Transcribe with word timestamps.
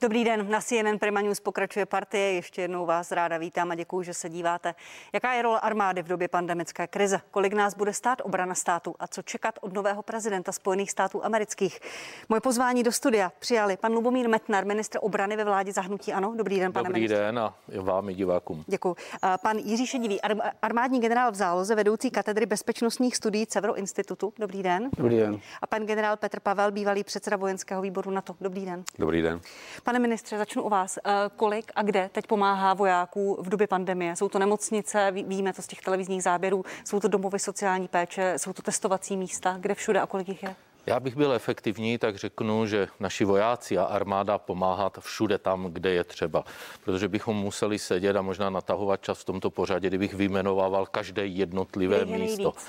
Dobrý 0.00 0.24
den, 0.24 0.50
na 0.50 0.60
CNN 0.60 0.98
Prima 1.00 1.20
News 1.20 1.40
pokračuje 1.40 1.86
partie. 1.86 2.32
Ještě 2.32 2.62
jednou 2.62 2.86
vás 2.86 3.12
ráda 3.12 3.38
vítám 3.38 3.70
a 3.70 3.74
děkuji, 3.74 4.02
že 4.02 4.14
se 4.14 4.28
díváte. 4.28 4.74
Jaká 5.12 5.32
je 5.32 5.42
role 5.42 5.60
armády 5.60 6.02
v 6.02 6.08
době 6.08 6.28
pandemické 6.28 6.86
krize? 6.86 7.20
Kolik 7.30 7.52
nás 7.52 7.74
bude 7.74 7.92
stát 7.92 8.18
obrana 8.24 8.54
státu 8.54 8.94
a 8.98 9.06
co 9.06 9.22
čekat 9.22 9.58
od 9.60 9.72
nového 9.72 10.02
prezidenta 10.02 10.52
Spojených 10.52 10.90
států 10.90 11.24
amerických? 11.24 11.80
Moje 12.28 12.40
pozvání 12.40 12.82
do 12.82 12.92
studia 12.92 13.32
přijali 13.38 13.76
pan 13.76 13.92
Lubomír 13.92 14.28
Metnar, 14.28 14.66
ministr 14.66 14.98
obrany 15.02 15.36
ve 15.36 15.44
vládě 15.44 15.72
zahnutí. 15.72 16.12
Ano, 16.12 16.34
dobrý 16.36 16.60
den, 16.60 16.72
pane 16.72 16.88
Dobrý 16.88 17.00
ministře. 17.00 17.22
den 17.22 17.38
a 17.38 17.54
vám 17.80 18.08
i 18.08 18.14
divákům. 18.14 18.64
Děkuji. 18.66 18.96
Pan 19.42 19.58
Jiří 19.58 19.86
Šedivý, 19.86 20.20
armádní 20.62 21.00
generál 21.00 21.32
v 21.32 21.34
záloze, 21.34 21.74
vedoucí 21.74 22.10
katedry 22.10 22.46
bezpečnostních 22.46 23.16
studií 23.16 23.46
Cevro 23.46 23.74
institutu. 23.76 24.32
Dobrý 24.38 24.62
den. 24.62 24.90
Dobrý 24.96 25.16
den. 25.16 25.40
A 25.62 25.66
pan 25.66 25.86
generál 25.86 26.16
Petr 26.16 26.40
Pavel, 26.40 26.72
bývalý 26.72 27.04
předseda 27.04 27.36
vojenského 27.36 27.82
výboru 27.82 28.10
NATO. 28.10 28.34
Dobrý 28.40 28.64
den. 28.64 28.84
Dobrý 28.98 29.22
den. 29.22 29.40
Pane 29.88 29.98
ministře, 29.98 30.38
začnu 30.38 30.62
u 30.62 30.68
vás. 30.68 30.96
Eh, 30.96 31.10
kolik 31.36 31.72
a 31.74 31.82
kde 31.82 32.10
teď 32.12 32.26
pomáhá 32.26 32.74
vojáků 32.74 33.36
v 33.40 33.48
době 33.48 33.66
pandemie? 33.66 34.16
Jsou 34.16 34.28
to 34.28 34.38
nemocnice, 34.38 35.10
víme 35.10 35.52
to 35.52 35.62
z 35.62 35.66
těch 35.66 35.80
televizních 35.80 36.22
záběrů, 36.22 36.64
jsou 36.84 37.00
to 37.00 37.08
domovy 37.08 37.38
sociální 37.38 37.88
péče, 37.88 38.34
jsou 38.36 38.52
to 38.52 38.62
testovací 38.62 39.16
místa, 39.16 39.56
kde 39.60 39.74
všude 39.74 40.00
a 40.00 40.06
kolik 40.06 40.28
jich 40.28 40.42
je? 40.42 40.56
Já 40.88 41.00
bych 41.00 41.16
byl 41.16 41.32
efektivní, 41.32 41.98
tak 41.98 42.16
řeknu, 42.16 42.66
že 42.66 42.88
naši 43.00 43.24
vojáci 43.24 43.78
a 43.78 43.84
armáda 43.84 44.38
pomáhat 44.38 44.98
všude 45.00 45.38
tam, 45.38 45.64
kde 45.64 45.90
je 45.90 46.04
třeba. 46.04 46.44
Protože 46.84 47.08
bychom 47.08 47.36
museli 47.36 47.78
sedět 47.78 48.16
a 48.16 48.22
možná 48.22 48.50
natahovat 48.50 49.02
čas 49.02 49.20
v 49.20 49.24
tomto 49.24 49.50
pořadě, 49.50 49.88
kdybych 49.88 50.14
vyjmenovával 50.14 50.86
každé 50.86 51.26
jednotlivé 51.26 51.96
je 51.96 52.04
místo. 52.04 52.42
Nejvíc? 52.42 52.66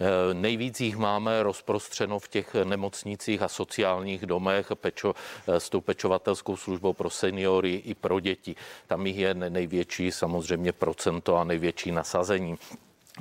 Eh, 0.00 0.34
nejvíc 0.34 0.80
jich 0.80 0.96
máme 0.96 1.42
rozprostřeno 1.42 2.18
v 2.18 2.28
těch 2.28 2.54
nemocnicích 2.54 3.42
a 3.42 3.48
sociálních 3.48 4.26
domech 4.26 4.72
pečo, 4.74 5.14
eh, 5.48 5.60
s 5.60 5.70
tou 5.70 5.80
pečovatelskou 5.80 6.56
službou 6.56 6.92
pro 6.92 7.10
seniory 7.10 7.74
i 7.74 7.94
pro 7.94 8.20
děti. 8.20 8.56
Tam 8.86 9.06
jich 9.06 9.16
je 9.16 9.34
největší 9.34 10.12
samozřejmě 10.12 10.72
procento 10.72 11.36
a 11.36 11.44
největší 11.44 11.92
nasazení. 11.92 12.58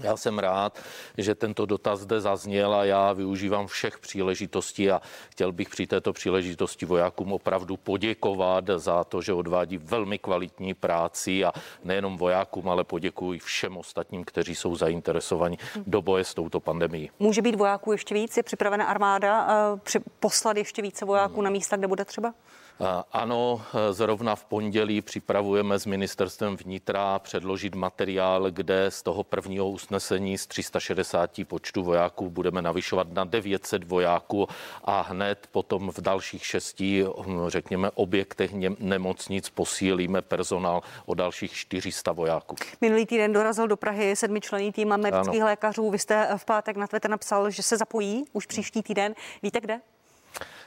Já 0.03 0.17
jsem 0.17 0.39
rád, 0.39 0.80
že 1.17 1.36
tento 1.36 1.66
dotaz 1.66 2.00
zde 2.00 2.22
zazněl 2.22 2.73
a 2.73 2.86
já 2.86 3.14
využívám 3.14 3.67
všech 3.67 4.00
příležitostí 4.00 4.91
a 4.91 5.02
chtěl 5.30 5.52
bych 5.52 5.69
při 5.69 5.88
této 5.88 6.14
příležitosti 6.14 6.86
vojákům 6.86 7.33
opravdu 7.33 7.78
poděkovat 7.78 8.66
za 8.75 9.03
to, 9.03 9.22
že 9.22 9.33
odvádí 9.33 9.78
velmi 9.78 10.19
kvalitní 10.19 10.73
práci 10.73 11.45
a 11.45 11.52
nejenom 11.83 12.17
vojákům, 12.17 12.69
ale 12.69 12.83
poděkuji 12.83 13.39
všem 13.39 13.78
ostatním, 13.78 14.23
kteří 14.23 14.56
jsou 14.56 14.75
zainteresovaní 14.75 15.58
do 15.88 16.02
boje 16.02 16.23
s 16.23 16.34
touto 16.34 16.59
pandemií. 16.59 17.09
Může 17.19 17.41
být 17.41 17.56
vojáků 17.56 17.91
ještě 17.91 18.13
víc? 18.16 18.38
Je 18.38 18.44
připravena 18.44 18.86
armáda 18.86 19.47
uh, 19.73 19.80
poslat 20.19 20.58
ještě 20.58 20.81
více 20.81 21.06
vojáků 21.06 21.36
hmm. 21.36 21.44
na 21.44 21.50
místa, 21.50 21.78
kde 21.78 21.88
bude 21.88 22.06
třeba? 22.06 22.34
Ano, 23.11 23.61
zrovna 23.91 24.35
v 24.35 24.45
pondělí 24.45 25.02
připravujeme 25.02 25.80
s 25.80 25.85
ministerstvem 25.85 26.58
vnitra 26.58 27.19
předložit 27.19 27.75
materiál, 27.75 28.52
kde 28.52 28.91
z 28.91 29.03
toho 29.03 29.23
prvního 29.23 29.69
usnesení 29.69 30.38
z 30.38 30.47
360 30.47 31.31
počtu 31.47 31.83
vojáků 31.83 32.30
budeme 32.30 32.61
navyšovat 32.61 33.13
na 33.13 33.23
900 33.23 33.83
vojáků 33.83 34.47
a 34.83 35.02
hned 35.02 35.47
potom 35.52 35.91
v 35.91 36.02
dalších 36.02 36.45
šesti, 36.45 37.05
řekněme, 37.47 37.91
objektech 37.91 38.52
nemocnic 38.80 39.50
posílíme 39.50 40.22
personál 40.22 40.81
o 41.05 41.13
dalších 41.13 41.53
400 41.53 42.11
vojáků. 42.11 42.55
Minulý 42.81 43.05
týden 43.05 43.33
dorazil 43.33 43.67
do 43.67 43.77
Prahy 43.77 44.16
sedmičlený 44.16 44.72
tým 44.72 44.91
amerických 44.91 45.41
ano. 45.41 45.45
lékařů. 45.45 45.91
Vy 45.91 46.00
jste 46.00 46.30
v 46.38 46.45
pátek 46.45 46.77
na 46.77 46.88
Twitter 46.88 47.11
napsal, 47.11 47.50
že 47.50 47.63
se 47.63 47.77
zapojí 47.77 48.25
už 48.33 48.45
příští 48.45 48.83
týden. 48.83 49.16
Víte 49.44 49.59
kde? 49.59 49.80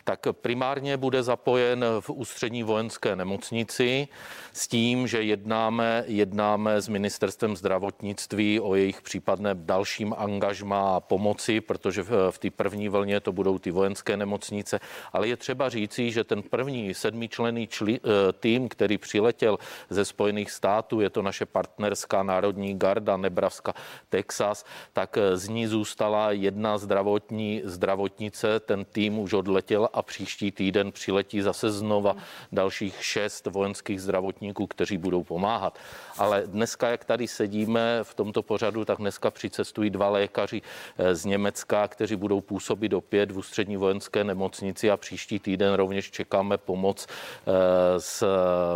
Tak 0.04 0.26
primárně 0.32 0.96
bude 0.96 1.22
zapojen 1.22 1.84
v 2.00 2.10
ústřední 2.10 2.62
vojenské 2.62 3.16
nemocnici 3.16 4.08
s 4.52 4.68
tím, 4.68 5.06
že 5.06 5.22
jednáme, 5.22 6.04
jednáme 6.06 6.80
s 6.80 6.88
ministerstvem 6.88 7.56
zdravotnictví 7.56 8.60
o 8.60 8.74
jejich 8.74 9.02
případném 9.02 9.66
dalším 9.66 10.14
angažmá 10.18 10.96
a 10.96 11.00
pomoci, 11.00 11.60
protože 11.60 12.02
v, 12.02 12.30
v 12.30 12.38
té 12.38 12.50
první 12.50 12.88
vlně 12.88 13.20
to 13.20 13.32
budou 13.32 13.58
ty 13.58 13.70
vojenské 13.70 14.16
nemocnice, 14.16 14.80
ale 15.12 15.28
je 15.28 15.36
třeba 15.36 15.68
říci, 15.68 16.10
že 16.10 16.24
ten 16.24 16.42
první 16.42 16.94
sedmičlený 16.94 17.66
čli, 17.66 18.00
eh, 18.00 18.32
tým, 18.32 18.68
který 18.68 18.98
přiletěl 18.98 19.58
ze 19.90 20.04
Spojených 20.04 20.50
států, 20.50 21.00
je 21.00 21.10
to 21.10 21.22
naše 21.22 21.46
partnerská 21.46 22.22
národní 22.22 22.78
garda 22.78 23.16
Nebraska, 23.16 23.74
Texas, 24.08 24.64
tak 24.92 25.18
eh, 25.18 25.36
z 25.36 25.48
ní 25.48 25.66
zůstala 25.66 26.32
jedna 26.32 26.78
zdravotní 26.78 27.62
zdravotnice, 27.64 28.60
ten 28.60 28.84
tým 28.84 29.18
už 29.18 29.32
odletěl 29.32 29.88
a 29.92 30.02
příští 30.02 30.52
týden 30.52 30.92
přiletí 30.92 31.40
zase 31.40 31.70
znova 31.70 32.16
dalších 32.52 33.04
šest 33.04 33.46
vojenských 33.46 34.02
zdravotníků, 34.02 34.66
kteří 34.66 34.98
budou 34.98 35.24
pomáhat. 35.24 35.78
Ale 36.18 36.42
dneska, 36.46 36.88
jak 36.88 37.04
tady 37.04 37.28
sedíme 37.28 37.98
v 38.02 38.14
tomto 38.14 38.42
pořadu, 38.42 38.84
tak 38.84 38.98
dneska 38.98 39.30
přicestují 39.30 39.90
dva 39.90 40.08
lékaři 40.08 40.62
eh, 40.98 41.14
z 41.14 41.24
Německa, 41.24 41.88
kteří 41.88 42.16
budou 42.16 42.40
působit 42.40 42.92
opět 42.92 43.30
v 43.30 43.38
ústřední 43.38 43.76
vojenské 43.76 44.24
nemocnici 44.24 44.90
a 44.90 44.96
příští 44.96 45.38
týden 45.38 45.74
rovněž 45.74 46.10
čekáme 46.10 46.58
pomoc 46.58 47.06
eh, 47.06 47.52
z 48.00 48.24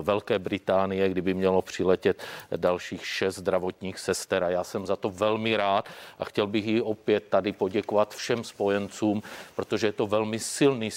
Velké 0.02 0.38
Británie, 0.38 1.08
kdyby 1.08 1.34
mělo 1.34 1.62
přiletět 1.62 2.22
dalších 2.56 3.06
šest 3.06 3.36
zdravotních 3.36 3.98
sester. 3.98 4.44
A 4.44 4.50
já 4.50 4.64
jsem 4.64 4.86
za 4.86 4.96
to 4.96 5.10
velmi 5.10 5.56
rád 5.56 5.88
a 6.18 6.24
chtěl 6.24 6.46
bych 6.46 6.66
ji 6.66 6.80
opět 6.80 7.28
tady 7.28 7.52
poděkovat 7.52 8.14
všem 8.14 8.44
spojencům, 8.44 9.22
protože 9.56 9.86
je 9.86 9.92
to 9.92 10.06
velmi 10.06 10.38
silný 10.38 10.90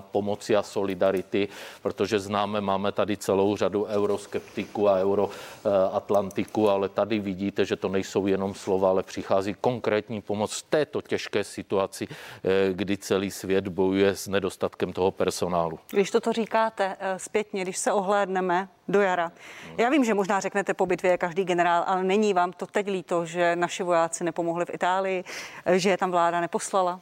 pomoci 0.00 0.56
a 0.56 0.62
solidarity, 0.62 1.48
protože 1.82 2.20
známe, 2.20 2.60
máme 2.60 2.92
tady 2.92 3.16
celou 3.16 3.56
řadu 3.56 3.84
euroskeptiků 3.84 4.88
a 4.88 4.98
euroatlantiků, 4.98 6.68
ale 6.70 6.88
tady 6.88 7.18
vidíte, 7.18 7.64
že 7.64 7.76
to 7.76 7.88
nejsou 7.88 8.26
jenom 8.26 8.54
slova, 8.54 8.88
ale 8.90 9.02
přichází 9.02 9.54
konkrétní 9.60 10.22
pomoc 10.22 10.52
v 10.52 10.62
této 10.62 11.02
těžké 11.02 11.44
situaci, 11.44 12.08
eh, 12.08 12.72
kdy 12.72 12.96
celý 12.96 13.30
svět 13.30 13.68
bojuje 13.68 14.16
s 14.16 14.28
nedostatkem 14.28 14.92
toho 14.92 15.10
personálu. 15.10 15.78
Když 15.90 16.10
toto 16.10 16.32
říkáte 16.32 16.96
eh, 17.00 17.18
zpětně, 17.18 17.62
když 17.62 17.78
se 17.78 17.92
ohlédneme 17.92 18.68
do 18.88 19.00
jara. 19.00 19.32
Já 19.78 19.88
vím, 19.88 20.04
že 20.04 20.14
možná 20.14 20.40
řeknete 20.40 20.74
po 20.74 20.86
bitvě 20.86 21.10
je 21.10 21.18
každý 21.18 21.44
generál, 21.44 21.84
ale 21.86 22.04
není 22.04 22.34
vám 22.34 22.52
to 22.52 22.66
teď 22.66 22.86
líto, 22.86 23.26
že 23.26 23.56
naši 23.56 23.82
vojáci 23.82 24.24
nepomohli 24.24 24.64
v 24.64 24.74
Itálii, 24.74 25.24
eh, 25.64 25.78
že 25.78 25.90
je 25.90 25.96
tam 25.96 26.10
vláda 26.10 26.40
neposlala? 26.40 27.00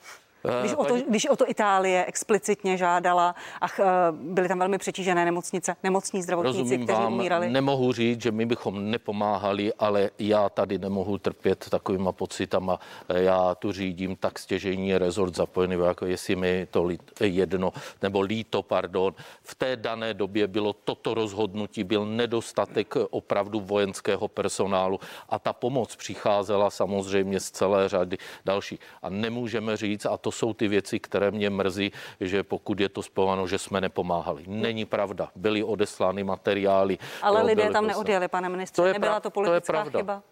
Když 0.60 0.74
o, 0.74 0.84
to, 0.84 0.96
když 1.08 1.26
o 1.26 1.36
to 1.36 1.50
Itálie 1.50 2.04
explicitně 2.04 2.76
žádala 2.76 3.34
a 3.60 3.66
eh, 3.66 3.84
byly 4.12 4.48
tam 4.48 4.58
velmi 4.58 4.78
přetížené 4.78 5.24
nemocnice, 5.24 5.76
nemocní 5.82 6.22
zdravotníci, 6.22 6.58
Rozumím 6.58 6.84
kteří 6.84 7.02
vám, 7.02 7.12
umírali. 7.12 7.50
Nemohu 7.50 7.92
říct, 7.92 8.22
že 8.22 8.32
my 8.32 8.46
bychom 8.46 8.90
nepomáhali, 8.90 9.72
ale 9.78 10.10
já 10.18 10.48
tady 10.48 10.78
nemohu 10.78 11.18
trpět 11.18 11.66
takovýma 11.70 12.12
pocitama. 12.12 12.80
Já 13.08 13.54
tu 13.54 13.72
řídím 13.72 14.16
tak 14.16 14.38
stěžení 14.38 14.98
rezort 14.98 15.34
zapojený, 15.36 15.76
jako 15.86 16.06
jestli 16.06 16.36
mi 16.36 16.66
to 16.70 16.88
jedno, 17.20 17.72
nebo 18.02 18.20
líto, 18.20 18.62
pardon. 18.62 19.14
V 19.42 19.54
té 19.54 19.76
dané 19.76 20.14
době 20.14 20.46
bylo 20.46 20.72
toto 20.72 21.14
rozhodnutí, 21.14 21.84
byl 21.84 22.06
nedostatek 22.06 22.94
opravdu 23.10 23.60
vojenského 23.60 24.28
personálu 24.28 25.00
a 25.28 25.38
ta 25.38 25.52
pomoc 25.52 25.96
přicházela 25.96 26.70
samozřejmě 26.70 27.40
z 27.40 27.50
celé 27.50 27.88
řady 27.88 28.18
další. 28.44 28.78
A 29.02 29.10
nemůžeme 29.10 29.76
říct, 29.76 30.06
a 30.06 30.16
to 30.16 30.33
jsou 30.34 30.54
ty 30.54 30.68
věci, 30.68 31.00
které 31.00 31.30
mě 31.30 31.50
mrzí, 31.50 31.92
že 32.20 32.42
pokud 32.42 32.80
je 32.80 32.88
to 32.88 33.02
spováno, 33.02 33.46
že 33.46 33.58
jsme 33.58 33.80
nepomáhali. 33.80 34.44
Není 34.46 34.84
pravda. 34.84 35.28
Byly 35.36 35.62
odeslány 35.62 36.24
materiály. 36.24 36.98
Ale 37.22 37.40
jo, 37.40 37.46
lidé 37.46 37.70
tam 37.70 37.86
neodjeli, 37.86 38.28
pane 38.28 38.48
ministře. 38.48 38.82
To 38.82 38.86
je 38.86 38.92
Nebyla 38.92 39.20
to 39.20 39.30
politická 39.30 39.84
to 39.84 39.98
je 39.98 40.02
chyba? 40.02 40.22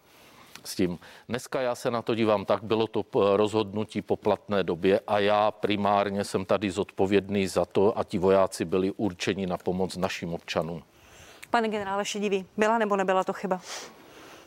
s 0.65 0.75
tím. 0.75 0.99
Dneska 1.29 1.61
já 1.61 1.75
se 1.75 1.91
na 1.91 2.01
to 2.01 2.15
dívám 2.15 2.45
tak, 2.45 2.63
bylo 2.63 2.87
to 2.87 3.05
rozhodnutí 3.37 4.01
po 4.01 4.15
platné 4.15 4.63
době 4.63 4.99
a 5.07 5.19
já 5.19 5.51
primárně 5.51 6.23
jsem 6.23 6.45
tady 6.45 6.71
zodpovědný 6.71 7.47
za 7.47 7.65
to 7.65 7.97
a 7.97 8.03
ti 8.03 8.17
vojáci 8.17 8.65
byli 8.65 8.91
určeni 8.91 9.47
na 9.47 9.57
pomoc 9.57 9.97
našim 9.97 10.33
občanům. 10.33 10.83
Pane 11.49 11.69
generále 11.69 12.05
Šedivý, 12.05 12.45
byla 12.57 12.77
nebo 12.77 12.95
nebyla 12.95 13.23
to 13.23 13.33
chyba? 13.33 13.61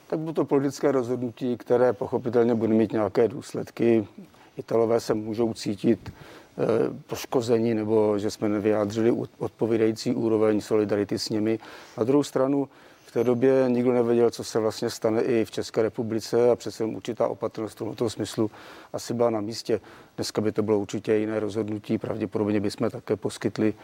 Tak 0.06 0.18
bylo 0.18 0.32
to 0.32 0.44
politické 0.44 0.92
rozhodnutí, 0.92 1.56
které 1.56 1.92
pochopitelně 1.92 2.54
bude 2.54 2.74
mít 2.74 2.92
nějaké 2.92 3.28
důsledky. 3.28 4.08
Italové 4.56 5.00
se 5.00 5.14
můžou 5.14 5.54
cítit 5.54 6.12
eh, 6.12 6.64
poškození 7.06 7.74
nebo 7.74 8.18
že 8.18 8.30
jsme 8.30 8.48
nevyjádřili 8.48 9.12
odpovídající 9.38 10.14
úroveň 10.14 10.60
solidarity 10.60 11.18
s 11.18 11.28
nimi. 11.28 11.58
Na 11.98 12.04
druhou 12.04 12.22
stranu 12.22 12.68
v 13.06 13.12
té 13.12 13.24
době 13.24 13.64
nikdo 13.68 13.92
nevěděl, 13.92 14.30
co 14.30 14.44
se 14.44 14.58
vlastně 14.58 14.90
stane 14.90 15.22
i 15.22 15.44
v 15.44 15.50
České 15.50 15.82
republice 15.82 16.50
a 16.50 16.56
přece 16.56 16.84
určitá 16.84 17.28
opatrnost 17.28 17.74
v 17.74 17.78
tomto 17.78 18.10
smyslu 18.10 18.50
asi 18.92 19.14
byla 19.14 19.30
na 19.30 19.40
místě. 19.40 19.80
Dneska 20.16 20.40
by 20.40 20.52
to 20.52 20.62
bylo 20.62 20.78
určitě 20.78 21.14
jiné 21.14 21.40
rozhodnutí, 21.40 21.98
pravděpodobně 21.98 22.60
bychom 22.60 22.90
také 22.90 23.16
poskytli 23.16 23.74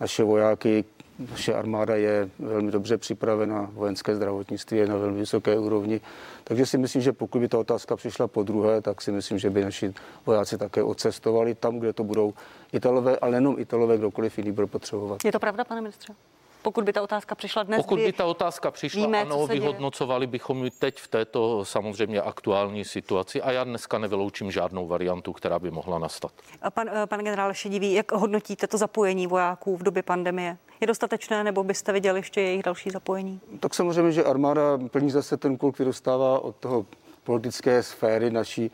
naše 0.00 0.24
vojáky 0.24 0.84
naše 1.30 1.54
armáda 1.54 1.96
je 1.96 2.28
velmi 2.38 2.72
dobře 2.72 2.98
připravena, 2.98 3.70
vojenské 3.72 4.16
zdravotnictví 4.16 4.78
je 4.78 4.86
na 4.86 4.96
velmi 4.96 5.18
vysoké 5.18 5.58
úrovni. 5.58 6.00
Takže 6.44 6.66
si 6.66 6.78
myslím, 6.78 7.02
že 7.02 7.12
pokud 7.12 7.38
by 7.38 7.48
ta 7.48 7.58
otázka 7.58 7.96
přišla 7.96 8.28
po 8.28 8.42
druhé, 8.42 8.80
tak 8.80 9.02
si 9.02 9.12
myslím, 9.12 9.38
že 9.38 9.50
by 9.50 9.64
naši 9.64 9.94
vojáci 10.26 10.58
také 10.58 10.82
odcestovali 10.82 11.54
tam, 11.54 11.78
kde 11.78 11.92
to 11.92 12.04
budou 12.04 12.34
Italové, 12.72 13.16
ale 13.16 13.30
nejenom 13.30 13.56
Italové, 13.58 13.98
kdokoliv 13.98 14.38
jiný 14.38 14.52
bude 14.52 14.66
potřebovat. 14.66 15.24
Je 15.24 15.32
to 15.32 15.38
pravda, 15.38 15.64
pane 15.64 15.80
ministře? 15.80 16.14
Pokud 16.62 16.84
by 16.84 16.92
ta 16.92 17.02
otázka 17.02 17.34
přišla 17.34 17.62
dnes, 17.62 17.76
Pokud 17.76 17.98
by 17.98 18.12
ta 18.12 18.24
otázka 18.24 18.70
přišla, 18.70 19.02
víme, 19.02 19.20
ano, 19.20 19.46
vyhodnocovali 19.46 20.26
bychom 20.26 20.64
ji 20.64 20.70
teď 20.70 21.00
v 21.00 21.08
této 21.08 21.64
samozřejmě 21.64 22.20
aktuální 22.20 22.84
situaci 22.84 23.42
a 23.42 23.52
já 23.52 23.64
dneska 23.64 23.98
nevyloučím 23.98 24.50
žádnou 24.50 24.86
variantu, 24.86 25.32
která 25.32 25.58
by 25.58 25.70
mohla 25.70 25.98
nastat. 25.98 26.32
Pan, 26.74 26.88
eh, 26.88 27.06
pan 27.06 27.20
generál 27.20 27.54
Šedivý, 27.54 27.92
jak 27.92 28.12
hodnotíte 28.12 28.66
to 28.66 28.78
zapojení 28.78 29.26
vojáků 29.26 29.76
v 29.76 29.82
době 29.82 30.02
pandemie? 30.02 30.56
Je 30.80 30.86
dostatečné, 30.86 31.44
nebo 31.44 31.64
byste 31.64 31.92
viděli 31.92 32.18
ještě 32.18 32.40
jejich 32.40 32.62
další 32.62 32.90
zapojení? 32.90 33.40
Tak 33.60 33.74
samozřejmě, 33.74 34.12
že 34.12 34.24
armáda 34.24 34.78
plní 34.90 35.10
zase 35.10 35.36
ten 35.36 35.52
úkol, 35.52 35.72
který 35.72 35.86
dostává 35.86 36.38
od 36.38 36.56
toho 36.56 36.86
politické 37.24 37.82
sféry 37.82 38.30
naší 38.30 38.70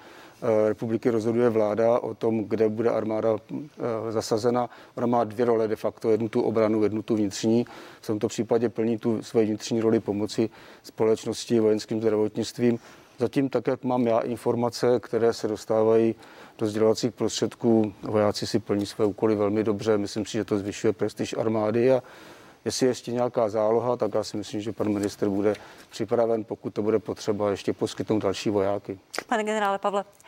republiky 0.68 1.10
rozhoduje 1.10 1.48
vláda 1.48 1.98
o 1.98 2.14
tom, 2.14 2.44
kde 2.44 2.68
bude 2.68 2.90
armáda 2.90 3.36
eh, 3.50 4.12
zasazena. 4.12 4.70
Ona 4.94 5.06
má 5.06 5.24
dvě 5.24 5.46
role 5.46 5.68
de 5.68 5.76
facto, 5.76 6.10
jednu 6.10 6.28
tu 6.28 6.40
obranu, 6.40 6.82
jednu 6.82 7.02
tu 7.02 7.16
vnitřní. 7.16 7.66
V 8.00 8.06
tomto 8.06 8.28
případě 8.28 8.68
plní 8.68 8.98
tu 8.98 9.22
svoji 9.22 9.46
vnitřní 9.46 9.80
roli 9.80 10.00
pomoci 10.00 10.50
společnosti 10.82 11.60
vojenským 11.60 12.00
zdravotnictvím. 12.00 12.78
Zatím, 13.18 13.48
tak 13.48 13.66
jak 13.66 13.84
mám 13.84 14.06
já 14.06 14.18
informace, 14.18 15.00
které 15.00 15.32
se 15.32 15.48
dostávají 15.48 16.14
do 16.58 16.66
sdělovacích 16.66 17.12
prostředků, 17.12 17.92
vojáci 18.02 18.46
si 18.46 18.58
plní 18.58 18.86
své 18.86 19.04
úkoly 19.04 19.34
velmi 19.34 19.64
dobře. 19.64 19.98
Myslím 19.98 20.26
si, 20.26 20.32
že 20.32 20.44
to 20.44 20.58
zvyšuje 20.58 20.92
prestiž 20.92 21.34
armády 21.38 21.92
a 21.92 22.02
Jestli 22.64 22.86
je 22.86 22.90
ještě 22.90 23.12
nějaká 23.12 23.48
záloha, 23.48 23.96
tak 23.96 24.14
já 24.14 24.24
si 24.24 24.36
myslím, 24.36 24.60
že 24.60 24.72
pan 24.72 24.88
minister 24.88 25.28
bude 25.28 25.54
připraven, 25.90 26.44
pokud 26.44 26.74
to 26.74 26.82
bude 26.82 26.98
potřeba, 26.98 27.50
ještě 27.50 27.72
poskytnout 27.72 28.18
další 28.18 28.50
vojáky. 28.50 28.98
Pane 29.28 29.44
generále 29.44 29.78
Pavle, 29.78 30.04
Eh, 30.04 30.27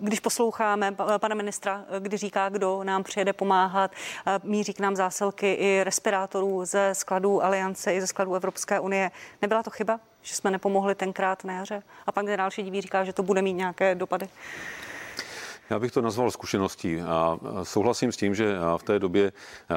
když 0.00 0.20
posloucháme 0.20 0.96
pana 1.18 1.34
ministra, 1.34 1.84
eh, 1.88 2.00
kdy 2.00 2.16
říká, 2.16 2.48
kdo 2.48 2.84
nám 2.84 3.02
přijede 3.02 3.32
pomáhat, 3.32 3.90
eh, 4.26 4.40
míří 4.42 4.74
k 4.74 4.80
nám 4.80 4.96
zásilky 4.96 5.52
i 5.52 5.84
respirátorů 5.84 6.64
ze 6.64 6.90
skladů 6.92 7.44
Aliance 7.44 7.94
i 7.94 8.00
ze 8.00 8.06
skladů 8.06 8.34
Evropské 8.34 8.80
unie. 8.80 9.10
Nebyla 9.42 9.62
to 9.62 9.70
chyba, 9.70 10.00
že 10.22 10.34
jsme 10.34 10.50
nepomohli 10.50 10.94
tenkrát 10.94 11.44
na 11.44 11.52
jaře? 11.52 11.82
A 12.06 12.12
pan 12.12 12.24
generál 12.24 12.50
Šedivý 12.50 12.80
říká, 12.80 13.04
že 13.04 13.12
to 13.12 13.22
bude 13.22 13.42
mít 13.42 13.52
nějaké 13.52 13.94
dopady. 13.94 14.28
Já 15.70 15.78
bych 15.78 15.92
to 15.92 16.02
nazval 16.02 16.30
zkušeností. 16.30 17.00
A 17.00 17.38
souhlasím 17.62 18.12
s 18.12 18.16
tím, 18.16 18.34
že 18.34 18.56
v 18.76 18.82
té 18.82 18.98
době 18.98 19.32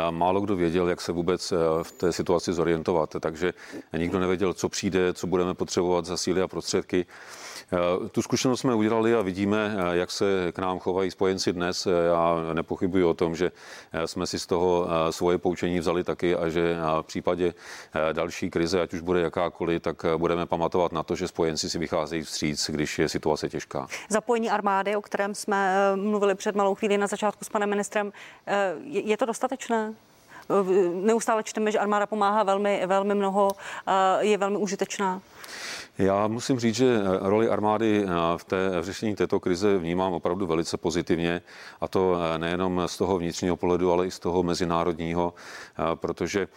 málo 0.09 0.41
kdo 0.41 0.55
věděl, 0.55 0.89
jak 0.89 1.01
se 1.01 1.11
vůbec 1.11 1.53
v 1.83 1.91
té 1.91 2.13
situaci 2.13 2.53
zorientovat. 2.53 3.15
Takže 3.19 3.53
nikdo 3.97 4.19
nevěděl, 4.19 4.53
co 4.53 4.69
přijde, 4.69 5.13
co 5.13 5.27
budeme 5.27 5.53
potřebovat 5.53 6.05
za 6.05 6.17
síly 6.17 6.41
a 6.41 6.47
prostředky. 6.47 7.05
Eh, 7.73 8.09
tu 8.09 8.21
zkušenost 8.21 8.59
jsme 8.59 8.75
udělali 8.75 9.15
a 9.15 9.21
vidíme, 9.21 9.75
eh, 9.77 9.97
jak 9.97 10.11
se 10.11 10.51
k 10.51 10.59
nám 10.59 10.79
chovají 10.79 11.11
spojenci 11.11 11.53
dnes. 11.53 11.87
Eh, 11.87 11.91
já 12.07 12.53
nepochybuji 12.53 13.03
o 13.03 13.13
tom, 13.13 13.35
že 13.35 13.51
jsme 14.05 14.27
si 14.27 14.39
z 14.39 14.45
toho 14.45 14.87
svoje 15.09 15.37
poučení 15.37 15.79
vzali 15.79 16.03
taky 16.03 16.35
a 16.35 16.49
že 16.49 16.77
v 17.01 17.05
případě 17.05 17.53
další 18.13 18.49
krize, 18.49 18.81
ať 18.81 18.93
už 18.93 19.01
bude 19.01 19.21
jakákoliv, 19.21 19.81
tak 19.81 20.05
budeme 20.17 20.45
pamatovat 20.45 20.91
na 20.91 21.03
to, 21.03 21.15
že 21.15 21.27
spojenci 21.27 21.69
si 21.69 21.79
vycházejí 21.79 22.23
vstříc, 22.23 22.69
když 22.69 22.99
je 22.99 23.09
situace 23.09 23.49
těžká. 23.49 23.87
Zapojení 24.09 24.49
armády, 24.49 24.95
o 24.95 25.01
kterém 25.01 25.35
jsme 25.35 25.75
mluvili 25.95 26.35
před 26.35 26.55
malou 26.55 26.75
chvíli 26.75 26.97
na 26.97 27.07
začátku 27.07 27.45
s 27.45 27.49
panem 27.49 27.69
ministrem, 27.69 28.13
je 28.83 29.17
to 29.17 29.25
dostatečné? 29.25 29.93
Neustále 30.93 31.43
čteme, 31.43 31.71
že 31.71 31.79
armáda 31.79 32.05
pomáhá 32.05 32.43
velmi, 32.43 32.83
velmi 32.85 33.15
mnoho, 33.15 33.51
je 34.19 34.37
velmi 34.37 34.57
užitečná. 34.57 35.21
Já 35.97 36.27
musím 36.27 36.59
říct, 36.59 36.75
že 36.75 37.01
roli 37.19 37.49
armády 37.49 38.05
v, 38.37 38.43
té, 38.43 38.81
v 38.81 38.83
řešení 38.83 39.15
této 39.15 39.39
krize 39.39 39.77
vnímám 39.77 40.13
opravdu 40.13 40.47
velice 40.47 40.77
pozitivně 40.77 41.41
a 41.81 41.87
to 41.87 42.17
nejenom 42.37 42.81
z 42.85 42.97
toho 42.97 43.17
vnitřního 43.17 43.57
pohledu, 43.57 43.91
ale 43.91 44.07
i 44.07 44.11
z 44.11 44.19
toho 44.19 44.43
mezinárodního, 44.43 45.33
protože 45.95 46.47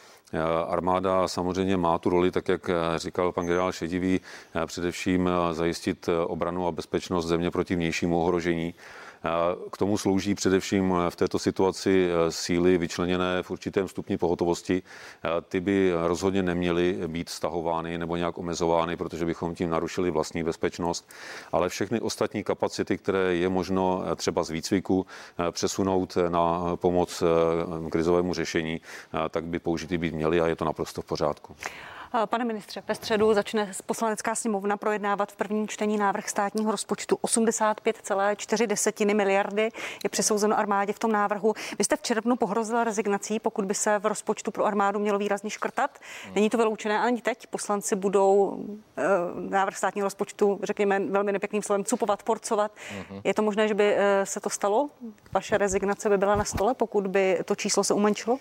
Armáda 0.67 1.29
samozřejmě 1.29 1.77
má 1.77 1.99
tu 1.99 2.11
roli, 2.11 2.31
tak 2.31 2.49
jak 2.49 2.71
říkal 2.97 3.33
pan 3.33 3.47
generál 3.47 3.73
Šedivý, 3.73 4.21
především 4.67 5.31
zajistit 5.53 6.09
obranu 6.27 6.67
a 6.67 6.73
bezpečnost 6.73 7.27
země 7.27 7.51
proti 7.51 7.77
vnějšímu 7.77 8.21
ohrožení. 8.23 8.75
K 9.71 9.77
tomu 9.77 9.99
slouží 9.99 10.35
především 10.35 10.95
v 11.09 11.17
této 11.17 11.39
situaci 11.39 12.09
eh, 12.09 12.33
síly 12.33 12.79
vyčleněné 12.79 13.43
v 13.43 13.51
určitém 13.51 13.89
stupni 13.89 14.19
pohotovosti. 14.19 14.83
Ty 15.49 15.61
by 15.61 15.93
rozhodně 16.07 16.43
neměly 16.43 16.99
být 17.07 17.29
stahovány 17.29 17.99
nebo 17.99 18.17
nějak 18.17 18.39
omezovány, 18.39 18.97
protože 18.97 19.25
bychom 19.25 19.55
tím 19.55 19.71
narušili 19.71 20.11
vlastní 20.11 20.43
bezpečnost. 20.43 21.09
Ale 21.53 21.69
všechny 21.69 22.01
ostatní 22.01 22.45
kapacity, 22.45 22.99
které 22.99 23.35
je 23.35 23.49
možno 23.49 24.05
eh, 24.07 24.17
třeba 24.17 24.45
z 24.45 24.51
výcviku 24.51 25.07
eh, 25.39 25.53
přesunout 25.53 26.19
na 26.29 26.77
pomoc 26.77 27.23
krizovému 27.91 28.35
řešení, 28.35 28.81
tak 29.31 29.45
by 29.45 29.59
použity 29.59 29.99
být 29.99 30.15
měly 30.15 30.41
a 30.41 30.47
je 30.47 30.57
to 30.57 30.65
naprosto 30.65 31.03
v 31.03 31.05
pořádku. 31.05 31.57
Pane 32.27 32.45
ministře, 32.45 32.83
ve 32.89 32.95
středu 32.95 33.35
začne 33.35 33.73
poslanecká 33.87 34.35
sněmovna 34.35 34.77
projednávat 34.77 35.33
v 35.33 35.37
prvním 35.37 35.69
čtení 35.69 35.97
návrh 35.97 36.29
státního 36.29 36.71
rozpočtu 36.71 37.17
85,4 37.17 39.15
miliardy. 39.15 39.71
Je 40.05 40.11
přesouzeno 40.11 40.59
armádě 40.59 40.93
v 40.93 40.99
tom 40.99 41.13
návrhu. 41.13 41.55
Vy 41.79 41.85
jste 41.85 41.97
v 41.97 42.03
červnu 42.03 42.37
pohrozila 42.37 42.85
rezignací, 42.85 43.41
pokud 43.41 43.65
by 43.65 43.75
se 43.75 43.99
v 43.99 44.07
rozpočtu 44.07 44.51
pro 44.51 44.65
armádu 44.65 44.99
mělo 44.99 45.19
výrazně 45.19 45.51
škrtat. 45.51 45.99
Není 46.35 46.51
to 46.51 46.57
vyloučené 46.57 46.99
ani 47.01 47.23
teď. 47.23 47.47
Poslanci 47.47 47.97
budou 47.97 48.59
e, 48.97 49.03
návrh 49.51 49.77
státního 49.77 50.07
rozpočtu, 50.07 50.61
řekněme 50.63 51.01
velmi 51.01 51.33
nepěkným 51.33 51.63
slovem, 51.63 51.85
cupovat, 51.85 52.23
porcovat. 52.23 52.73
Uh-huh. 52.73 53.21
Je 53.25 53.35
to 53.35 53.43
možné, 53.43 53.69
že 53.69 53.75
by 53.75 53.95
e, 53.97 54.27
se 54.27 54.41
to 54.41 54.51
stalo? 54.51 54.91
Vaše 55.33 55.59
rezignace 55.59 56.09
by 56.09 56.19
byla 56.19 56.37
na 56.37 56.45
stole, 56.45 56.75
pokud 56.75 57.07
by 57.07 57.39
to 57.45 57.55
číslo 57.55 57.85
se 57.85 57.95
umenšilo? 57.95 58.39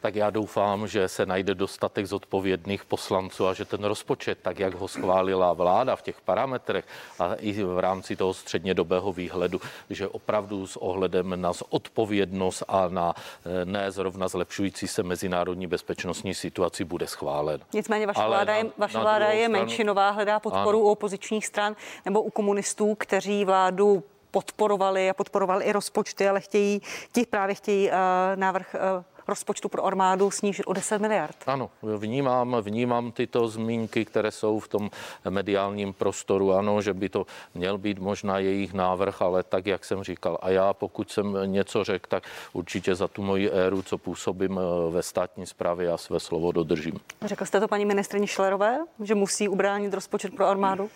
Tak 0.00 0.14
já 0.14 0.30
doufám, 0.30 0.86
že 0.86 1.08
se 1.08 1.26
najde 1.26 1.54
dostatek 1.54 2.06
zodpovědných 2.06 2.84
poslanců 2.84 3.46
a 3.46 3.54
že 3.54 3.64
ten 3.64 3.84
rozpočet, 3.84 4.38
tak 4.42 4.58
jak 4.58 4.74
ho 4.74 4.88
schválila 4.88 5.52
vláda 5.52 5.96
v 5.96 6.02
těch 6.02 6.20
parametrech 6.20 6.84
a 7.18 7.34
i 7.34 7.52
v 7.62 7.78
rámci 7.78 8.16
toho 8.16 8.34
střednědobého 8.34 9.12
výhledu, 9.12 9.60
že 9.90 10.08
opravdu 10.08 10.66
s 10.66 10.76
ohledem 10.76 11.42
na 11.42 11.52
odpovědnost 11.68 12.62
a 12.68 12.88
na 12.88 13.14
eh, 13.16 13.64
ne 13.64 13.90
zrovna 13.90 14.28
zlepšující 14.28 14.88
se 14.88 15.02
mezinárodní 15.02 15.66
bezpečnostní 15.66 16.34
situaci 16.34 16.84
bude 16.84 17.06
schválen. 17.06 17.60
Nicméně 17.72 18.06
vaše 18.06 18.20
Ale 18.20 18.28
vláda 18.28 18.54
je, 18.54 18.64
vaše 18.78 18.98
vláda 18.98 19.26
je 19.26 19.46
stranu, 19.46 19.52
menšinová, 19.52 20.10
hledá 20.10 20.40
podporu 20.40 20.78
ano. 20.78 20.88
u 20.88 20.90
opozičních 20.90 21.46
stran 21.46 21.76
nebo 22.04 22.22
u 22.22 22.30
komunistů, 22.30 22.94
kteří 22.94 23.44
vládu 23.44 24.02
podporovali 24.30 25.10
a 25.10 25.14
podporovali 25.14 25.64
i 25.64 25.72
rozpočty, 25.72 26.28
ale 26.28 26.40
chtějí, 26.40 26.82
ti 27.12 27.26
právě 27.26 27.54
chtějí 27.54 27.88
uh, 27.88 27.94
návrh 28.34 28.76
uh, 28.98 29.15
rozpočtu 29.28 29.68
pro 29.68 29.84
armádu 29.84 30.30
snížit 30.30 30.64
o 30.66 30.72
10 30.72 30.98
miliard. 30.98 31.36
Ano, 31.46 31.70
vnímám, 31.82 32.56
vnímám 32.60 33.12
tyto 33.12 33.48
zmínky, 33.48 34.04
které 34.04 34.30
jsou 34.30 34.60
v 34.60 34.68
tom 34.68 34.90
mediálním 35.30 35.92
prostoru. 35.92 36.52
Ano, 36.52 36.82
že 36.82 36.94
by 36.94 37.08
to 37.08 37.26
měl 37.54 37.78
být 37.78 37.98
možná 37.98 38.38
jejich 38.38 38.72
návrh, 38.72 39.22
ale 39.22 39.42
tak, 39.42 39.66
jak 39.66 39.84
jsem 39.84 40.02
říkal. 40.02 40.38
A 40.42 40.50
já, 40.50 40.72
pokud 40.72 41.10
jsem 41.10 41.38
něco 41.44 41.84
řekl, 41.84 42.06
tak 42.08 42.22
určitě 42.52 42.94
za 42.94 43.08
tu 43.08 43.22
moji 43.22 43.50
éru, 43.50 43.82
co 43.82 43.98
působím 43.98 44.58
eh, 44.58 44.90
ve 44.90 45.02
státní 45.02 45.46
správě, 45.46 45.86
já 45.86 45.96
své 45.96 46.20
slovo 46.20 46.52
dodržím. 46.52 47.00
Řekl 47.24 47.44
jste 47.44 47.60
to 47.60 47.68
paní 47.68 47.84
ministrině 47.84 48.26
Šlerové, 48.26 48.78
že 49.02 49.14
musí 49.14 49.48
ubránit 49.48 49.94
rozpočet 49.94 50.36
pro 50.36 50.46
armádu? 50.46 50.90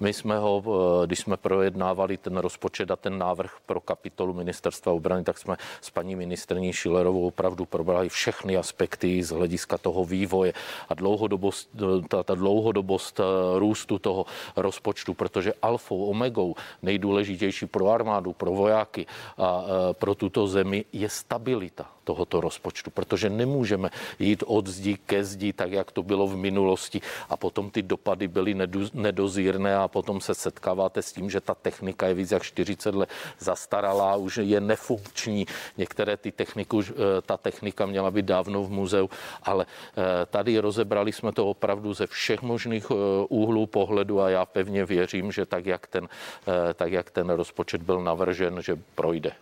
My 0.00 0.12
jsme 0.12 0.38
ho, 0.38 0.62
eh, 0.66 1.06
když 1.06 1.18
jsme 1.18 1.36
projednávali 1.36 2.16
ten 2.16 2.36
rozpočet 2.36 2.90
a 2.90 2.96
ten 2.96 3.18
návrh 3.18 3.56
pro 3.66 3.80
kapitolu 3.80 4.34
ministerstva 4.34 4.92
obrany, 4.92 5.24
tak 5.24 5.38
jsme 5.38 5.56
s 5.80 5.90
paní 5.90 6.16
ministrní 6.16 6.72
Šilerovou 6.72 7.26
opravdu 7.26 7.64
probrali 7.64 8.08
všechny 8.08 8.56
aspekty 8.56 9.22
z 9.22 9.30
hlediska 9.30 9.78
toho 9.78 10.04
vývoje 10.04 10.52
a 10.88 10.94
dlouhodobost, 10.94 11.70
ta, 12.08 12.22
ta 12.22 12.34
dlouhodobost 12.34 13.20
eh, 13.20 13.24
růstu 13.58 13.98
toho 13.98 14.26
rozpočtu, 14.56 15.14
protože 15.14 15.52
alfou, 15.62 16.04
omegou, 16.04 16.54
nejdůležitější 16.82 17.66
pro 17.66 17.90
armádu, 17.90 18.32
pro 18.32 18.50
vojáky 18.52 19.06
a 19.38 19.64
eh, 19.64 19.94
pro 19.94 20.14
tuto 20.14 20.46
zemi 20.46 20.84
je 20.92 21.08
stabilita 21.08 21.99
tohoto 22.10 22.40
rozpočtu, 22.40 22.90
protože 22.90 23.30
nemůžeme 23.30 23.90
jít 24.18 24.42
od 24.46 24.66
zdi 24.66 24.98
ke 25.06 25.22
zdi, 25.24 25.52
tak 25.54 25.70
jak 25.70 25.94
to 25.94 26.02
bylo 26.02 26.26
v 26.26 26.36
minulosti 26.36 26.98
a 27.30 27.36
potom 27.38 27.70
ty 27.70 27.86
dopady 27.86 28.26
byly 28.26 28.58
nedozírné 28.94 29.76
a 29.76 29.86
potom 29.86 30.18
se 30.18 30.34
setkáváte 30.34 30.98
s 31.02 31.12
tím, 31.14 31.30
že 31.30 31.40
ta 31.40 31.54
technika 31.54 32.10
je 32.10 32.14
víc 32.14 32.30
jak 32.34 32.42
40 32.42 32.94
let 32.94 33.08
zastaralá, 33.38 34.16
už 34.18 34.42
je 34.42 34.58
nefunkční. 34.60 35.46
Některé 35.78 36.16
ty 36.16 36.34
techniky, 36.34 36.76
eh, 36.82 37.22
ta 37.22 37.36
technika 37.36 37.86
měla 37.86 38.10
být 38.10 38.26
dávno 38.26 38.66
v 38.66 38.70
muzeu, 38.70 39.06
ale 39.46 39.66
eh, 39.70 40.26
tady 40.26 40.58
rozebrali 40.58 41.14
jsme 41.14 41.30
to 41.30 41.46
opravdu 41.46 41.94
ze 41.94 42.10
všech 42.10 42.42
možných 42.42 42.90
eh, 42.90 42.94
úhlů 43.30 43.70
pohledu 43.70 44.18
a 44.20 44.34
já 44.34 44.42
pevně 44.42 44.82
věřím, 44.82 45.30
že 45.30 45.46
tak, 45.46 45.66
jak 45.66 45.86
ten, 45.86 46.08
tak, 46.74 46.90
jak 46.92 47.10
ten 47.10 47.30
rozpočet 47.30 47.82
byl 47.82 48.02
navržen, 48.02 48.58
že 48.62 48.74
projde. 48.94 49.32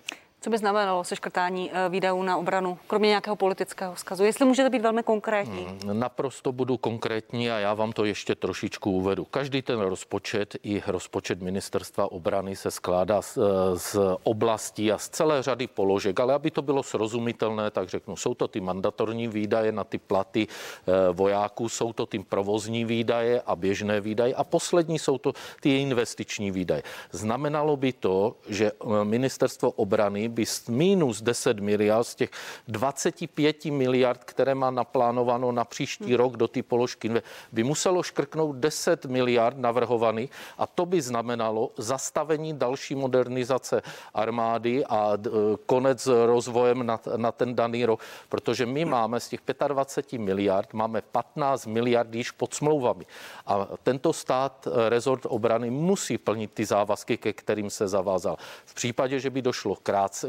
Co 0.41 0.51
by 0.51 0.59
znamenalo 0.59 1.05
seškrtání 1.05 1.71
eh, 1.73 1.89
výdajů 1.89 2.23
na 2.23 2.37
obranu, 2.37 2.79
kromě 2.87 3.09
nějakého 3.09 3.37
politického 3.37 3.95
vzkazu? 3.95 4.25
Jestli 4.25 4.45
můžete 4.45 4.71
být 4.71 4.83
velmi 4.83 5.03
konkrétní. 5.03 5.65
Hmm, 5.65 5.99
naprosto 6.01 6.53
budu 6.53 6.77
konkrétní 6.77 7.51
a 7.51 7.59
já 7.59 7.75
vám 7.75 7.93
to 7.93 8.05
ještě 8.05 8.35
trošičku 8.35 8.91
uvedu. 8.91 9.25
Každý 9.25 9.63
ten 9.63 9.81
rozpočet 9.81 10.57
i 10.63 10.83
rozpočet 10.87 11.43
ministerstva 11.43 12.13
obrany 12.13 12.57
se 12.57 12.71
skládá 12.71 13.23
z, 13.23 13.39
eh, 13.39 13.79
z 13.79 13.97
oblastí 14.23 14.93
a 14.93 14.99
z 14.99 15.09
celé 15.09 15.43
řady 15.43 15.67
položek, 15.67 16.21
ale 16.21 16.35
aby 16.35 16.51
to 16.51 16.63
bylo 16.63 16.83
srozumitelné, 16.83 17.71
tak 17.71 17.89
řeknu, 17.89 18.17
jsou 18.17 18.35
to 18.35 18.49
ty 18.49 18.61
mandatorní 18.61 19.29
výdaje 19.29 19.73
na 19.73 19.85
ty 19.85 19.99
platy 19.99 20.47
eh, 20.47 20.93
vojáků, 21.13 21.69
jsou 21.69 21.93
to 21.93 22.07
ty 22.07 22.19
provozní 22.19 22.85
výdaje 22.85 23.43
a 23.47 23.57
běžné 23.57 24.01
výdaje 24.01 24.35
a 24.35 24.45
poslední 24.45 24.99
jsou 24.99 25.19
to 25.19 25.33
ty 25.61 25.83
investiční 25.83 26.51
výdaje. 26.51 26.83
Znamenalo 27.11 27.77
by 27.77 27.93
to, 27.93 28.37
že 28.49 28.73
ministerstvo 29.05 29.71
obrany 29.71 30.28
by 30.31 30.45
minus 30.69 31.23
10 31.23 31.61
miliard 31.61 32.05
z 32.05 32.15
těch 32.15 32.31
25 32.69 33.65
miliard, 33.65 34.25
které 34.25 34.55
má 34.55 34.71
naplánováno 34.71 35.53
na 35.53 35.65
příští 35.65 36.17
rok 36.17 36.37
do 36.37 36.49
ty 36.49 36.63
položky, 36.63 37.11
by 37.53 37.65
muselo 37.65 38.03
škrknout 38.03 38.57
10 38.57 39.07
miliard 39.07 39.59
navrhovaných 39.59 40.31
a 40.59 40.67
to 40.67 40.87
by 40.87 41.03
znamenalo 41.03 41.71
zastavení 41.77 42.53
další 42.53 42.95
modernizace 42.95 43.83
armády 44.15 44.85
a 44.87 45.19
konec 45.67 46.07
rozvojem 46.07 46.87
na, 46.87 47.01
na 47.17 47.33
ten 47.33 47.55
daný 47.55 47.85
rok, 47.85 48.01
protože 48.29 48.67
my 48.67 48.85
máme 48.85 49.21
z 49.21 49.29
těch 49.29 49.41
25 49.69 50.19
miliard, 50.19 50.75
máme 50.75 51.03
15 51.03 51.67
miliard 51.67 52.15
již 52.15 52.31
pod 52.31 52.55
smlouvami. 52.55 53.07
A 53.47 53.69
tento 53.83 54.13
stát, 54.13 54.69
eh, 54.69 54.89
rezort 54.89 55.27
obrany 55.27 55.71
musí 55.71 56.19
plnit 56.19 56.51
ty 56.55 56.65
závazky, 56.65 57.17
ke 57.17 57.33
kterým 57.33 57.71
se 57.71 57.89
zavázal. 57.89 58.37
V 58.65 58.75
případě, 58.75 59.21
že 59.21 59.31
by 59.31 59.43
došlo 59.43 59.75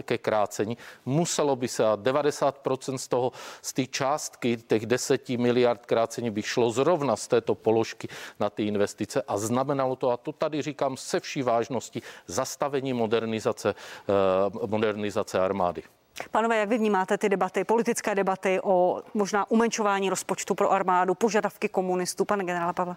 ke 0.03 0.17
krácení. 0.17 0.77
Muselo 1.05 1.55
by 1.55 1.67
se 1.67 1.86
a 1.86 1.98
90% 1.98 2.96
z 2.96 3.08
toho, 3.08 3.31
z 3.62 3.74
té 3.74 3.86
částky, 3.86 4.58
těch 4.58 4.86
10 4.86 5.29
miliard 5.29 5.86
krácení 5.86 6.31
by 6.31 6.41
šlo 6.41 6.72
zrovna 6.72 7.15
z 7.15 7.27
této 7.27 7.55
položky 7.55 8.08
na 8.39 8.50
ty 8.50 8.63
investice 8.63 9.22
a 9.27 9.38
znamenalo 9.38 9.96
to, 9.96 10.12
a 10.12 10.17
to 10.17 10.31
tady 10.31 10.62
říkám 10.62 10.98
se 10.98 11.19
vší 11.19 11.41
vážností, 11.41 12.03
zastavení 12.27 12.93
modernizace, 12.93 13.75
eh, 13.75 14.67
modernizace 14.67 15.39
armády. 15.39 15.84
Panové, 16.31 16.58
jak 16.58 16.69
vy 16.69 16.77
vnímáte 16.77 17.17
ty 17.17 17.29
debaty, 17.29 17.63
politické 17.63 18.15
debaty 18.15 18.60
o 18.63 19.01
možná 19.13 19.51
umenšování 19.51 20.10
rozpočtu 20.10 20.55
pro 20.55 20.72
armádu, 20.72 21.15
požadavky 21.15 21.69
komunistů, 21.69 22.25
pane 22.25 22.43
generále 22.43 22.74
Pavle? 22.74 22.96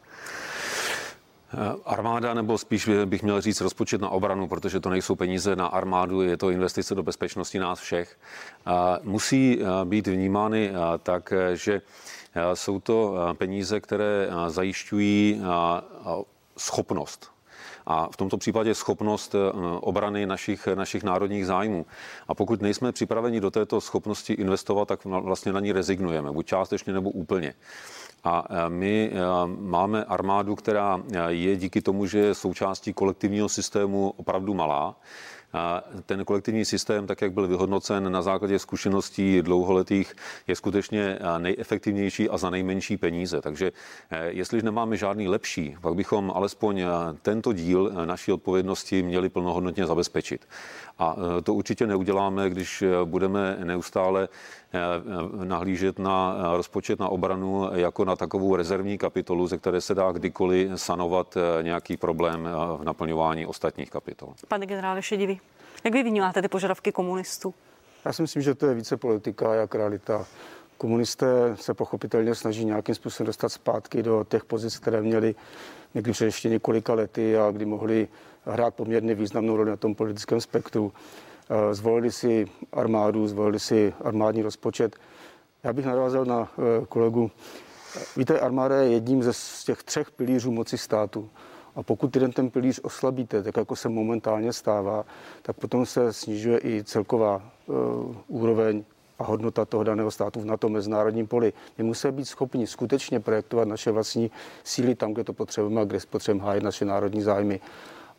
Eh, 1.54 1.76
armáda, 1.85 2.35
nebo 2.35 2.59
spíš 2.59 2.90
bych 3.04 3.23
měl 3.23 3.40
říct 3.40 3.61
rozpočet 3.61 4.00
na 4.00 4.09
obranu, 4.09 4.49
protože 4.49 4.80
to 4.80 4.90
nejsou 4.90 5.16
peníze 5.16 5.56
na 5.56 5.66
armádu, 5.66 6.23
je 6.23 6.37
to 6.37 6.50
investice 6.50 6.94
do 6.94 7.02
bezpečnosti 7.02 7.59
nás 7.59 7.80
všech, 7.80 8.16
musí 9.02 9.59
eh, 9.61 9.85
být 9.85 10.06
vnímány 10.06 10.71
eh, 10.71 10.99
tak, 10.99 11.32
že 11.54 11.80
jsou 12.54 12.80
to 12.80 13.14
peníze, 13.38 13.80
které 13.80 14.28
zajišťují 14.49 15.42
schopnost 16.56 17.32
a 17.87 18.09
v 18.09 18.16
tomto 18.16 18.38
případě 18.38 18.75
schopnost 18.75 19.35
obrany 19.80 20.26
našich, 20.26 20.66
našich 20.66 21.02
národních 21.02 21.47
zájmů. 21.47 21.87
A 22.28 22.35
pokud 22.35 22.62
nejsme 22.62 22.92
připraveni 22.92 23.40
do 23.40 23.50
této 23.50 23.80
schopnosti 23.80 24.32
investovat, 24.32 24.88
tak 24.88 25.04
vlastně 25.04 25.52
na 25.52 25.61
ní 25.61 25.73
rezignujeme, 25.73 26.32
buď 26.32 26.47
částečně 26.47 26.92
nebo 26.92 27.11
úplně. 27.11 27.54
A 28.25 28.45
e, 28.50 28.69
my 28.71 29.11
e, 29.11 29.19
máme 29.47 30.05
armádu, 30.05 30.55
která 30.55 31.02
e, 31.12 31.33
je 31.33 31.57
díky 31.57 31.83
tomu, 31.83 32.07
že 32.07 32.19
je 32.19 32.35
součástí 32.35 32.93
kolektivního 32.93 33.49
systému 33.49 34.14
opravdu 34.17 34.55
malá. 34.55 34.97
Ten 36.07 36.25
kolektivní 36.25 36.64
systém, 36.64 37.07
tak 37.07 37.23
jak 37.23 37.33
byl 37.33 37.49
vyhodnocen 37.49 38.12
na 38.12 38.23
základě 38.23 38.59
zkušeností 38.59 39.43
dlouholetých, 39.43 40.14
je 40.47 40.57
skutečně 40.57 41.19
nejefektivnější 41.38 42.29
a 42.29 42.38
za 42.38 42.50
nejmenší 42.50 42.97
peníze. 42.97 43.41
Takže 43.41 43.73
jestliže 44.29 44.64
nemáme 44.64 44.97
žádný 44.97 45.29
lepší, 45.29 45.76
pak 45.81 45.95
bychom 45.95 46.33
alespoň 46.35 46.83
tento 47.23 47.52
díl 47.52 47.93
naší 48.05 48.33
odpovědnosti 48.33 49.02
měli 49.02 49.29
plnohodnotně 49.29 49.87
zabezpečit. 49.87 50.49
A 51.02 51.16
to 51.42 51.54
určitě 51.54 51.87
neuděláme, 51.87 52.50
když 52.50 52.85
budeme 53.04 53.56
neustále 53.64 54.28
Eh, 54.75 55.44
nahlížet 55.44 55.99
na 55.99 56.37
rozpočet 56.56 57.00
na 57.00 57.09
obranu 57.09 57.68
jako 57.75 58.04
na 58.04 58.16
takovou 58.16 58.56
rezervní 58.56 58.99
kapitolu, 58.99 59.47
ze 59.47 59.59
které 59.59 59.80
se 59.80 59.94
dá 59.94 60.12
kdykoliv 60.12 60.71
sanovat 60.76 61.37
nějaký 61.62 61.97
problém 61.97 62.49
v 62.78 62.85
naplňování 62.85 63.47
ostatních 63.47 63.90
kapitol. 63.90 64.35
Pane 64.49 64.66
generále 64.66 65.02
Šedivý, 65.02 65.40
jak 65.85 65.94
vy 65.94 66.02
vnímáte 66.02 66.42
ty 66.42 66.49
požadavky 66.49 66.92
komunistů? 66.92 67.54
Já 68.04 68.12
si 68.12 68.23
myslím, 68.23 68.42
že 68.42 68.54
to 68.54 68.66
je 68.66 68.75
více 68.75 68.97
politika 68.97 69.54
jak 69.54 69.75
realita. 69.75 70.26
Komunisté 70.78 71.56
se 71.56 71.75
pochopitelně 71.75 72.35
snaží 72.35 72.64
nějakým 72.64 72.94
způsobem 72.94 73.26
dostat 73.26 73.49
zpátky 73.49 74.02
do 74.02 74.25
těch 74.28 74.44
pozic, 74.44 74.78
které 74.78 75.02
měli 75.02 75.35
někdy 75.94 76.12
před 76.12 76.25
ještě 76.25 76.49
několika 76.49 76.94
lety 76.94 77.38
a 77.38 77.50
kdy 77.50 77.64
mohli 77.64 78.09
hrát 78.44 78.75
poměrně 78.75 79.14
významnou 79.14 79.56
roli 79.56 79.70
na 79.70 79.76
tom 79.76 79.94
politickém 79.94 80.40
spektru. 80.40 80.92
Eh, 81.50 81.75
zvolili 81.75 82.12
si 82.12 82.46
armádu, 82.72 83.26
zvolili 83.26 83.61
si 83.61 83.94
armádní 84.04 84.42
rozpočet. 84.42 84.96
Já 85.64 85.72
bych 85.72 85.87
navázal 85.87 86.25
na 86.25 86.49
eh, 86.58 86.87
kolegu. 86.87 87.30
Víte, 88.16 88.40
armáda 88.40 88.76
je 88.76 88.92
jedním 88.92 89.22
ze 89.22 89.32
z 89.32 89.64
těch 89.64 89.82
třech 89.82 90.11
pilířů 90.11 90.50
moci 90.50 90.78
státu. 90.78 91.30
A 91.75 91.82
pokud 91.82 92.16
jeden 92.16 92.32
ten 92.32 92.50
pilíř 92.50 92.80
oslabíte, 92.82 93.42
tak 93.42 93.56
jako 93.56 93.76
se 93.76 93.88
momentálně 93.88 94.52
stává, 94.52 95.04
tak 95.42 95.56
potom 95.56 95.87
se 95.87 96.12
snižuje 96.12 96.61
i 96.64 96.84
celková 96.84 97.42
uh, 97.66 98.16
úroveň 98.28 98.84
a 99.18 99.25
hodnota 99.25 99.64
toho 99.64 99.84
daného 99.84 100.11
státu 100.11 100.44
na 100.44 100.56
tom 100.56 100.72
mezinárodním 100.72 101.26
poli. 101.26 101.52
My 101.78 101.84
musíme 101.84 102.12
být 102.12 102.25
schopni 102.25 102.66
skutečně 102.66 103.20
projektovat 103.20 103.68
naše 103.68 103.90
vlastní 103.90 104.30
síly 104.64 104.94
tam, 104.94 105.12
kde 105.12 105.25
to 105.25 105.32
potřebujeme 105.32 105.80
a 105.80 105.84
kde 105.84 105.99
potřebujeme 106.11 106.46
hájit 106.46 106.64
naše 106.64 106.84
národní 106.84 107.22
zájmy. 107.22 107.61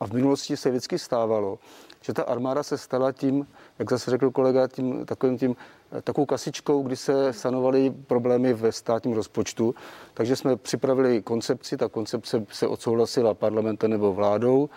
A 0.04 0.08
v 0.08 0.12
minulosti 0.12 0.58
se 0.58 0.70
vždycky 0.70 1.00
stávalo, 1.00 1.60
že 2.02 2.14
ta 2.14 2.24
armáda 2.24 2.64
se 2.64 2.78
stala 2.78 3.12
tím, 3.12 3.48
jak 3.80 3.90
zase 3.90 4.12
řekl 4.12 4.32
kolega, 4.32 4.68
tím 4.68 5.06
takovým 5.06 5.38
tím, 5.38 5.56
eh, 5.98 6.02
takovou 6.02 6.26
kasičkou, 6.26 6.84
kdy 6.84 6.96
se 6.96 7.34
stanovaly 7.34 7.94
problémy 8.08 8.54
ve 8.54 8.72
státním 8.72 9.14
rozpočtu. 9.14 9.76
Takže 10.14 10.36
jsme 10.36 10.56
připravili 10.56 11.22
koncepci, 11.22 11.78
ta 11.78 11.88
koncepce 11.90 12.46
se 12.52 12.68
odsouhlasila 12.68 13.34
parlamentem 13.34 13.92
nebo 13.92 14.14
vládou. 14.14 14.70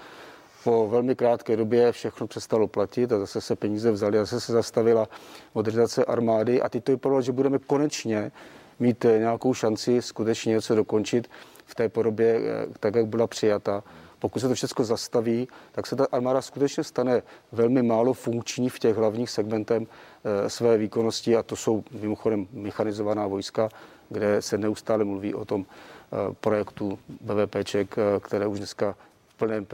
Po 0.65 0.89
velmi 0.89 1.15
krátké 1.15 1.57
době 1.57 1.93
všechno 1.93 2.27
přestalo 2.27 2.69
platit 2.69 3.13
a 3.13 3.19
zase 3.19 3.41
se 3.41 3.57
peníze 3.57 3.91
vzaly 3.91 4.19
zase 4.19 4.41
se 4.41 4.53
zastavila 4.53 5.09
modernizace 5.55 6.05
armády 6.05 6.63
a 6.63 6.69
teď 6.69 6.85
to 6.85 6.93
vypadalo, 6.93 7.23
že 7.23 7.33
budeme 7.33 7.59
konečně 7.59 8.33
mít 8.79 9.05
eh, 9.05 9.19
nějakou 9.19 9.55
šanci 9.55 10.03
skutečně 10.03 10.51
něco 10.51 10.75
dokončit 10.75 11.31
v 11.65 11.75
té 11.75 11.89
podobě, 11.89 12.41
eh, 12.45 12.67
tak 12.81 12.95
jak 12.95 13.07
byla 13.07 13.27
přijata. 13.27 13.83
Pokud 14.19 14.41
se 14.41 14.49
to 14.49 14.55
všechno 14.55 14.85
zastaví, 14.85 15.49
tak 15.73 15.87
se 15.87 15.97
ta 15.97 16.07
armáda 16.13 16.43
skutečně 16.43 16.85
stane 16.85 17.23
velmi 17.53 17.83
málo 17.83 18.13
funkční 18.13 18.69
v 18.69 18.79
těch 18.79 18.97
hlavních 18.97 19.31
segmentem 19.31 19.87
eh, 19.87 20.51
své 20.51 20.79
výkonnosti 20.79 21.37
a 21.37 21.43
to 21.43 21.57
jsou 21.57 21.85
mimochodem 22.01 22.47
mechanizovaná 22.53 23.27
vojska, 23.27 23.69
kde 24.09 24.43
se 24.43 24.59
neustále 24.59 25.05
mluví 25.05 25.35
o 25.35 25.45
tom 25.45 25.67
eh, 25.67 26.35
projektu 26.41 26.99
BVPček, 27.21 27.99
eh, 27.99 28.21
které 28.21 28.47
už 28.47 28.59
dneska 28.59 28.97
v 29.29 29.35
plné, 29.35 29.65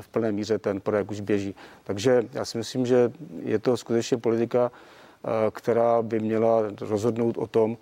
v 0.00 0.08
plné 0.08 0.32
míře 0.32 0.58
ten 0.58 0.80
projekt 0.80 1.10
už 1.10 1.20
běží. 1.20 1.54
Takže 1.84 2.22
já 2.32 2.44
si 2.44 2.58
myslím, 2.58 2.86
že 2.86 3.12
je 3.42 3.58
to 3.58 3.76
skutečně 3.76 4.16
politika, 4.16 4.70
která 5.50 6.02
by 6.02 6.20
měla 6.20 6.62
rozhodnout 6.80 7.38
o 7.38 7.46
tom, 7.46 7.76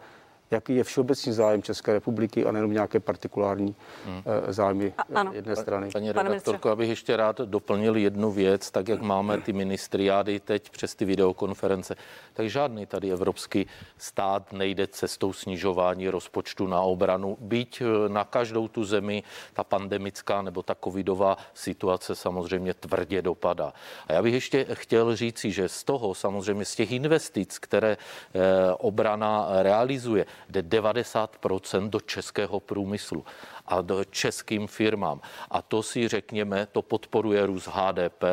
jaký 0.50 0.76
je 0.76 0.84
všeobecný 0.84 1.32
zájem 1.32 1.62
České 1.62 1.92
republiky 1.92 2.44
a 2.44 2.52
nejenom 2.52 2.72
nějaké 2.72 3.00
partikulární 3.00 3.74
hmm. 4.06 4.22
Eh, 4.26 4.52
zájmy 4.52 4.92
a, 4.98 5.02
ano. 5.14 5.32
jedné 5.34 5.56
strany. 5.56 5.90
Paní 5.92 6.12
redaktorko, 6.12 6.70
abych 6.70 6.88
ještě 6.88 7.16
rád 7.16 7.40
doplnil 7.40 7.96
jednu 7.96 8.30
věc, 8.30 8.70
tak 8.70 8.88
jak 8.88 9.02
máme 9.02 9.40
ty 9.40 9.52
ministriády 9.52 10.40
teď 10.40 10.70
přes 10.70 10.94
ty 10.94 11.04
videokonference, 11.04 11.96
tak 12.32 12.50
žádný 12.50 12.86
tady 12.86 13.12
evropský 13.12 13.66
stát 13.98 14.52
nejde 14.52 14.86
cestou 14.86 15.32
snižování 15.32 16.08
rozpočtu 16.08 16.66
na 16.66 16.80
obranu, 16.80 17.36
byť 17.40 17.80
eh, 17.80 18.08
na 18.08 18.24
každou 18.24 18.68
tu 18.68 18.84
zemi 18.84 19.22
ta 19.52 19.64
pandemická 19.64 20.42
nebo 20.42 20.62
ta 20.62 20.74
covidová 20.84 21.36
situace 21.54 22.14
samozřejmě 22.14 22.74
tvrdě 22.74 23.22
dopadá. 23.22 23.72
A 24.06 24.12
já 24.12 24.22
bych 24.22 24.34
ještě 24.34 24.66
chtěl 24.72 25.16
říci, 25.16 25.50
že 25.50 25.68
z 25.68 25.84
toho 25.84 26.14
samozřejmě 26.14 26.64
z 26.64 26.74
těch 26.76 26.92
investic, 26.92 27.58
které 27.58 27.96
eh, 27.96 28.72
obrana 28.78 29.46
realizuje, 29.62 30.26
jde 30.48 30.62
90% 30.62 31.90
do 31.90 32.00
českého 32.00 32.60
průmyslu. 32.60 33.24
A 33.68 33.80
do 33.80 34.04
českým 34.04 34.66
firmám. 34.66 35.20
A 35.50 35.62
to 35.62 35.82
si 35.82 36.08
řekněme, 36.08 36.66
to 36.72 36.82
podporuje 36.82 37.46
růst 37.46 37.68
HDP, 37.72 38.24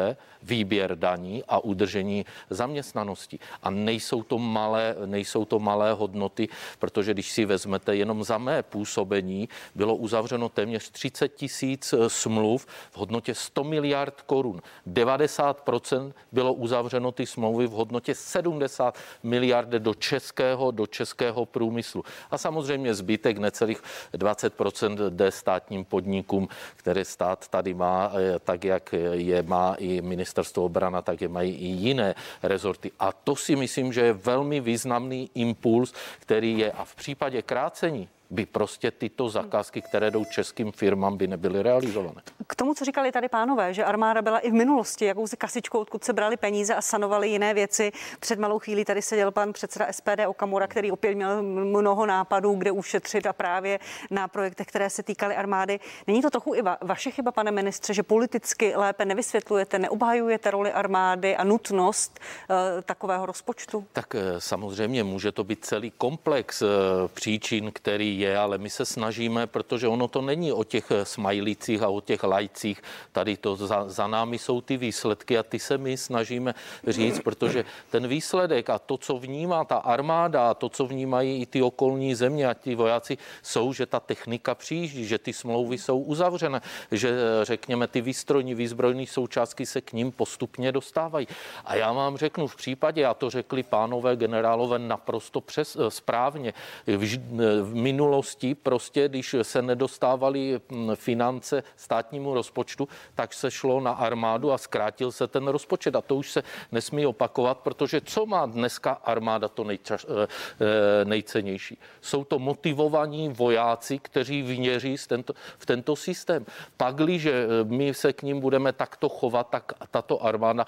výběr 0.43 0.95
daní 0.95 1.43
a 1.47 1.59
udržení 1.59 2.25
zaměstnanosti. 2.49 3.39
A 3.63 3.69
nejsou 3.69 4.23
to 4.23 4.39
malé, 4.39 4.95
nejsou 5.05 5.45
to 5.45 5.59
malé 5.59 5.93
hodnoty, 5.93 6.49
protože 6.79 7.13
když 7.13 7.31
si 7.31 7.45
vezmete 7.45 7.95
jenom 7.95 8.23
za 8.23 8.37
mé 8.37 8.63
působení, 8.63 9.49
bylo 9.75 9.95
uzavřeno 9.95 10.49
téměř 10.49 10.89
30 10.89 11.27
tisíc 11.27 11.93
eh, 11.93 12.09
smluv 12.09 12.65
v 12.91 12.97
hodnotě 12.97 13.35
100 13.35 13.63
miliard 13.63 14.21
korun. 14.21 14.61
90% 14.87 16.13
bylo 16.31 16.53
uzavřeno 16.53 17.11
ty 17.11 17.25
smlouvy 17.25 17.67
v 17.67 17.71
hodnotě 17.71 18.15
70 18.15 18.97
miliard 19.23 19.69
do 19.69 19.93
českého, 19.93 20.71
do 20.71 20.87
českého 20.87 21.45
průmyslu. 21.45 22.03
A 22.31 22.37
samozřejmě 22.37 22.93
zbytek 22.93 23.37
necelých 23.37 23.83
20% 24.13 25.09
jde 25.23 25.31
státním 25.31 25.85
podnikům, 25.85 26.47
které 26.75 27.05
stát 27.05 27.47
tady 27.47 27.73
má, 27.73 28.11
eh, 28.13 28.39
tak 28.39 28.63
jak 28.63 28.95
je 29.11 29.43
má 29.43 29.75
i 29.79 30.01
ministerstvo 30.01 30.63
obrana, 30.63 31.01
tak 31.01 31.21
je 31.21 31.27
mají 31.27 31.55
i 31.55 31.67
jiné 31.67 32.15
rezorty. 32.43 32.91
A 32.99 33.11
to 33.11 33.35
si 33.35 33.55
myslím, 33.55 33.93
že 33.93 34.01
je 34.01 34.13
velmi 34.13 34.59
významný 34.59 35.29
impuls, 35.35 35.93
který 36.19 36.57
je 36.57 36.71
a 36.71 36.83
v 36.85 36.95
případě 36.95 37.41
krácení 37.41 38.09
by 38.33 38.45
prostě 38.45 38.91
tyto 38.91 39.29
zakázky, 39.29 39.81
které 39.81 40.11
jdou 40.11 40.25
českým 40.25 40.71
firmám, 40.71 41.17
by 41.17 41.27
nebyly 41.27 41.63
realizované. 41.63 42.21
K 42.47 42.55
tomu, 42.55 42.73
co 42.73 42.85
říkali 42.85 43.11
tady 43.11 43.29
pánové, 43.29 43.73
že 43.73 43.85
armáda 43.85 44.21
byla 44.21 44.39
i 44.39 44.49
v 44.49 44.53
minulosti 44.53 45.05
jakousi 45.05 45.37
kasičkou, 45.37 45.79
odkud 45.79 46.03
se 46.03 46.13
brali 46.13 46.37
peníze 46.37 46.75
a 46.75 46.81
sanovali 46.81 47.29
jiné 47.29 47.53
věci. 47.53 47.91
Před 48.19 48.39
malou 48.39 48.59
chvílí 48.59 48.85
tady 48.85 49.01
seděl 49.01 49.31
pan 49.31 49.53
předseda 49.53 49.87
SPD 49.91 50.27
Okamura, 50.27 50.67
který 50.67 50.91
opět 50.91 51.15
měl 51.15 51.43
mnoho 51.43 52.05
nápadů, 52.05 52.55
kde 52.55 52.71
ušetřit 52.71 53.25
a 53.25 53.33
právě 53.33 53.79
na 54.11 54.27
projektech, 54.27 54.67
které 54.67 54.89
se 54.89 55.03
týkaly 55.03 55.35
armády. 55.35 55.79
Není 56.07 56.21
to 56.21 56.29
trochu 56.29 56.55
i 56.55 56.61
va- 56.61 56.77
vaše 56.81 57.11
chyba, 57.11 57.31
pane 57.31 57.51
ministře, 57.51 57.93
že 57.93 58.03
politicky 58.03 58.73
lépe 58.75 59.05
nevysvětlujete, 59.05 59.79
neobhajujete 59.79 60.51
roli 60.51 60.71
armády 60.71 61.35
a 61.35 61.43
nutnost 61.43 62.19
uh, 62.49 62.55
takového 62.81 63.25
rozpočtu? 63.25 63.85
Tak 63.93 64.13
uh, 64.13 64.19
samozřejmě 64.37 65.03
může 65.03 65.31
to 65.31 65.43
být 65.43 65.65
celý 65.65 65.91
komplex 65.91 66.61
uh, 66.61 66.69
příčin, 67.13 67.71
který 67.73 68.22
je, 68.23 68.37
ale 68.37 68.57
my 68.57 68.69
se 68.69 68.85
snažíme, 68.85 69.47
protože 69.47 69.87
ono 69.87 70.07
to 70.07 70.21
není 70.21 70.51
o 70.51 70.63
těch 70.63 70.91
smajlících 71.03 71.81
a 71.81 71.89
o 71.89 72.01
těch 72.01 72.23
lajcích. 72.23 72.81
Tady 73.11 73.37
to 73.37 73.55
za, 73.55 73.89
za 73.89 74.07
námi 74.07 74.39
jsou 74.39 74.61
ty 74.61 74.77
výsledky 74.77 75.37
a 75.37 75.43
ty 75.43 75.59
se 75.59 75.77
my 75.77 75.97
snažíme 75.97 76.55
říct, 76.87 77.19
protože 77.19 77.65
ten 77.91 78.07
výsledek 78.07 78.69
a 78.69 78.79
to, 78.79 78.97
co 78.97 79.17
vnímá 79.17 79.65
ta 79.65 79.77
armáda 79.77 80.49
a 80.49 80.53
to, 80.53 80.69
co 80.69 80.85
vnímají 80.85 81.41
i 81.41 81.45
ty 81.45 81.61
okolní 81.61 82.15
země 82.15 82.47
a 82.49 82.53
ti 82.53 82.75
vojáci, 82.75 83.17
jsou, 83.43 83.73
že 83.73 83.85
ta 83.85 83.99
technika 83.99 84.55
přijíždí, 84.55 85.05
že 85.05 85.17
ty 85.17 85.33
smlouvy 85.33 85.77
jsou 85.77 85.99
uzavřené, 85.99 86.61
že 86.91 87.11
řekněme 87.43 87.87
ty 87.87 88.01
výstrojní, 88.01 88.55
výzbrojní 88.55 89.07
součástky 89.07 89.65
se 89.65 89.81
k 89.81 89.93
ním 89.93 90.11
postupně 90.11 90.71
dostávají. 90.71 91.27
A 91.65 91.75
já 91.75 91.91
vám 91.91 92.17
řeknu 92.17 92.47
v 92.47 92.55
případě, 92.55 93.05
a 93.05 93.13
to 93.13 93.29
řekli 93.29 93.63
pánové 93.63 94.15
generálové 94.15 94.79
naprosto 94.79 95.41
přes, 95.41 95.77
správně, 95.89 96.53
v, 96.87 97.17
v 97.61 97.73
minulosti 98.13 98.55
prostě, 98.55 99.09
když 99.09 99.35
se 99.41 99.61
nedostávaly 99.61 100.61
hm, 100.71 100.95
finance 100.95 101.63
státnímu 101.75 102.33
rozpočtu, 102.33 102.87
tak 103.15 103.33
se 103.33 103.51
šlo 103.51 103.81
na 103.81 103.91
armádu 103.91 104.51
a 104.51 104.57
zkrátil 104.57 105.11
se 105.11 105.27
ten 105.27 105.47
rozpočet. 105.47 105.95
A 105.95 106.01
to 106.01 106.15
už 106.15 106.31
se 106.31 106.43
nesmí 106.71 107.05
opakovat, 107.05 107.57
protože 107.57 108.01
co 108.01 108.25
má 108.25 108.45
dneska 108.45 108.91
armáda 108.91 109.47
to 109.47 109.63
nejčaž, 109.63 110.05
eh, 110.05 110.27
eh, 110.61 111.05
nejcennější? 111.05 111.77
Jsou 112.01 112.23
to 112.23 112.39
motivovaní 112.39 113.29
vojáci, 113.29 113.99
kteří 113.99 114.41
věří 114.41 114.95
tento, 115.07 115.33
v 115.57 115.65
tento 115.65 115.95
systém. 115.95 116.45
Pakliže 116.77 117.33
eh, 117.33 117.63
my 117.63 117.93
se 117.93 118.13
k 118.13 118.21
ním 118.21 118.39
budeme 118.39 118.73
takto 118.73 119.09
chovat, 119.09 119.49
tak 119.49 119.73
tato 119.91 120.21
armáda 120.21 120.65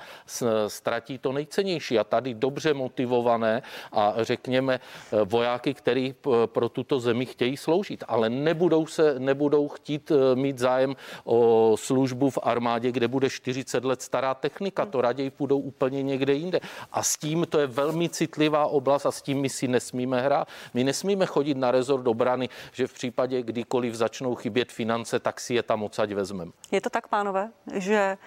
ztratí 0.68 1.18
to 1.18 1.32
nejcennější. 1.32 2.00
A 2.00 2.04
tady 2.04 2.34
dobře 2.34 2.74
motivované 2.74 3.62
a 3.92 4.14
řekněme 4.22 4.80
vojáky, 5.26 5.74
který 5.74 6.16
pro 6.46 6.70
tuto 6.70 7.00
zemi 7.00 7.26
chtějí 7.36 7.58
sloužit, 7.58 8.04
ale 8.08 8.30
nebudou, 8.30 8.86
se, 8.86 9.20
nebudou 9.20 9.68
chtít 9.68 10.12
eh, 10.12 10.36
mít 10.36 10.60
zájem 10.60 10.96
o 11.24 11.76
službu 11.78 12.30
v 12.30 12.38
armádě, 12.44 12.92
kde 12.92 13.08
bude 13.08 13.30
40 13.30 13.86
let 13.86 14.02
stará 14.02 14.34
technika. 14.34 14.86
To 14.86 15.02
raději 15.02 15.30
půjdou 15.30 15.60
úplně 15.60 16.04
někde 16.04 16.34
jinde. 16.34 16.60
A 16.92 17.04
s 17.04 17.18
tím 17.18 17.46
to 17.50 17.60
je 17.60 17.68
velmi 17.68 18.10
citlivá 18.10 18.66
oblast 18.66 19.06
a 19.06 19.12
s 19.12 19.22
tím 19.22 19.42
my 19.42 19.50
si 19.50 19.68
nesmíme 19.68 20.22
hrát. 20.22 20.48
My 20.74 20.84
nesmíme 20.84 21.26
chodit 21.26 21.58
na 21.58 21.72
rezort 21.72 22.08
obrany, 22.08 22.50
že 22.72 22.88
v 22.88 22.94
případě, 22.94 23.44
kdykoliv 23.44 23.96
začnou 23.96 24.36
chybět 24.36 24.72
finance, 24.72 25.20
tak 25.20 25.40
si 25.40 25.54
je 25.54 25.64
tam 25.64 25.84
odsaď 25.84 26.12
vezmeme. 26.12 26.52
Je 26.72 26.82
to 26.82 26.90
tak, 26.90 27.08
pánové, 27.08 27.52
že 27.74 28.18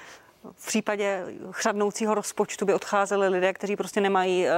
v 0.52 0.66
případě 0.66 1.24
chřadnoucího 1.50 2.14
rozpočtu 2.14 2.66
by 2.66 2.75
odcházeli 2.75 3.28
lidé, 3.28 3.52
kteří 3.52 3.76
prostě 3.76 4.00
nemají 4.00 4.47
eh, 4.47 4.52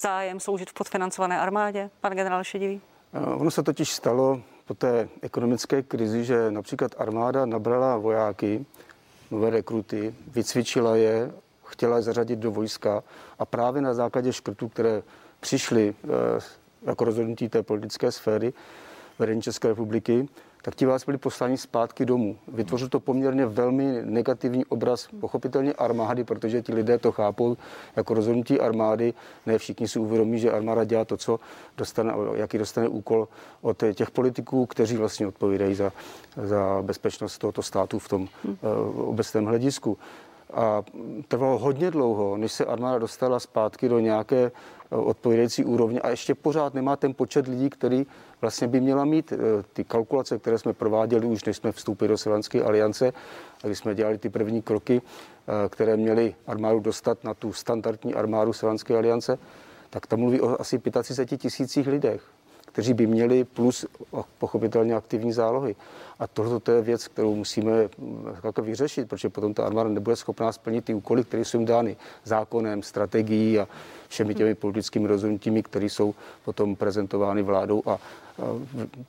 zájem 0.00 0.40
sloužit 0.40 0.70
v 0.70 0.74
podfinancované 0.74 1.40
armádě? 1.40 1.90
Pan 2.00 2.12
generál 2.12 2.44
Šedivý? 2.44 2.80
Eh, 3.12 3.20
ono 3.20 3.50
se 3.50 3.62
totiž 3.62 3.92
stalo 3.92 4.40
po 4.64 4.74
té 4.74 5.08
ekonomické 5.22 5.82
krizi, 5.82 6.24
že 6.24 6.50
například 6.50 6.94
armáda 6.98 7.46
nabrala 7.46 7.96
vojáky, 7.96 8.66
nové 9.30 9.50
rekruty, 9.50 10.14
vycvičila 10.26 10.96
je, 10.96 11.32
chtěla 11.64 11.96
je 11.96 12.02
zařadit 12.02 12.38
do 12.38 12.50
vojska 12.50 13.02
a 13.38 13.44
právě 13.44 13.82
na 13.82 13.94
základě 13.94 14.32
škrtů, 14.32 14.68
které 14.68 15.02
přišly 15.40 15.94
eh, 16.04 16.08
jako 16.82 17.04
rozhodnutí 17.04 17.48
té 17.48 17.62
politické 17.62 18.12
sféry 18.12 18.52
vedení 19.18 19.42
České 19.42 19.68
republiky, 19.68 20.28
tak 20.62 20.74
ti 20.74 20.86
vás 20.86 21.04
byli 21.04 21.18
posláni 21.18 21.56
zpátky 21.56 22.06
domů. 22.06 22.36
Vytvořil 22.48 22.88
to 22.88 23.00
poměrně 23.00 23.46
velmi 23.46 24.00
negativní 24.04 24.64
obraz, 24.64 25.08
pochopitelně 25.20 25.72
armády, 25.72 26.24
protože 26.24 26.62
ti 26.62 26.74
lidé 26.74 26.98
to 26.98 27.12
chápou 27.12 27.56
jako 27.96 28.14
rozhodnutí 28.14 28.60
armády. 28.60 29.14
Ne 29.46 29.58
všichni 29.58 29.88
si 29.88 29.98
uvědomí, 29.98 30.38
že 30.38 30.52
armáda 30.52 30.84
dělá 30.84 31.04
to, 31.04 31.16
co 31.16 31.40
dostane, 31.76 32.14
jaký 32.34 32.58
dostane 32.58 32.88
úkol 32.88 33.28
od 33.60 33.82
těch 33.94 34.10
politiků, 34.10 34.66
kteří 34.66 34.96
vlastně 34.96 35.26
odpovídají 35.26 35.74
za, 35.74 35.92
za 36.42 36.82
bezpečnost 36.82 37.38
tohoto 37.38 37.62
státu 37.62 37.98
v 37.98 38.08
tom 38.08 38.22
uh, 38.22 39.08
obecném 39.08 39.46
hledisku. 39.46 39.98
A 40.54 40.82
trvalo 41.28 41.58
hodně 41.58 41.90
dlouho, 41.90 42.36
než 42.36 42.52
se 42.52 42.64
armáda 42.64 42.98
dostala 42.98 43.40
zpátky 43.40 43.88
do 43.88 43.98
nějaké 43.98 44.36
eh, 44.92 44.96
odpovídající 44.96 45.64
úrovně 45.64 46.00
a 46.00 46.08
ještě 46.08 46.34
pořád 46.34 46.74
nemá 46.74 46.96
ten 46.96 47.14
počet 47.14 47.46
lidí, 47.46 47.70
který 47.70 48.06
vlastně 48.40 48.68
by 48.68 48.80
měla 48.80 49.04
mít. 49.04 49.32
Eh, 49.32 49.36
ty 49.72 49.84
kalkulace, 49.84 50.38
které 50.38 50.58
jsme 50.58 50.72
prováděli 50.72 51.26
už 51.26 51.44
než 51.44 51.56
jsme 51.56 51.72
vstoupili 51.72 52.08
do 52.08 52.18
Selanské 52.18 52.62
aliance, 52.62 53.12
a 53.64 53.66
když 53.66 53.78
jsme 53.78 53.94
dělali 53.94 54.18
ty 54.18 54.28
první 54.28 54.62
kroky, 54.62 55.02
eh, 55.02 55.68
které 55.68 55.96
měly 55.96 56.34
armádu 56.46 56.80
dostat 56.80 57.24
na 57.24 57.34
tu 57.34 57.52
standardní 57.52 58.14
armádu 58.14 58.52
Selanské 58.52 58.96
aliance, 58.96 59.38
tak 59.90 60.06
tam 60.06 60.20
mluví 60.20 60.40
o 60.40 60.60
asi 60.60 60.78
35 60.78 61.36
tisících 61.36 61.86
lidech 61.86 62.22
kteří 62.72 62.94
by 62.94 63.06
měli 63.06 63.44
plus 63.44 63.86
pochopitelně 64.38 64.94
aktivní 64.94 65.32
zálohy. 65.32 65.76
A 66.18 66.26
tohle 66.26 66.60
to 66.60 66.72
je 66.72 66.82
věc, 66.82 67.08
kterou 67.08 67.34
musíme 67.34 67.88
jako 68.44 68.62
vyřešit, 68.62 69.08
protože 69.08 69.28
potom 69.28 69.54
ta 69.54 69.66
armáda 69.66 69.90
nebude 69.90 70.16
schopná 70.16 70.52
splnit 70.52 70.84
ty 70.84 70.94
úkoly, 70.94 71.24
které 71.24 71.44
jsou 71.44 71.58
jim 71.58 71.66
dány 71.66 71.96
zákonem, 72.24 72.82
strategií 72.82 73.58
a 73.58 73.68
všemi 74.08 74.34
těmi 74.34 74.54
politickými 74.54 75.08
rozhodnutími, 75.08 75.62
které 75.62 75.86
jsou 75.86 76.14
potom 76.44 76.76
prezentovány 76.76 77.42
vládou 77.42 77.82
a 77.86 77.98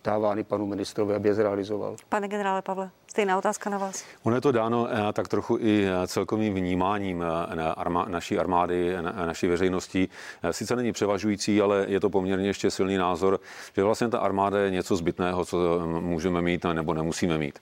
dávány 0.04 0.44
panu 0.44 0.65
ministrovi, 0.65 1.15
aby 1.15 1.30
je 1.30 1.34
zrealizoval. 1.34 1.96
Pane 2.10 2.28
generále 2.28 2.62
Pavle, 2.62 2.89
stejná 3.08 3.38
otázka 3.38 3.70
na 3.70 3.78
vás. 3.78 4.04
Ono 4.24 4.36
je 4.36 4.41
to 4.41 4.52
dáno 4.52 4.88
eh, 4.89 5.13
tak 5.13 5.28
trochu 5.28 5.58
i 5.62 5.86
eh, 5.86 6.08
celkovým 6.08 6.54
vnímáním 6.54 7.24
eh, 7.24 8.10
naší 8.10 8.39
armády, 8.39 8.96
naší 9.02 9.48
veřejnosti. 9.48 10.10
Sice 10.52 10.76
není 10.76 10.91
převažující, 10.91 11.62
ale 11.62 11.86
je 11.88 12.00
to 12.00 12.10
poměrně 12.10 12.48
ještě 12.48 12.72
silný 12.72 12.98
názor, 12.98 13.39
že 13.76 13.84
vlastně 13.84 14.08
ta 14.08 14.20
armáda 14.20 14.60
je 14.60 14.72
něco 14.72 14.96
zbytného, 14.96 15.46
co 15.46 15.80
můžeme 15.86 16.41
mít 16.41 16.65
nebo 16.74 16.94
nemusíme 16.94 17.38
mít. 17.38 17.60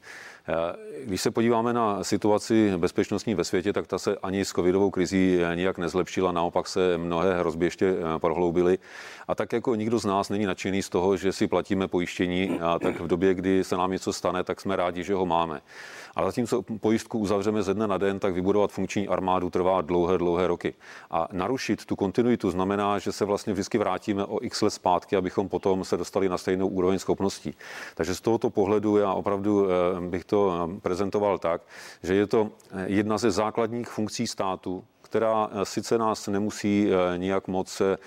Když 1.06 1.22
se 1.22 1.32
podíváme 1.32 1.74
na 1.74 2.04
situaci 2.04 2.72
bezpečnostní 2.78 3.36
ve 3.36 3.44
světě, 3.44 3.74
tak 3.74 3.88
ta 3.88 4.00
se 4.00 4.18
ani 4.24 4.46
s 4.46 4.50
covidovou 4.50 4.90
krizí 4.90 5.40
nijak 5.56 5.78
nezlepšila, 5.78 6.32
naopak 6.32 6.68
se 6.68 6.98
mnohé 6.98 7.40
hrozby 7.40 7.66
ještě 7.66 7.96
prohloubily. 8.18 8.80
A 9.28 9.36
tak 9.36 9.54
jako 9.54 9.76
nikdo 9.76 10.00
z 10.00 10.06
nás 10.06 10.30
není 10.30 10.46
nadšený 10.46 10.82
z 10.82 10.90
toho, 10.90 11.18
že 11.18 11.32
si 11.32 11.48
platíme 11.48 11.88
pojištění, 11.88 12.60
a 12.60 12.80
tak 12.80 13.00
v 13.00 13.08
době, 13.08 13.34
kdy 13.34 13.64
se 13.64 13.78
nám 13.78 13.92
něco 13.92 14.14
stane, 14.14 14.44
tak 14.44 14.62
jsme 14.62 14.76
rádi, 14.76 15.04
že 15.04 15.14
ho 15.14 15.26
máme. 15.26 15.62
Ale 16.16 16.28
zatímco 16.28 16.62
pojistku 16.62 17.20
uzavřeme 17.20 17.64
ze 17.64 17.74
dne 17.74 17.88
na 17.88 17.98
den, 17.98 18.20
tak 18.20 18.34
vybudovat 18.34 18.72
funkční 18.72 19.08
armádu 19.08 19.50
trvá 19.50 19.82
dlouhé, 19.82 20.18
dlouhé 20.18 20.48
roky. 20.48 20.74
A 21.12 21.28
narušit 21.32 21.86
tu 21.86 21.96
kontinuitu 21.96 22.52
znamená, 22.52 23.00
že 23.00 23.12
se 23.12 23.26
vlastně 23.26 23.54
vždycky 23.54 23.78
vrátíme 23.78 24.26
o 24.26 24.44
x 24.44 24.62
let 24.62 24.70
zpátky, 24.70 25.16
abychom 25.16 25.50
potom 25.50 25.84
se 25.84 25.98
dostali 25.98 26.30
na 26.30 26.38
stejnou 26.38 26.68
úroveň 26.68 27.00
schopností. 27.00 27.54
Takže 27.96 28.16
z 28.16 28.22
tohoto 28.22 28.50
pohledu 28.50 28.98
já 28.98 29.14
opravdu 29.14 29.68
eh, 29.70 30.10
bych 30.10 30.26
to 30.26 30.70
eh, 30.76 30.80
prezentoval 30.90 31.38
tak, 31.38 31.62
že 32.04 32.16
je 32.16 32.28
to 32.28 32.50
eh, 32.50 32.86
jedna 32.98 33.18
ze 33.18 33.32
základních 33.32 33.90
funkcí 33.90 34.28
státu, 34.28 34.84
která 35.10 35.50
eh, 35.52 35.66
sice 35.66 35.98
nás 35.98 36.28
nemusí 36.28 36.90
eh, 36.90 37.18
nijak 37.18 37.48
moc 37.48 37.82
eh, 37.82 37.98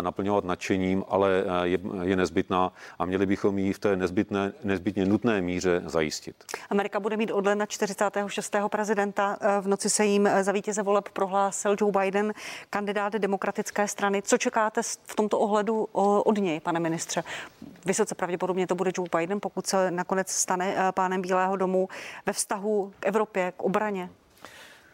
naplňovat 0.00 0.44
nadšením, 0.44 1.04
ale 1.08 1.44
je, 1.62 1.78
je 2.02 2.16
nezbytná 2.16 2.72
a 2.98 3.04
měli 3.04 3.26
bychom 3.26 3.58
ji 3.58 3.72
v 3.72 3.78
té 3.78 3.96
nezbytné, 3.96 4.52
nezbytně 4.64 5.06
nutné 5.06 5.40
míře 5.40 5.82
zajistit. 5.86 6.44
Amerika 6.70 7.00
bude 7.00 7.16
mít 7.16 7.30
od 7.30 7.46
ledna 7.46 7.66
46. 7.66 8.56
prezidenta. 8.68 9.36
V 9.60 9.68
noci 9.68 9.90
se 9.90 10.04
jim 10.04 10.28
za 10.40 10.52
vítěze 10.52 10.82
voleb 10.82 11.08
prohlásil 11.08 11.76
Joe 11.80 11.92
Biden, 12.00 12.32
kandidát 12.70 13.12
demokratické 13.12 13.88
strany. 13.88 14.22
Co 14.22 14.38
čekáte 14.38 14.82
v 14.82 15.14
tomto 15.16 15.38
ohledu 15.38 15.88
od 15.92 16.38
něj, 16.38 16.60
pane 16.60 16.80
ministře? 16.80 17.24
Vysoce 17.86 18.14
pravděpodobně 18.14 18.66
to 18.66 18.74
bude 18.74 18.90
Joe 18.98 19.08
Biden, 19.18 19.40
pokud 19.40 19.66
se 19.66 19.90
nakonec 19.90 20.30
stane 20.30 20.92
pánem 20.94 21.22
Bílého 21.22 21.56
domu 21.56 21.88
ve 22.26 22.32
vztahu 22.32 22.92
k 23.00 23.06
Evropě, 23.06 23.52
k 23.56 23.62
obraně 23.62 24.10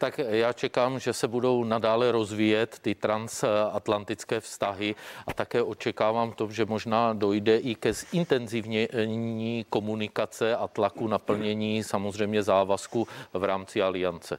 tak 0.03 0.19
já 0.19 0.53
čekám, 0.53 0.99
že 0.99 1.13
se 1.13 1.29
budou 1.29 1.65
nadále 1.65 2.13
rozvíjet 2.13 2.79
ty 2.83 2.95
transatlantické 2.95 4.41
vztahy 4.41 4.95
a 5.27 5.33
také 5.33 5.63
očekávám 5.63 6.33
to, 6.33 6.51
že 6.51 6.65
možná 6.65 7.13
dojde 7.13 7.59
i 7.59 7.75
ke 7.75 7.93
zintenzivnění 7.93 9.67
komunikace 9.71 10.57
a 10.57 10.69
tlaku 10.69 11.09
naplnění 11.09 11.83
samozřejmě 11.83 12.43
závazku 12.43 13.09
v 13.33 13.45
rámci 13.45 13.83
aliance. 13.83 14.39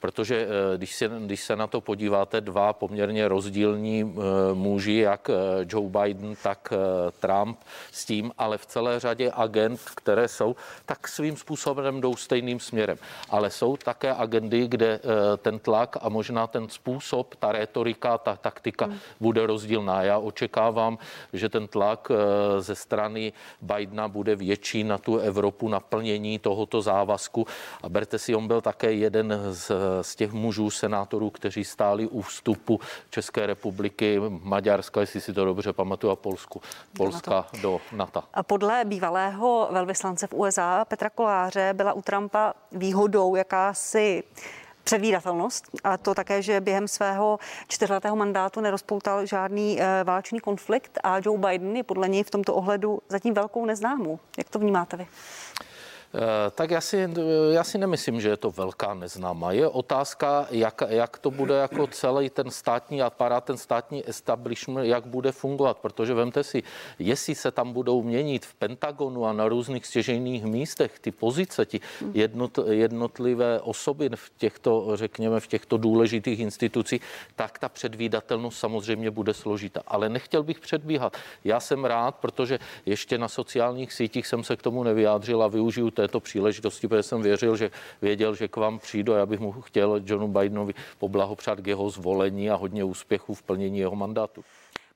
Protože 0.00 0.46
eh, 0.48 0.76
když 0.76 0.94
se, 0.96 1.10
když 1.26 1.44
se 1.44 1.56
na 1.56 1.66
to 1.66 1.80
podíváte, 1.80 2.40
dva 2.40 2.72
poměrně 2.72 3.28
rozdílní 3.28 4.00
eh, 4.00 4.54
muži, 4.54 4.96
jak 4.96 5.30
eh, 5.30 5.34
Joe 5.68 5.90
Biden, 5.90 6.34
tak 6.42 6.72
Trump 7.20 7.58
s 7.92 8.04
tím, 8.04 8.32
ale 8.38 8.58
v 8.58 8.66
celé 8.66 9.00
řadě 9.00 9.32
agent, 9.34 9.80
které 9.94 10.28
jsou, 10.28 10.56
tak 10.86 11.08
svým 11.08 11.36
způsobem 11.36 12.00
jdou 12.00 12.16
stejným 12.16 12.60
směrem. 12.60 12.98
Ale 13.30 13.50
jsou 13.50 13.76
také 13.76 14.14
agendy, 14.14 14.68
kde 14.68 15.01
ten 15.36 15.58
tlak 15.58 15.96
a 16.00 16.08
možná 16.08 16.46
ten 16.46 16.68
způsob, 16.68 17.34
ta 17.34 17.52
retorika, 17.52 18.18
ta 18.18 18.36
taktika 18.36 18.84
hmm. 18.84 18.98
bude 19.20 19.46
rozdílná. 19.46 20.02
Já 20.02 20.18
očekávám, 20.18 20.98
že 21.32 21.48
ten 21.48 21.68
tlak 21.68 22.08
eh, 22.10 22.60
ze 22.62 22.74
strany 22.74 23.32
Bidena 23.60 24.08
bude 24.08 24.36
větší 24.36 24.84
na 24.84 24.98
tu 24.98 25.18
Evropu, 25.18 25.68
na 25.68 25.80
plnění 25.80 26.38
tohoto 26.38 26.82
závazku. 26.82 27.46
A 27.82 27.88
berte 27.88 28.18
si, 28.18 28.34
on 28.34 28.46
byl 28.48 28.60
také 28.60 28.92
jeden 28.92 29.34
z, 29.50 29.70
z 30.02 30.16
těch 30.16 30.32
mužů, 30.32 30.70
senátorů, 30.70 31.30
kteří 31.30 31.64
stáli 31.64 32.06
u 32.06 32.20
vstupu 32.22 32.80
České 33.10 33.46
republiky, 33.46 34.20
Maďarska, 34.28 35.00
jestli 35.00 35.20
si 35.20 35.32
to 35.32 35.44
dobře 35.44 35.72
pamatuju, 35.72 36.10
a 36.10 36.16
Polsku, 36.16 36.60
Polska 36.96 37.46
do 37.62 37.80
NATO. 37.92 38.22
A 38.34 38.42
podle 38.42 38.84
bývalého 38.84 39.68
velvyslance 39.70 40.26
v 40.26 40.34
USA 40.34 40.84
Petra 40.84 41.10
Koláře 41.10 41.70
byla 41.72 41.92
u 41.92 42.02
Trumpa 42.02 42.54
výhodou 42.72 43.36
jakási 43.36 44.22
předvídatelnost 44.84 45.64
a 45.84 45.96
to 45.96 46.14
také, 46.14 46.42
že 46.42 46.60
během 46.60 46.88
svého 46.88 47.38
čtyřletého 47.68 48.16
mandátu 48.16 48.60
nerozpoutal 48.60 49.26
žádný 49.26 49.80
e, 49.80 50.04
válečný 50.04 50.40
konflikt 50.40 50.98
a 51.02 51.20
Joe 51.24 51.38
Biden 51.38 51.76
je 51.76 51.82
podle 51.82 52.08
něj 52.08 52.22
v 52.22 52.30
tomto 52.30 52.54
ohledu 52.54 52.98
zatím 53.08 53.34
velkou 53.34 53.66
neznámou. 53.66 54.18
Jak 54.38 54.48
to 54.48 54.58
vnímáte 54.58 54.96
vy? 54.96 55.06
Eh, 56.14 56.50
tak 56.50 56.70
já 56.70 56.80
si, 56.80 57.08
já 57.50 57.64
si 57.64 57.78
nemyslím, 57.78 58.20
že 58.20 58.28
je 58.28 58.36
to 58.36 58.50
velká 58.50 58.94
neznáma. 58.94 59.52
Je 59.52 59.68
otázka, 59.68 60.46
jak, 60.50 60.82
jak 60.88 61.18
to 61.18 61.30
bude 61.30 61.54
jako 61.54 61.86
celý 61.86 62.30
ten 62.30 62.50
státní 62.50 63.02
aparát, 63.02 63.44
ten 63.44 63.56
státní 63.56 64.08
establishment, 64.08 64.86
jak 64.86 65.06
bude 65.06 65.32
fungovat, 65.32 65.78
protože 65.78 66.14
vemte 66.14 66.44
si, 66.44 66.62
jestli 66.98 67.34
se 67.34 67.50
tam 67.50 67.72
budou 67.72 68.02
měnit 68.02 68.46
v 68.46 68.54
Pentagonu 68.54 69.26
a 69.26 69.32
na 69.32 69.48
různých 69.48 69.86
stěžejných 69.86 70.44
místech 70.44 70.98
ty 70.98 71.10
pozice, 71.10 71.66
ti 71.66 71.80
jednot, 72.14 72.58
jednotlivé 72.70 73.60
osoby 73.60 74.10
v 74.14 74.32
těchto, 74.36 74.96
řekněme, 74.96 75.40
v 75.40 75.46
těchto 75.46 75.76
důležitých 75.76 76.40
institucích, 76.40 77.02
tak 77.36 77.58
ta 77.58 77.68
předvídatelnost 77.68 78.58
samozřejmě 78.58 79.10
bude 79.10 79.34
složitá. 79.34 79.82
Ale 79.86 80.08
nechtěl 80.08 80.42
bych 80.42 80.60
předbíhat. 80.60 81.16
Já 81.44 81.60
jsem 81.60 81.84
rád, 81.84 82.14
protože 82.14 82.58
ještě 82.86 83.18
na 83.18 83.28
sociálních 83.28 83.92
sítích 83.92 84.26
jsem 84.26 84.44
se 84.44 84.56
k 84.56 84.62
tomu 84.62 84.82
nevyjádřil 84.82 85.42
a 85.42 85.48
využiju 85.48 85.90
této 86.02 86.20
příležitosti, 86.20 86.88
protože 86.88 87.02
jsem 87.02 87.22
věřil, 87.22 87.56
že 87.56 87.70
věděl, 88.02 88.34
že 88.34 88.48
k 88.48 88.56
vám 88.56 88.78
přijdu 88.78 89.14
a 89.14 89.16
já 89.16 89.26
bych 89.26 89.40
mu 89.40 89.52
chtěl 89.52 90.00
Johnu 90.04 90.28
Bidenovi 90.28 90.74
poblahopřát 90.98 91.60
k 91.60 91.66
jeho 91.66 91.90
zvolení 91.90 92.50
a 92.50 92.54
hodně 92.54 92.84
úspěchů 92.84 93.34
v 93.34 93.42
plnění 93.42 93.78
jeho 93.78 93.96
mandátu. 93.96 94.44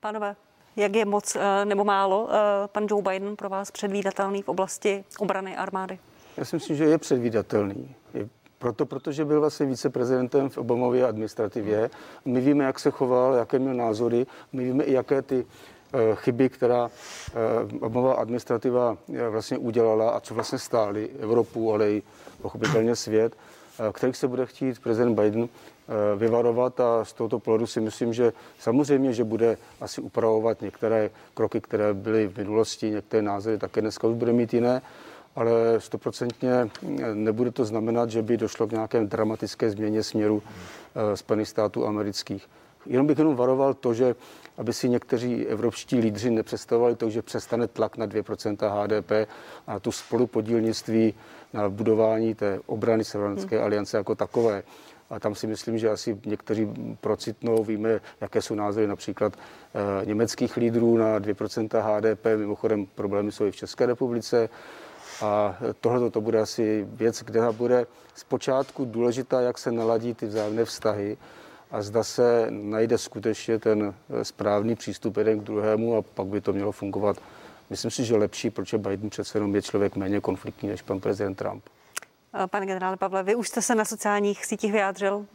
Pánové, 0.01 0.37
jak 0.77 0.95
je 0.95 1.05
moc 1.05 1.37
eh, 1.37 1.65
nebo 1.65 1.85
málo 1.85 2.29
eh, 2.31 2.69
pan 2.69 2.87
Joe 2.91 3.03
Biden 3.03 3.37
pro 3.37 3.49
vás 3.49 3.71
předvídatelný 3.71 4.43
v 4.43 4.49
oblasti 4.49 5.05
obrany 5.19 5.57
armády? 5.57 5.99
Já 6.37 6.45
si 6.45 6.57
myslím, 6.57 6.77
že 6.77 6.85
je 6.85 6.99
předvídatelný. 6.99 7.95
Je 8.15 8.29
proto, 8.59 8.87
protože 8.87 9.25
byl 9.25 9.41
vlastně 9.41 9.67
viceprezidentem 9.67 10.49
v 10.49 10.59
Obamově 10.59 11.07
administrativě. 11.07 11.91
My 12.25 12.41
víme, 12.41 12.65
jak 12.65 12.79
se 12.79 12.91
choval, 12.91 13.35
jaké 13.35 13.59
měl 13.59 13.75
názory, 13.75 14.27
my 14.53 14.65
víme 14.65 14.85
i, 14.85 14.93
jaké 14.93 15.23
ty 15.23 15.47
chyby, 16.15 16.49
která 16.49 16.91
eh, 16.91 17.77
Obamová 17.81 18.15
administrativa 18.15 18.97
eh, 19.15 19.29
vlastně 19.29 19.59
udělala 19.59 20.11
a 20.11 20.21
co 20.21 20.35
vlastně 20.35 20.59
stály 20.59 21.09
Evropu, 21.21 21.73
ale 21.73 21.91
i 21.91 22.03
pochopitelně 22.43 22.97
svět, 22.97 23.37
kterých 23.93 24.17
se 24.17 24.29
bude 24.29 24.47
chtít 24.47 24.79
prezident 24.79 25.15
Biden 25.15 25.49
vyvarovat 26.17 26.81
a 26.81 27.05
z 27.05 27.13
tohoto 27.13 27.39
pohledu 27.39 27.67
si 27.67 27.81
myslím, 27.81 28.13
že 28.13 28.33
samozřejmě, 28.59 29.13
že 29.13 29.25
bude 29.25 29.57
asi 29.81 30.01
upravovat 30.01 30.61
některé 30.61 31.11
kroky, 31.35 31.61
které 31.61 31.95
byly 31.95 32.29
v 32.29 32.39
minulosti, 32.39 32.91
některé 32.91 33.23
názory 33.23 33.59
také 33.59 33.81
dneska 33.81 34.09
už 34.09 34.15
bude 34.15 34.33
mít 34.33 34.55
jiné, 34.55 34.83
ale 35.37 35.53
stoprocentně 35.79 36.69
nebude 37.15 37.51
to 37.51 37.65
znamenat, 37.65 38.11
že 38.11 38.23
by 38.23 38.37
došlo 38.37 38.67
k 38.67 38.73
nějaké 38.73 39.05
dramatické 39.05 39.71
změně 39.71 40.03
směru 40.03 40.43
Spojených 41.15 41.49
států 41.49 41.87
amerických. 41.87 42.49
Jenom 42.87 43.07
bych 43.07 43.19
jenom 43.19 43.37
varoval 43.37 43.75
to, 43.75 43.95
že 43.95 44.15
aby 44.59 44.73
si 44.73 44.89
někteří 44.89 45.47
evropští 45.47 45.99
lídři 45.99 46.31
nepředstavovali 46.31 46.97
to, 46.97 47.11
že 47.11 47.23
přestane 47.23 47.69
tlak 47.69 47.97
na 47.97 48.07
2% 48.07 48.57
HDP 48.83 49.29
a 49.67 49.79
tu 49.79 49.93
spolupodílnictví 49.93 51.15
na 51.53 51.69
budování 51.69 52.35
té 52.35 52.61
obrany 52.67 53.05
Severoatlantické 53.05 53.57
hmm. 53.57 53.65
aliance 53.65 53.97
jako 53.97 54.15
takové. 54.15 54.63
A 55.11 55.21
tam 55.21 55.35
si 55.35 55.47
myslím, 55.47 55.79
že 55.79 55.91
asi 55.91 56.19
někteří 56.27 56.69
procitnou, 57.01 57.65
víme, 57.65 58.01
jaké 58.21 58.43
jsou 58.43 58.55
názory 58.55 58.87
například 58.87 59.33
e, 60.03 60.07
německých 60.07 60.57
lídrů 60.57 60.97
na 60.99 61.21
2% 61.21 61.69
HDP. 61.81 62.27
Mimochodem 62.37 62.87
problémy 62.87 63.33
jsou 63.33 63.47
i 63.47 63.51
v 63.51 63.57
České 63.57 63.87
republice. 63.87 64.49
A 65.23 65.57
tohle 65.81 66.11
to 66.11 66.21
bude 66.21 66.41
asi 66.41 66.87
věc, 66.91 67.23
kde 67.23 67.41
bude 67.53 67.87
zpočátku 68.15 68.85
důležitá, 68.85 69.41
jak 69.41 69.59
se 69.59 69.73
naladí 69.73 70.15
ty 70.15 70.27
vzájemné 70.27 70.65
vztahy 70.65 71.17
a 71.71 71.83
zda 71.83 72.05
se 72.05 72.47
najde 72.51 72.99
skutečně 72.99 73.59
ten 73.59 73.95
eh, 74.11 74.25
správný 74.25 74.77
přístup 74.77 75.17
jeden 75.17 75.41
k 75.41 75.43
druhému 75.43 75.97
a 75.97 76.03
pak 76.03 76.27
by 76.27 76.41
to 76.41 76.53
mělo 76.53 76.73
fungovat. 76.73 77.17
Myslím 77.71 77.91
si, 77.91 78.05
že 78.05 78.17
lepší, 78.17 78.51
protože 78.51 78.79
Biden 78.79 79.11
přece 79.11 79.39
jenom 79.39 79.55
je 79.55 79.63
člověk 79.63 79.97
méně 79.97 80.21
konfliktní 80.21 80.69
než 80.69 80.83
pan 80.83 81.01
prezident 81.01 81.35
Trump. 81.35 81.65
Eh, 82.35 82.47
pane 82.47 82.67
generále 82.67 82.97
Pavle, 82.97 83.23
vy 83.23 83.35
už 83.35 83.49
jste 83.49 83.63
se 83.63 83.75
na 83.75 83.85
sociálních 83.85 84.47
sítích 84.47 84.73
vyjádřil 84.73 85.27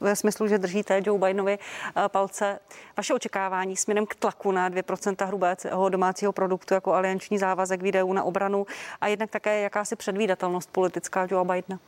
ve 0.00 0.16
smyslu, 0.16 0.46
že 0.48 0.58
držíte 0.58 1.02
Joe 1.04 1.18
Bidenovi 1.18 1.58
eh, 1.58 2.08
palce. 2.08 2.58
Vaše 2.96 3.14
očekávání 3.14 3.76
směrem 3.76 4.06
k 4.06 4.14
tlaku 4.14 4.52
na 4.52 4.70
2% 4.70 5.26
hrubého 5.26 5.88
domácího 5.88 6.32
produktu 6.32 6.74
jako 6.74 6.92
alianční 6.92 7.38
závazek 7.38 7.82
výdajů 7.82 8.12
na 8.12 8.22
obranu 8.22 8.66
a 9.00 9.06
jednak 9.06 9.30
také 9.30 9.60
jakási 9.60 9.96
předvídatelnost 9.96 10.70
politická 10.70 11.26
Joe 11.30 11.44
Bidena? 11.44 11.78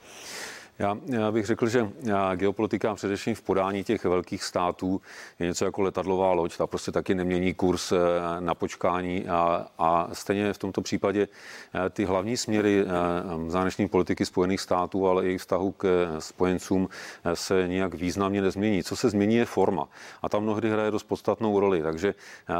Já, 0.82 0.98
já 1.06 1.32
bych 1.32 1.46
řekl, 1.46 1.68
že 1.68 1.88
geopolitika 2.34 2.94
především 2.94 3.34
v 3.34 3.42
podání 3.42 3.84
těch 3.84 4.04
velkých 4.04 4.44
států 4.44 5.00
je 5.38 5.46
něco 5.46 5.64
jako 5.64 5.82
letadlová 5.82 6.32
loď, 6.32 6.56
ta 6.56 6.66
prostě 6.66 6.92
taky 6.92 7.14
nemění 7.14 7.54
kurz 7.54 7.92
eh, 7.92 7.96
na 8.40 8.54
počkání 8.54 9.28
a, 9.28 9.66
a 9.78 10.08
stejně 10.12 10.52
v 10.52 10.58
tomto 10.58 10.80
případě 10.80 11.28
eh, 11.74 11.90
ty 11.90 12.04
hlavní 12.04 12.36
směry 12.36 12.84
eh, 12.84 13.50
zahraniční 13.50 13.88
politiky 13.88 14.26
Spojených 14.26 14.60
států, 14.60 15.08
ale 15.08 15.26
i 15.26 15.38
vztahu 15.38 15.72
k 15.72 16.16
spojencům 16.18 16.88
se 17.34 17.68
nijak 17.68 17.94
významně 17.94 18.42
nezmění. 18.42 18.82
Co 18.82 18.96
se 18.96 19.10
změní 19.10 19.34
je 19.34 19.44
forma 19.44 19.88
a 20.22 20.28
tam 20.28 20.42
mnohdy 20.42 20.70
hraje 20.70 20.90
dost 20.90 21.04
podstatnou 21.04 21.60
roli, 21.60 21.82
takže 21.82 22.14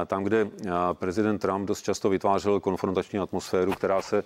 tam, 0.07 0.25
kde 0.25 0.49
prezident 0.93 1.39
Trump 1.39 1.69
dost 1.69 1.83
často 1.83 2.11
vytvářel 2.11 2.61
konfrontační 2.61 3.19
atmosféru, 3.19 3.73
která 3.73 4.03
se 4.03 4.25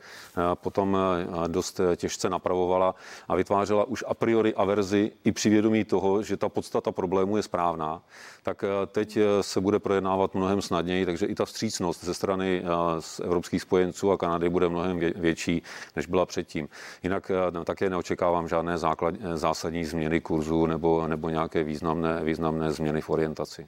potom 0.55 0.99
dost 1.47 1.81
těžce 1.97 2.31
napravovala 2.31 2.95
a 3.29 3.37
vytvářela 3.37 3.86
už 3.87 4.05
a 4.07 4.15
priori 4.15 4.55
averzi 4.55 5.13
i 5.25 5.33
při 5.33 5.51
vědomí 5.51 5.85
toho, 5.85 6.23
že 6.23 6.37
ta 6.37 6.49
podstata 6.49 6.93
problému 6.93 7.37
je 7.37 7.43
správná, 7.43 8.03
tak 8.43 8.65
eh, 8.65 8.87
teď 8.87 9.17
eh, 9.17 9.43
se 9.43 9.61
bude 9.61 9.79
projednávat 9.79 10.35
mnohem 10.35 10.63
snadněji, 10.63 11.07
takže 11.07 11.27
i 11.27 11.35
ta 11.35 11.45
vstřícnost 11.45 12.05
ze 12.05 12.15
strany 12.15 12.63
eh, 12.65 13.25
evropských 13.25 13.63
spojenců 13.63 14.11
a 14.11 14.17
Kanady 14.17 14.49
bude 14.49 14.69
mnohem 14.69 14.99
větší, 14.99 15.63
než 15.97 16.07
byla 16.07 16.27
předtím. 16.27 16.69
Jinak 17.03 17.31
no, 17.51 17.65
také 17.65 17.91
neočekávám 17.91 18.49
žádné 18.49 18.79
základ, 18.79 19.15
zásadní 19.35 19.85
změny 19.85 20.21
kurzu 20.21 20.67
nebo, 20.67 21.09
nebo 21.09 21.29
nějaké 21.29 21.65
významné, 21.65 22.25
významné 22.25 22.73
změny 22.73 23.01
v 23.01 23.11
orientaci. 23.11 23.67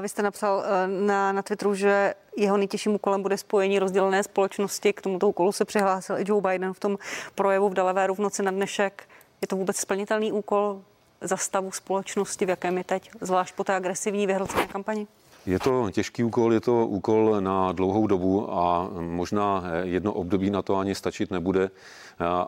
Vy 0.00 0.08
jste 0.08 0.22
napsal 0.22 0.64
na, 0.86 1.32
na 1.32 1.42
Twitteru, 1.42 1.74
že 1.74 2.14
jeho 2.36 2.56
nejtěžším 2.56 2.94
úkolem 2.94 3.22
bude 3.22 3.38
spojení 3.38 3.78
rozdělené 3.78 4.22
společnosti. 4.22 4.92
K 4.92 5.00
tomuto 5.00 5.28
úkolu 5.28 5.52
se 5.52 5.64
přihlásil 5.64 6.18
i 6.18 6.24
Joe 6.26 6.42
Biden 6.42 6.72
v 6.72 6.80
tom 6.80 6.98
projevu 7.34 7.68
v 7.68 7.74
Delavéru 7.74 8.14
v 8.14 8.18
noci 8.18 8.42
na 8.42 8.50
dnešek. 8.50 9.08
Je 9.40 9.48
to 9.48 9.56
vůbec 9.56 9.76
splnitelný 9.76 10.32
úkol? 10.32 10.82
za 11.20 11.36
stavu 11.36 11.72
společnosti, 11.72 12.46
v 12.46 12.48
jakém 12.48 12.78
je 12.78 12.84
teď, 12.84 13.10
zvlášť 13.20 13.54
po 13.54 13.64
té 13.64 13.74
agresivní 13.74 14.26
vyhrocené 14.26 14.66
kampani? 14.66 15.06
Je 15.46 15.58
to 15.58 15.90
těžký 15.90 16.24
úkol, 16.24 16.52
je 16.52 16.60
to 16.60 16.86
úkol 16.86 17.40
na 17.40 17.72
dlouhou 17.72 18.06
dobu 18.06 18.52
a 18.52 18.90
možná 19.00 19.64
jedno 19.82 20.12
období 20.12 20.50
na 20.50 20.62
to 20.62 20.76
ani 20.76 20.94
stačit 20.94 21.30
nebude. 21.30 21.70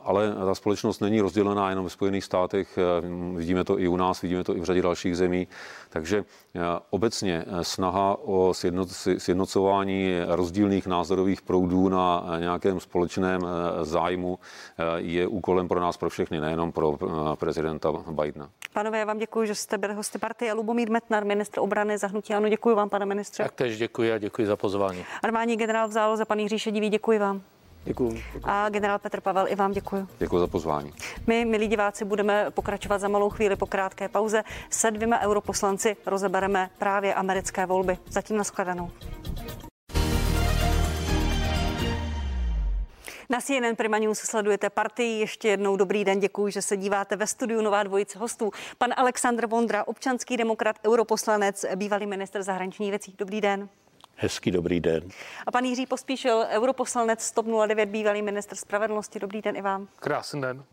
Ale 0.03 0.35
ta 0.35 0.55
společnost 0.55 1.01
není 1.01 1.21
rozdělená 1.21 1.71
jenom 1.71 1.85
ve 1.85 1.91
Spojených 1.91 2.25
státech, 2.25 2.79
vidíme 3.37 3.65
to 3.65 3.79
i 3.79 3.89
u 3.89 3.97
nás, 3.97 4.23
vidíme 4.23 4.45
to 4.45 4.57
i 4.57 4.61
v 4.61 4.65
řadě 4.65 4.83
dalších 4.83 5.17
zemí. 5.17 5.49
Takže 5.89 6.25
obecně 6.91 7.45
snaha 7.63 8.17
o 8.25 8.53
sjednocování 9.19 10.13
rozdílných 10.27 10.87
názorových 10.87 11.43
proudů 11.43 11.89
na 11.89 12.25
nějakém 12.39 12.81
společném 12.81 13.41
zájmu 13.83 14.39
je 14.97 15.27
úkolem 15.27 15.69
pro 15.69 15.81
nás, 15.81 15.97
pro 15.97 16.11
všechny, 16.11 16.41
nejenom 16.41 16.73
pro 16.73 16.99
prezidenta 17.35 17.93
Bidena. 17.93 18.51
Pánové, 18.73 18.99
já 18.99 19.05
vám 19.05 19.19
děkuji, 19.19 19.47
že 19.47 19.55
jste 19.55 19.79
byli 19.79 19.95
hosty 19.95 20.19
partie. 20.19 20.53
Lubomír 20.53 20.91
Metnar, 20.91 21.25
ministr 21.25 21.61
obrany 21.61 21.99
zahnutí. 21.99 22.35
Ano, 22.35 22.49
děkuji 22.49 22.77
vám, 22.77 22.89
pane 22.89 23.07
ministře. 23.07 23.43
Tak 23.43 23.53
tež 23.53 23.79
děkuji 23.79 24.13
a 24.13 24.19
děkuji 24.19 24.47
za 24.47 24.57
pozvání. 24.57 25.05
Armádní 25.23 25.57
generál 25.57 25.89
v 25.89 25.93
záloze, 25.93 26.25
paní 26.25 26.43
Jiří 26.43 26.59
Šedivý, 26.59 26.89
děkuji 26.89 27.19
vám. 27.19 27.43
Děkuji. 27.89 28.23
A 28.45 28.69
generál 28.69 28.99
Petr 28.99 29.21
Pavel, 29.21 29.47
i 29.49 29.55
vám 29.55 29.73
děkuji. 29.73 30.07
Děkuji 30.19 30.39
za 30.39 30.47
pozvání. 30.47 30.93
My, 31.27 31.45
milí 31.45 31.69
diváci, 31.69 32.05
budeme 32.05 32.51
pokračovat 32.51 32.99
za 32.99 33.09
malou 33.09 33.31
chvíli 33.31 33.57
po 33.57 33.67
krátké 33.67 34.09
pauze. 34.09 34.43
Se 34.71 34.91
dvěma 34.91 35.21
europoslanci 35.21 35.97
rozebereme 36.07 36.71
právě 36.79 37.15
americké 37.15 37.67
volby. 37.67 37.99
Zatím 38.11 38.37
nashledanou. 38.37 38.91
Na 43.31 43.41
CNN 43.41 43.77
Prima 43.77 43.99
News 43.99 44.19
sledujete 44.19 44.71
partii. 44.71 45.21
Ještě 45.21 45.49
jednou 45.49 45.77
dobrý 45.77 46.05
den, 46.05 46.21
děkuji, 46.21 46.53
že 46.53 46.63
se 46.63 46.77
díváte 46.77 47.17
ve 47.17 47.27
studiu 47.27 47.63
Nová 47.63 47.83
dvojice 47.83 48.19
hostů. 48.19 48.51
Pan 48.79 48.91
Aleksandr 48.97 49.47
Vondra, 49.47 49.85
občanský 49.87 50.37
demokrat, 50.37 50.77
europoslanec, 50.87 51.65
bývalý 51.77 52.07
minister 52.07 52.43
zahraničních 52.43 52.91
věcí. 52.91 53.15
Dobrý 53.19 53.41
den. 53.41 53.69
Hezký 54.21 54.51
dobrý 54.51 54.81
den. 54.81 55.03
A 55.47 55.51
pan 55.51 55.65
Jiří 55.65 55.87
Pospíšil, 55.87 56.47
europoslanec 56.51 57.23
Stop 57.23 57.47
09, 57.67 57.89
bývalý 57.89 58.23
minister 58.23 58.59
spravedlnosti. 58.59 59.19
Dobrý 59.19 59.43
den 59.43 59.57
i 59.57 59.63
vám. 59.63 59.89
Krásný 59.97 60.41
den. 60.41 60.65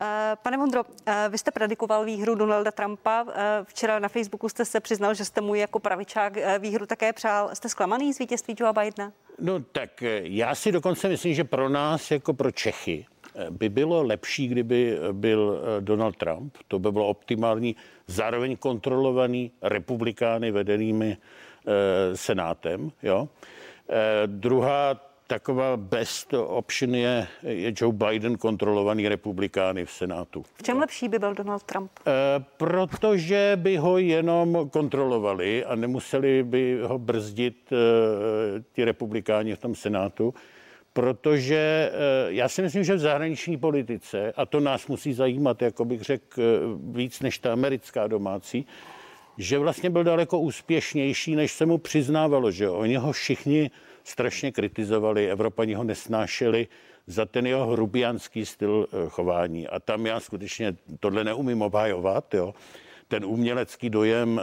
Eh, 0.00 0.36
pane 0.42 0.56
Vondro, 0.56 0.82
eh, 1.06 1.28
vy 1.28 1.38
jste 1.38 1.50
predikoval 1.50 2.04
výhru 2.04 2.34
Donalda 2.34 2.70
Trumpa. 2.70 3.26
Eh, 3.28 3.64
včera 3.64 3.98
na 3.98 4.08
Facebooku 4.08 4.48
jste 4.48 4.64
se 4.64 4.80
přiznal, 4.80 5.14
že 5.14 5.24
jste 5.24 5.40
mu 5.40 5.54
jako 5.54 5.78
pravičák 5.78 6.32
výhru 6.58 6.86
také 6.86 7.12
přál. 7.12 7.50
Jste 7.52 7.68
zklamaný 7.68 8.12
z 8.12 8.18
vítězství 8.18 8.54
Joe 8.58 8.72
Bidena? 8.72 9.12
No 9.38 9.60
tak 9.60 10.02
já 10.22 10.54
si 10.54 10.72
dokonce 10.72 11.08
myslím, 11.08 11.34
že 11.34 11.44
pro 11.44 11.68
nás 11.68 12.10
jako 12.10 12.34
pro 12.34 12.50
Čechy 12.50 13.06
by 13.50 13.68
bylo 13.68 14.02
lepší, 14.02 14.48
kdyby 14.48 14.98
byl 15.12 15.60
Donald 15.80 16.16
Trump. 16.16 16.56
To 16.68 16.78
by 16.78 16.92
bylo 16.92 17.08
optimální, 17.08 17.76
zároveň 18.06 18.56
kontrolovaný 18.56 19.52
republikány 19.62 20.50
vedenými 20.50 21.16
Senátem. 22.14 22.90
Jo. 23.02 23.28
Eh, 23.88 24.26
druhá 24.26 24.94
taková 25.26 25.76
best 25.76 26.34
option 26.34 26.94
je, 26.94 27.26
je 27.42 27.72
Joe 27.76 27.92
Biden 27.92 28.38
kontrolovaný 28.38 29.08
republikány 29.08 29.84
v 29.84 29.90
Senátu. 29.90 30.44
V 30.54 30.62
čem 30.62 30.78
lepší 30.78 31.08
by 31.08 31.18
byl 31.18 31.34
Donald 31.34 31.62
Trump? 31.62 31.90
E, 32.06 32.44
protože 32.56 33.52
by 33.56 33.76
ho 33.76 33.98
jenom 33.98 34.70
kontrolovali 34.70 35.64
a 35.64 35.74
nemuseli 35.74 36.42
by 36.42 36.80
ho 36.82 36.98
brzdit 36.98 37.72
e, 37.72 37.76
ti 38.72 38.84
republikáni 38.84 39.54
v 39.54 39.58
tom 39.58 39.74
Senátu. 39.74 40.34
Protože 40.92 41.56
e, 41.56 41.90
já 42.28 42.48
si 42.48 42.62
myslím, 42.62 42.84
že 42.84 42.94
v 42.94 42.98
zahraniční 42.98 43.56
politice, 43.56 44.32
a 44.36 44.46
to 44.46 44.60
nás 44.60 44.86
musí 44.86 45.12
zajímat, 45.12 45.62
jako 45.62 45.84
bych 45.84 46.02
řekl, 46.02 46.42
víc 46.78 47.20
než 47.20 47.38
ta 47.38 47.52
americká 47.52 48.06
domácí, 48.06 48.66
že 49.38 49.58
vlastně 49.58 49.90
byl 49.90 50.04
daleko 50.04 50.38
úspěšnější, 50.38 51.36
než 51.36 51.52
se 51.52 51.66
mu 51.66 51.78
přiznávalo, 51.78 52.50
že 52.50 52.70
oni 52.70 52.96
ho 52.96 53.12
všichni 53.12 53.70
strašně 54.04 54.52
kritizovali, 54.52 55.30
Evropani 55.30 55.74
ho 55.74 55.84
nesnášeli 55.84 56.66
za 57.06 57.24
ten 57.24 57.46
jeho 57.46 57.66
hrubianský 57.66 58.46
styl 58.46 58.86
eh, 58.86 59.08
chování. 59.08 59.68
A 59.68 59.80
tam 59.80 60.06
já 60.06 60.20
skutečně 60.20 60.76
tohle 61.00 61.24
neumím 61.24 61.62
obhajovat. 61.62 62.34
Jo. 62.34 62.54
Ten 63.08 63.24
umělecký 63.24 63.90
dojem, 63.90 64.40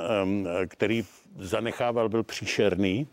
který 0.68 1.04
zanechával, 1.40 2.10
byl 2.10 2.24
příšerný. 2.24 3.08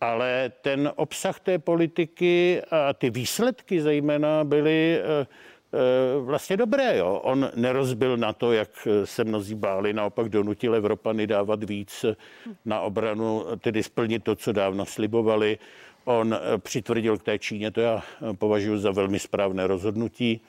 Ale 0.00 0.52
ten 0.60 0.92
obsah 0.96 1.40
té 1.40 1.58
politiky 1.58 2.62
a 2.70 2.92
ty 2.92 3.10
výsledky 3.10 3.82
zejména 3.82 4.44
byly 4.44 4.98
eh, 4.98 5.26
vlastně 6.20 6.56
dobré. 6.56 6.96
Jo. 6.96 7.20
On 7.22 7.50
nerozbil 7.54 8.16
na 8.16 8.32
to, 8.32 8.52
jak 8.52 8.88
se 9.04 9.24
mnozí 9.24 9.54
báli, 9.54 9.92
naopak 9.92 10.28
donutil 10.28 10.74
Evropany 10.74 11.26
dávat 11.26 11.64
víc 11.64 12.04
na 12.64 12.80
obranu, 12.80 13.44
tedy 13.58 13.82
splnit 13.82 14.24
to, 14.24 14.36
co 14.36 14.52
dávno 14.52 14.86
slibovali. 14.86 15.58
On 16.04 16.34
eh, 16.34 16.58
přitvrdil 16.58 17.18
k 17.18 17.22
té 17.22 17.38
Číně, 17.38 17.70
to 17.70 17.80
já 17.80 18.02
eh, 18.02 18.34
považuji 18.34 18.78
za 18.78 18.90
velmi 18.90 19.18
správné 19.18 19.66
rozhodnutí. 19.66 20.40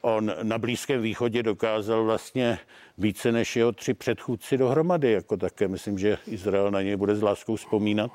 On 0.00 0.32
na 0.42 0.58
Blízkém 0.58 1.02
východě 1.02 1.42
dokázal 1.42 2.04
vlastně 2.04 2.58
více 2.98 3.32
než 3.32 3.56
jeho 3.56 3.72
tři 3.72 3.94
předchůdci 3.94 4.58
dohromady, 4.58 5.12
jako 5.12 5.36
také 5.36 5.68
myslím, 5.68 5.98
že 5.98 6.18
Izrael 6.26 6.70
na 6.70 6.82
něj 6.82 6.96
bude 6.96 7.16
s 7.16 7.22
láskou 7.22 7.56
vzpomínat. 7.56 8.10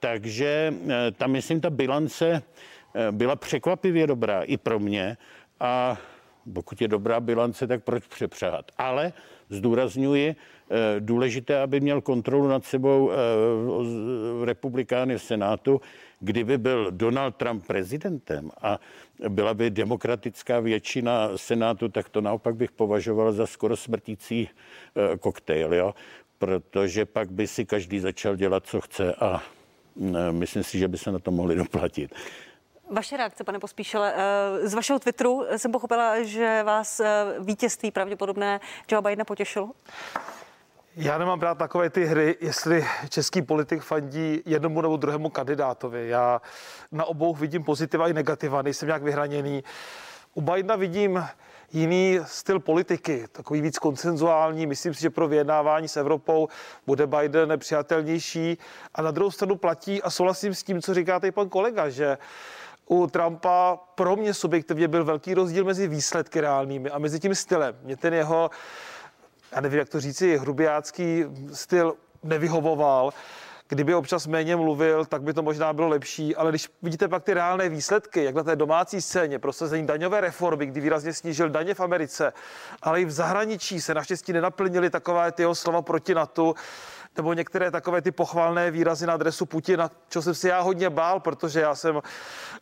Takže 0.00 0.74
tam, 1.16 1.30
myslím, 1.30 1.60
ta 1.60 1.70
bilance 1.70 2.26
Eh, 2.36 2.42
byla 3.10 3.36
překvapivě 3.36 4.06
dobrá 4.06 4.42
i 4.42 4.56
pro 4.56 4.78
mě 4.78 5.16
a 5.60 5.98
pokud 6.54 6.82
je 6.82 6.88
dobrá 6.88 7.20
bilance, 7.20 7.66
tak 7.66 7.84
proč 7.84 8.06
přepřáhat. 8.06 8.72
Ale 8.78 9.12
zdůrazňuji, 9.48 10.36
eh, 10.36 11.00
důležité, 11.00 11.60
aby 11.60 11.80
měl 11.80 12.00
kontrolu 12.00 12.48
nad 12.48 12.64
sebou 12.64 13.10
eh, 13.10 13.14
republikány 14.44 15.18
v 15.18 15.22
Senátu. 15.22 15.80
Kdyby 16.20 16.58
byl 16.58 16.90
Donald 16.90 17.36
Trump 17.36 17.66
prezidentem 17.66 18.50
a 18.62 18.78
byla 19.28 19.54
by 19.54 19.70
demokratická 19.70 20.60
většina 20.60 21.28
Senátu, 21.36 21.88
tak 21.88 22.08
to 22.08 22.20
naopak 22.20 22.56
bych 22.56 22.72
považoval 22.72 23.32
za 23.32 23.46
skoro 23.46 23.76
smrtící 23.76 24.48
koktejl, 25.20 25.74
jo? 25.74 25.94
protože 26.38 27.04
pak 27.04 27.30
by 27.32 27.46
si 27.46 27.64
každý 27.64 28.00
začal 28.00 28.36
dělat, 28.36 28.66
co 28.66 28.80
chce 28.80 29.14
a 29.14 29.42
myslím 30.30 30.62
si, 30.62 30.78
že 30.78 30.88
by 30.88 30.98
se 30.98 31.12
na 31.12 31.18
to 31.18 31.30
mohli 31.30 31.54
doplatit. 31.54 32.14
Vaše 32.90 33.16
reakce, 33.16 33.44
pane 33.44 33.58
Pospíšele, 33.58 34.14
eh, 34.16 34.68
z 34.68 34.74
vašeho 34.74 34.98
Twitteru 34.98 35.44
jsem 35.56 35.72
pochopila, 35.72 36.22
že 36.22 36.62
vás 36.62 37.00
eh, 37.00 37.24
vítězství 37.38 37.90
pravděpodobné 37.90 38.60
Joe 38.90 39.02
Bidena 39.02 39.24
potěšilo? 39.24 39.70
Já 40.96 41.18
nemám 41.18 41.38
brát 41.38 41.58
takové 41.58 41.90
ty 41.90 42.04
hry, 42.04 42.36
jestli 42.40 42.86
český 43.08 43.42
politik 43.42 43.82
fandí 43.82 44.42
jednomu 44.46 44.80
nebo 44.80 44.96
druhému 44.96 45.30
kandidátovi. 45.30 46.08
Já 46.08 46.40
na 46.92 47.04
obou 47.04 47.34
vidím 47.34 47.64
pozitiva 47.64 48.08
i 48.08 48.12
negativa, 48.12 48.62
nejsem 48.62 48.86
nějak 48.86 49.02
vyhraněný. 49.02 49.64
U 50.34 50.40
Bidena 50.40 50.76
vidím 50.76 51.24
jiný 51.72 52.18
styl 52.24 52.60
politiky, 52.60 53.24
takový 53.32 53.60
víc 53.60 53.78
konsenzuální. 53.78 54.66
Myslím 54.66 54.94
si, 54.94 55.00
že 55.00 55.10
pro 55.10 55.28
vyjednávání 55.28 55.88
s 55.88 55.96
Evropou 55.96 56.48
bude 56.86 57.06
Biden 57.06 57.48
nepřijatelnější. 57.48 58.58
A 58.94 59.02
na 59.02 59.10
druhou 59.10 59.30
stranu 59.30 59.56
platí, 59.56 60.02
a 60.02 60.10
souhlasím 60.10 60.54
s 60.54 60.62
tím, 60.62 60.82
co 60.82 60.94
říkáte 60.94 61.28
i 61.28 61.32
pan 61.32 61.48
kolega, 61.48 61.88
že 61.88 62.18
u 62.86 63.06
Trumpa 63.06 63.78
pro 63.94 64.16
mě 64.16 64.34
subjektivně 64.34 64.88
byl 64.88 65.04
velký 65.04 65.34
rozdíl 65.34 65.64
mezi 65.64 65.88
výsledky 65.88 66.40
reálnými 66.40 66.90
a 66.90 66.98
mezi 66.98 67.20
tím 67.20 67.34
stylem. 67.34 67.76
Mě 67.82 67.96
ten 67.96 68.14
jeho, 68.14 68.50
já 69.52 69.60
nevím, 69.60 69.78
jak 69.78 69.88
to 69.88 70.00
říci, 70.00 70.36
hrubiácký 70.36 71.24
styl 71.52 71.94
nevyhovoval. 72.22 73.12
Kdyby 73.68 73.94
občas 73.94 74.26
méně 74.26 74.56
mluvil, 74.56 75.04
tak 75.04 75.22
by 75.22 75.32
to 75.32 75.42
možná 75.42 75.72
bylo 75.72 75.88
lepší, 75.88 76.36
ale 76.36 76.50
když 76.50 76.68
vidíte 76.82 77.08
pak 77.08 77.24
ty 77.24 77.34
reálné 77.34 77.68
výsledky, 77.68 78.24
jak 78.24 78.34
na 78.34 78.42
té 78.42 78.56
domácí 78.56 79.02
scéně, 79.02 79.38
prosazení 79.38 79.86
daňové 79.86 80.20
reformy, 80.20 80.66
kdy 80.66 80.80
výrazně 80.80 81.12
snížil 81.12 81.48
daně 81.48 81.74
v 81.74 81.80
Americe, 81.80 82.32
ale 82.82 83.00
i 83.00 83.04
v 83.04 83.10
zahraničí 83.10 83.80
se 83.80 83.94
naštěstí 83.94 84.32
nenaplnili 84.32 84.90
takové 84.90 85.32
ty 85.32 85.42
jeho 85.42 85.54
slova 85.54 85.82
proti 85.82 86.14
NATO, 86.14 86.54
nebo 87.16 87.32
některé 87.32 87.70
takové 87.70 88.02
ty 88.02 88.10
pochvalné 88.10 88.70
výrazy 88.70 89.06
na 89.06 89.14
adresu 89.14 89.46
Putina, 89.46 89.90
čo 90.08 90.22
jsem 90.22 90.34
si 90.34 90.48
já 90.48 90.60
hodně 90.60 90.90
bál, 90.90 91.20
protože 91.20 91.60
já 91.60 91.74
jsem 91.74 92.02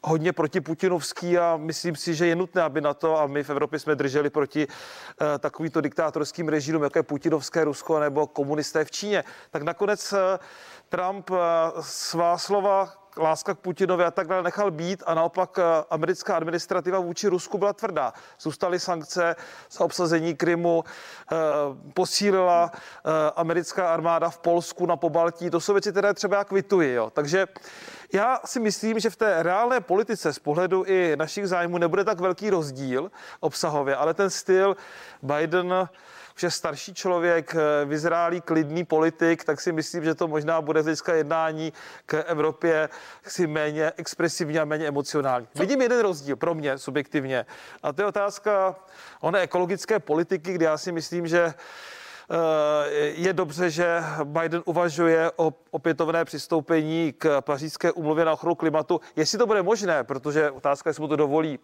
hodně 0.05 0.33
proti 0.33 0.61
Putinovský 0.61 1.39
a 1.39 1.57
myslím 1.57 1.97
si, 1.97 2.15
že 2.15 2.27
je 2.27 2.37
nutné, 2.37 2.63
aby 2.63 2.81
na 2.81 2.95
to 2.95 3.19
a 3.19 3.27
my 3.27 3.45
v 3.45 3.51
Evropě 3.51 3.79
jsme 3.79 3.95
drželi 3.95 4.31
proti 4.31 4.67
uh, 4.67 5.27
takovýmto 5.39 5.81
diktátorským 5.81 6.49
režimům, 6.49 6.83
jako 6.83 6.99
je 6.99 7.03
putinovské 7.03 7.65
Rusko 7.65 8.01
nebo 8.01 8.27
komunisté 8.27 8.85
v 8.85 8.91
Číně. 8.91 9.25
Tak 9.51 9.63
nakonec 9.63 10.13
uh, 10.13 10.19
Trump 10.89 11.31
uh, 11.31 11.39
svá 11.81 12.39
slova 12.39 13.02
láska 13.17 13.55
k 13.55 13.59
Putinovi 13.59 14.05
a 14.05 14.11
tak 14.11 14.27
dále 14.27 14.43
nechal 14.43 14.71
být 14.71 15.03
a 15.07 15.15
naopak 15.15 15.59
eh, 15.59 15.85
americká 15.91 16.37
administrativa 16.37 16.99
vůči 16.99 17.29
Rusku 17.29 17.59
byla 17.59 17.73
tvrdá. 17.73 18.13
Zůstaly 18.41 18.81
sankce 18.81 19.37
za 19.71 19.85
obsazení 19.85 20.37
Krymu, 20.37 20.85
eh, 21.33 21.37
posílila 21.95 22.71
eh, 22.75 23.11
americká 23.37 23.95
armáda 23.95 24.31
v 24.31 24.39
Polsku 24.39 24.87
na 24.87 24.97
Pobaltí. 24.97 25.51
To 25.51 25.61
jsou 25.61 25.73
věci, 25.73 25.91
které 25.91 26.15
třeba 26.15 26.37
já 26.37 26.45
kvituji. 26.45 26.93
Jo. 26.95 27.11
Takže 27.11 27.47
Já 28.15 28.41
si 28.45 28.61
myslím, 28.61 28.99
že 28.99 29.11
v 29.11 29.17
té 29.17 29.43
reálné 29.43 29.81
politice 29.81 30.33
z 30.33 30.39
pohledu 30.39 30.85
i 30.85 31.17
našich 31.17 31.49
zájmů 31.49 31.79
nebude 31.79 32.05
tak 32.05 32.21
velký 32.21 32.51
rozdíl 32.51 33.11
obsahově, 33.41 33.97
ale 33.97 34.15
ten 34.15 34.31
styl 34.31 34.77
Biden 35.23 35.89
už 36.35 36.43
je 36.43 36.51
starší 36.51 36.95
člověk, 36.95 37.55
eh, 37.55 37.85
vyzrálý, 37.85 38.41
klidný 38.41 38.85
politik, 38.85 39.45
tak 39.45 39.61
si 39.61 39.73
myslím, 39.73 40.05
že 40.05 40.15
to 40.15 40.29
možná 40.29 40.61
bude 40.61 40.83
z 40.83 40.85
hlediska 40.85 41.15
jednání 41.15 41.73
k 42.07 42.25
Evropě 42.27 42.89
si 43.27 43.47
méně 43.47 43.93
expresivní 43.97 44.59
a 44.59 44.65
méně 44.65 44.89
emocionální. 44.89 45.49
Co? 45.55 45.63
Vidím 45.63 45.83
jeden 45.83 46.01
rozdíl 46.01 46.37
pro 46.37 46.55
mě 46.55 46.79
subjektivně 46.79 47.47
a 47.83 47.93
to 47.93 48.03
je 48.03 48.07
otázka 48.07 48.77
oné 49.21 49.41
ekologické 49.41 49.99
politiky, 49.99 50.53
kde 50.53 50.67
já 50.67 50.79
si 50.79 50.93
myslím, 50.93 51.27
že 51.27 51.55
Eh, 52.31 52.91
je 52.97 53.33
dobře, 53.33 53.71
že 53.71 54.03
Biden 54.25 54.63
uvažuje 54.65 55.31
o 55.37 55.55
opětovné 55.71 56.25
přistoupení 56.25 57.15
k 57.19 57.41
pařížské 57.41 57.93
umluvě 57.93 58.25
na 58.25 58.33
ochranu 58.33 58.55
klimatu. 58.55 59.01
Jestli 59.17 59.39
to 59.39 59.47
bude 59.47 59.63
možné, 59.63 60.05
protože 60.05 60.51
otázka, 60.51 60.91
jestli 60.91 61.01
mu 61.01 61.09
to 61.09 61.17
dovolí 61.17 61.59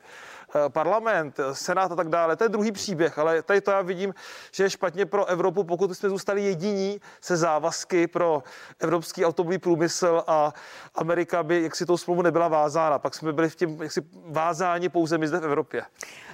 parlament, 0.68 1.40
senát 1.52 1.92
a 1.92 1.96
tak 1.96 2.08
dále, 2.08 2.36
to 2.36 2.44
je 2.44 2.48
druhý 2.48 2.72
příběh, 2.72 3.18
ale 3.18 3.42
tady 3.42 3.60
to 3.60 3.70
já 3.70 3.82
vidím, 3.82 4.14
že 4.52 4.64
je 4.64 4.70
špatně 4.70 5.06
pro 5.06 5.26
Evropu, 5.26 5.64
pokud 5.64 5.94
jsme 5.94 6.08
zůstali 6.08 6.44
jediní 6.44 7.00
se 7.20 7.36
závazky 7.36 8.06
pro 8.06 8.42
evropský 8.80 9.24
automobilový 9.24 9.58
průmysl 9.58 10.24
a 10.26 10.52
Amerika 10.94 11.42
by 11.42 11.62
jak 11.62 11.76
si 11.76 11.86
tou 11.86 11.96
smlouvu 11.96 12.22
nebyla 12.22 12.48
vázána. 12.48 12.98
Pak 12.98 13.14
jsme 13.14 13.32
byli 13.32 13.48
v 13.48 13.56
tím 13.56 13.82
jaksi 13.82 14.00
vázáni 14.26 14.88
pouze 14.88 15.18
my 15.18 15.28
zde 15.28 15.40
v 15.40 15.44
Evropě. 15.44 15.82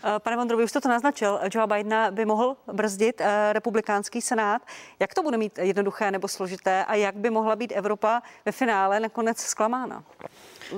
Eh, 0.04 0.18
pane 0.18 0.36
Vondrovi, 0.36 0.64
už 0.64 0.70
jste 0.70 0.80
to 0.80 0.88
naznačil, 0.88 1.40
Joe 1.54 1.66
Bidena 1.66 2.10
by 2.10 2.24
mohl 2.24 2.56
brzdit 2.72 3.22
republikánský 3.52 4.20
senát. 4.20 4.62
Jak 5.00 5.14
to 5.14 5.22
bude 5.22 5.38
mít 5.38 5.58
jednoduché 5.58 6.10
nebo 6.10 6.28
složité 6.28 6.84
a 6.84 6.94
jak 6.94 7.16
by 7.16 7.30
mohla 7.30 7.56
být 7.56 7.72
Evropa 7.72 8.22
ve 8.44 8.52
finále 8.52 9.00
nakonec 9.00 9.38
zklamána? 9.38 10.04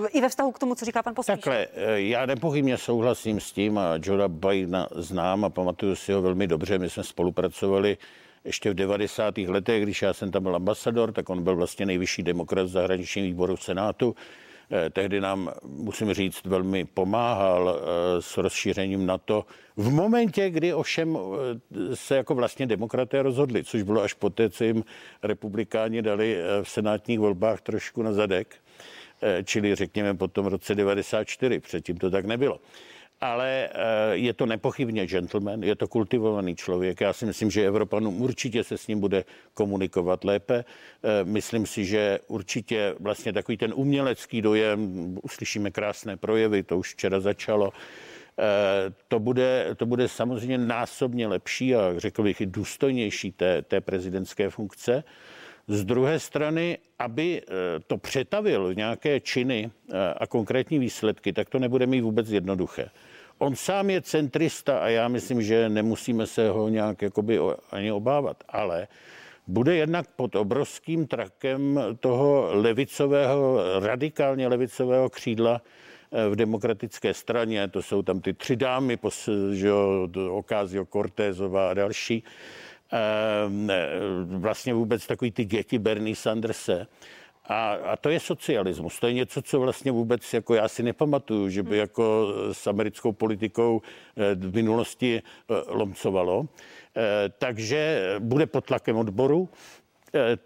I 0.08 0.20
ve 0.20 0.28
vztahu 0.28 0.52
k 0.52 0.58
tomu, 0.58 0.74
co 0.74 0.84
říká 0.84 1.02
pan 1.02 1.14
Pospíšil. 1.14 1.36
Takhle, 1.36 1.66
eh, 1.74 2.00
já 2.00 2.26
nepochybně 2.26 2.78
souhlasím 2.78 3.40
s 3.40 3.52
tím 3.52 3.78
a 3.78 3.98
Joe 4.02 4.28
Bidena 4.28 4.88
znám 4.94 5.44
a 5.44 5.50
pamatuju 5.50 5.96
si 5.96 6.12
ho 6.12 6.22
velmi 6.22 6.46
dobře. 6.46 6.78
My 6.78 6.90
jsme 6.90 7.04
spolupracovali 7.04 7.98
ještě 8.44 8.70
v 8.70 8.74
90. 8.74 9.48
letech, 9.48 9.82
když 9.82 10.02
já 10.02 10.12
jsem 10.12 10.30
tam 10.30 10.42
byl 10.42 10.56
ambasador, 10.56 11.12
tak 11.12 11.30
on 11.30 11.42
byl 11.42 11.56
vlastně 11.56 11.86
nejvyšší 11.86 12.22
demokrat 12.22 12.66
v 12.66 12.68
zahraničním 12.68 13.24
výboru 13.24 13.56
v 13.56 13.62
Senátu. 13.62 14.14
Eh, 14.70 14.90
tehdy 14.90 15.20
nám, 15.20 15.52
musím 15.64 16.14
říct, 16.14 16.44
velmi 16.44 16.84
pomáhal 16.84 17.78
eh, 17.78 18.22
s 18.22 18.36
rozšířením 18.36 19.06
NATO. 19.06 19.44
V 19.76 19.90
momentě, 19.90 20.50
kdy 20.50 20.74
ovšem 20.74 21.18
se 21.94 22.16
jako 22.16 22.34
vlastně 22.34 22.66
demokraté 22.66 23.22
rozhodli, 23.22 23.64
což 23.64 23.82
bylo 23.82 24.02
až 24.02 24.12
poté, 24.12 24.50
co 24.50 24.64
jim 24.64 24.84
republikáni 25.22 26.02
dali 26.02 26.38
v 26.62 26.70
senátních 26.70 27.18
volbách 27.18 27.60
trošku 27.60 28.02
na 28.02 28.12
zadek, 28.12 28.56
čili 29.44 29.74
řekněme 29.74 30.14
po 30.14 30.28
tom 30.28 30.46
roce 30.46 30.74
94, 30.74 31.60
předtím 31.60 31.96
to 31.96 32.10
tak 32.10 32.24
nebylo 32.24 32.60
ale 33.20 33.68
je 34.12 34.32
to 34.32 34.46
nepochybně 34.46 35.06
gentleman, 35.06 35.62
je 35.62 35.76
to 35.76 35.88
kultivovaný 35.88 36.56
člověk. 36.56 37.00
Já 37.00 37.12
si 37.12 37.26
myslím, 37.26 37.50
že 37.50 37.66
Evropanům 37.66 38.22
určitě 38.22 38.64
se 38.64 38.78
s 38.78 38.86
ním 38.86 39.00
bude 39.00 39.24
komunikovat 39.54 40.24
lépe. 40.24 40.64
Myslím 41.24 41.66
si, 41.66 41.84
že 41.84 42.18
určitě 42.26 42.94
vlastně 43.00 43.32
takový 43.32 43.56
ten 43.56 43.72
umělecký 43.76 44.42
dojem, 44.42 44.78
uslyšíme 45.22 45.70
krásné 45.70 46.16
projevy, 46.16 46.62
to 46.62 46.78
už 46.78 46.94
včera 46.94 47.20
začalo, 47.20 47.72
to 49.08 49.18
bude, 49.18 49.68
to 49.76 49.86
bude 49.86 50.08
samozřejmě 50.08 50.58
násobně 50.58 51.26
lepší 51.26 51.74
a 51.74 51.94
řekl 51.96 52.22
bych 52.22 52.40
i 52.40 52.46
důstojnější 52.46 53.32
té, 53.32 53.62
té 53.62 53.80
prezidentské 53.80 54.50
funkce. 54.50 55.04
Z 55.68 55.84
druhé 55.84 56.20
strany, 56.20 56.78
aby 56.98 57.42
to 57.86 57.98
přetavil 57.98 58.68
v 58.68 58.76
nějaké 58.76 59.20
činy 59.20 59.70
a 60.16 60.26
konkrétní 60.26 60.78
výsledky, 60.78 61.32
tak 61.32 61.48
to 61.48 61.58
nebude 61.58 61.86
mít 61.86 62.00
vůbec 62.00 62.30
jednoduché. 62.30 62.90
On 63.38 63.56
sám 63.56 63.90
je 63.90 64.00
centrista 64.00 64.78
a 64.78 64.88
já 64.88 65.08
myslím, 65.08 65.42
že 65.42 65.68
nemusíme 65.68 66.26
se 66.26 66.48
ho 66.48 66.68
nějak 66.68 67.02
jakoby 67.02 67.38
ani 67.70 67.92
obávat, 67.92 68.44
ale 68.48 68.88
bude 69.46 69.76
jednak 69.76 70.06
pod 70.16 70.36
obrovským 70.36 71.06
trakem 71.06 71.80
toho 72.00 72.48
levicového, 72.52 73.60
radikálně 73.80 74.48
levicového 74.48 75.10
křídla 75.10 75.62
eh, 76.12 76.28
v 76.28 76.36
demokratické 76.36 77.14
straně, 77.14 77.68
to 77.68 77.82
jsou 77.82 78.02
tam 78.02 78.20
ty 78.20 78.32
tři 78.32 78.56
dámy, 78.56 78.98
Ocasio 80.30 80.84
Cortézová 80.84 81.70
a 81.70 81.74
další, 81.74 82.24
eh, 82.24 82.65
vlastně 84.26 84.74
vůbec 84.74 85.06
takový 85.06 85.30
ty 85.30 85.44
děti 85.44 85.78
Bernie 85.78 86.16
Sanderse, 86.16 86.86
a, 87.48 87.72
a 87.72 87.96
to 87.96 88.10
je 88.10 88.20
socialismus. 88.20 89.00
To 89.00 89.06
je 89.06 89.12
něco, 89.12 89.42
co 89.42 89.60
vlastně 89.60 89.92
vůbec 89.92 90.34
jako 90.34 90.54
já 90.54 90.68
si 90.68 90.82
nepamatuju, 90.82 91.48
že 91.48 91.62
by 91.62 91.70
hmm. 91.70 91.78
jako 91.78 92.34
s 92.52 92.66
americkou 92.66 93.12
politikou 93.12 93.82
eh, 94.16 94.34
v 94.34 94.54
minulosti 94.54 95.22
eh, 95.22 95.54
lomcovalo. 95.66 96.46
Eh, 96.96 97.28
takže 97.38 98.00
bude 98.18 98.46
pod 98.46 98.64
tlakem 98.64 98.96
odboru. 98.96 99.48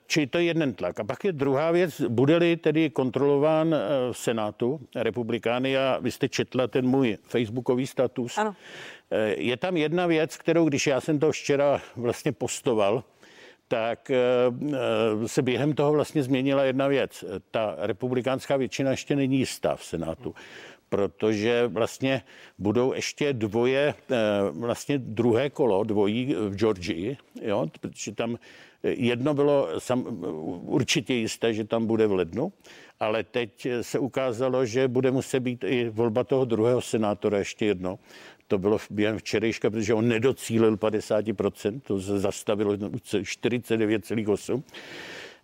Či 0.07 0.27
to 0.27 0.39
je 0.39 0.45
jeden 0.45 0.73
tlak. 0.75 1.01
A 1.01 1.05
pak 1.05 1.25
je 1.25 1.33
druhá 1.33 1.71
věc, 1.71 2.01
bude-li 2.09 2.57
tedy 2.57 2.91
kontrolován 2.91 3.75
v 4.13 4.17
Senátu 4.19 4.81
republikány 4.95 5.79
a 5.79 5.99
vy 6.01 6.11
jste 6.11 6.29
četla 6.29 6.67
ten 6.67 6.87
můj 6.87 7.19
facebookový 7.23 7.87
status. 7.87 8.39
Ano. 8.39 8.57
Je 9.37 9.57
tam 9.57 9.77
jedna 9.77 10.07
věc, 10.07 10.37
kterou, 10.37 10.69
když 10.69 10.87
já 10.87 11.01
jsem 11.01 11.19
to 11.19 11.33
včera 11.33 11.81
vlastně 11.97 12.33
postoval, 12.33 13.05
tak 13.69 14.11
eh, 14.11 14.17
eh, 14.73 15.29
se 15.29 15.43
během 15.43 15.73
toho 15.73 15.93
vlastně 15.93 16.23
změnila 16.23 16.65
jedna 16.65 16.89
věc. 16.89 17.25
Ta 17.51 17.75
republikánská 17.79 18.57
většina 18.57 18.91
ještě 18.91 19.17
není 19.17 19.39
jistá 19.39 19.77
v 19.77 19.85
Senátu 19.85 20.35
protože 20.91 21.67
vlastně 21.67 22.23
budou 22.59 22.93
ještě 22.95 23.33
dvoje, 23.33 23.95
eh, 24.11 24.17
vlastně 24.51 24.99
druhé 24.99 25.51
kolo, 25.51 25.85
dvojí 25.85 26.35
v 26.35 26.55
Georgii, 26.57 27.17
jo, 27.43 27.67
protože 27.81 28.13
tam 28.13 28.37
jedno 28.83 29.35
bylo 29.35 29.69
sam, 29.79 30.25
určitě 30.67 31.15
jisté, 31.15 31.55
že 31.55 31.65
tam 31.65 31.87
bude 31.87 32.07
v 32.07 32.13
lednu, 32.13 32.53
ale 33.01 33.25
teď 33.25 33.67
se 33.81 33.99
ukázalo, 33.99 34.67
že 34.67 34.89
bude 34.89 35.11
muset 35.11 35.41
být 35.41 35.65
i 35.65 35.89
volba 35.89 36.25
toho 36.25 36.45
druhého 36.45 36.81
senátora 36.81 37.39
ještě 37.39 37.67
jedno 37.67 37.99
to 38.51 38.59
bylo 38.59 38.79
během 38.91 39.19
včerejška, 39.19 39.71
protože 39.71 39.95
on 39.95 40.09
nedocílil 40.09 40.77
50%, 40.77 41.81
to 41.81 42.01
se 42.01 42.19
zastavilo 42.19 42.77
49,8%. 42.77 44.63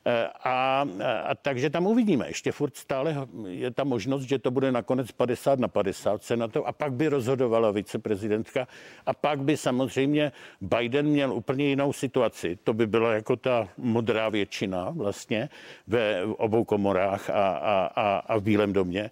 Eh, 0.08 0.28
a, 0.44 0.86
a 1.24 1.34
takže 1.34 1.70
tam 1.70 1.86
uvidíme. 1.86 2.28
Ještě 2.28 2.52
furt 2.52 2.76
stále 2.76 3.26
je 3.46 3.70
ta 3.70 3.84
možnost, 3.84 4.22
že 4.22 4.38
to 4.38 4.50
bude 4.50 4.72
nakonec 4.72 5.12
50 5.12 5.58
na 5.58 5.68
50 5.68 6.22
senátů 6.22 6.66
a 6.66 6.72
pak 6.72 6.92
by 6.92 7.08
rozhodovala 7.08 7.70
viceprezidentka 7.70 8.68
a 9.06 9.14
pak 9.14 9.40
by 9.40 9.56
samozřejmě 9.56 10.32
Biden 10.60 11.06
měl 11.06 11.32
úplně 11.32 11.64
jinou 11.64 11.92
situaci. 11.92 12.58
To 12.64 12.72
by 12.72 12.86
byla 12.86 13.12
jako 13.12 13.36
ta 13.36 13.68
modrá 13.76 14.28
většina 14.28 14.90
vlastně 14.90 15.48
ve 15.86 16.24
obou 16.24 16.64
komorách 16.64 17.30
a, 17.30 17.48
a, 17.50 17.90
a, 17.96 18.18
a 18.18 18.38
v 18.38 18.42
Bílém 18.42 18.72
domě 18.72 19.10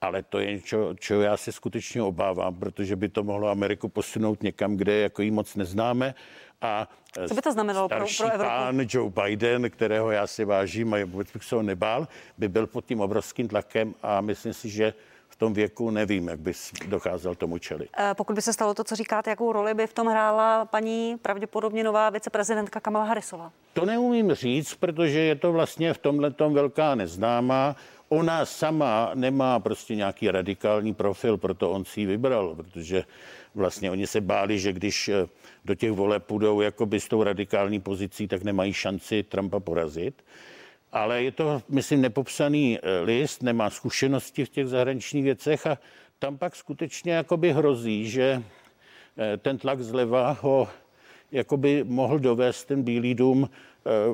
ale 0.00 0.22
to 0.22 0.38
je 0.38 0.52
něco, 0.52 0.94
čeho 0.98 1.22
já 1.22 1.36
se 1.36 1.52
skutečně 1.52 2.02
obávám, 2.02 2.54
protože 2.54 2.96
by 2.96 3.08
to 3.08 3.22
mohlo 3.22 3.48
Ameriku 3.48 3.88
posunout 3.88 4.42
někam, 4.42 4.76
kde 4.76 4.94
jako 4.94 5.22
jí 5.22 5.30
moc 5.30 5.56
neznáme. 5.56 6.14
A 6.62 6.88
Co 7.28 7.34
by 7.34 7.42
to 7.42 7.52
znamenalo 7.52 7.88
pro, 7.88 8.06
pro 8.16 8.26
Evropu? 8.32 8.50
pán 8.50 8.80
Joe 8.88 9.12
Biden, 9.22 9.70
kterého 9.70 10.10
já 10.10 10.26
si 10.26 10.44
vážím 10.44 10.94
a 10.94 11.04
vůbec 11.04 11.32
bych 11.32 11.44
se 11.44 11.56
ho 11.56 11.62
nebál, 11.62 12.08
by 12.38 12.48
byl 12.48 12.66
pod 12.66 12.84
tím 12.84 13.00
obrovským 13.00 13.48
tlakem 13.48 13.94
a 14.02 14.20
myslím 14.20 14.52
si, 14.52 14.68
že 14.68 14.94
v 15.28 15.36
tom 15.36 15.52
věku 15.52 15.90
nevím, 15.90 16.28
jak 16.28 16.40
bys 16.40 16.72
dokázal 16.88 17.34
tomu 17.34 17.58
čelit. 17.58 17.88
Eh, 17.98 18.14
pokud 18.14 18.32
by 18.36 18.42
se 18.42 18.52
stalo 18.52 18.74
to, 18.74 18.84
co 18.84 18.96
říkáte, 18.96 19.30
jakou 19.30 19.52
roli 19.52 19.74
by 19.74 19.86
v 19.86 19.92
tom 19.92 20.06
hrála 20.06 20.64
paní 20.64 21.16
pravděpodobně 21.22 21.84
nová 21.84 22.10
viceprezidentka 22.10 22.80
Kamala 22.80 23.04
Harrisová? 23.04 23.52
To 23.72 23.84
neumím 23.84 24.32
říct, 24.32 24.74
protože 24.74 25.20
je 25.20 25.34
to 25.34 25.52
vlastně 25.52 25.94
v 25.94 25.98
tomhle 25.98 26.34
velká 26.48 26.94
neznámá. 26.94 27.76
Ona 28.08 28.46
sama 28.46 29.10
nemá 29.14 29.60
prostě 29.60 29.94
nějaký 29.94 30.30
radikální 30.30 30.94
profil, 30.94 31.36
proto 31.36 31.70
on 31.70 31.84
si 31.84 32.00
ji 32.00 32.06
vybral, 32.06 32.54
protože 32.54 33.04
vlastně 33.56 33.90
oni 33.90 34.06
se 34.06 34.20
báli, 34.20 34.58
že 34.58 34.72
když 34.72 35.08
eh, 35.08 35.26
do 35.64 35.74
těch 35.74 35.92
voleb 35.92 36.24
půjdou 36.24 36.60
jakoby 36.60 37.00
s 37.00 37.08
tou 37.08 37.22
radikální 37.22 37.80
pozicí, 37.80 38.28
tak 38.28 38.44
nemají 38.44 38.72
šanci 38.72 39.22
Trumpa 39.22 39.60
porazit. 39.60 40.24
Ale 40.92 41.22
je 41.22 41.32
to, 41.32 41.62
myslím, 41.68 42.00
nepopsaný 42.00 42.78
eh, 42.78 43.00
list, 43.00 43.42
nemá 43.42 43.70
zkušenosti 43.70 44.44
v 44.44 44.48
těch 44.48 44.66
zahraničních 44.66 45.24
věcech 45.24 45.66
a 45.66 45.78
tam 46.18 46.38
pak 46.38 46.56
skutečně 46.56 47.12
jakoby 47.12 47.52
hrozí, 47.52 48.10
že 48.10 48.42
eh, 49.18 49.36
ten 49.36 49.58
tlak 49.58 49.80
zleva 49.80 50.38
ho 50.40 50.68
jakoby 51.32 51.84
mohl 51.84 52.18
dovést 52.18 52.68
ten 52.68 52.82
Bílý 52.82 53.14
dům 53.14 53.50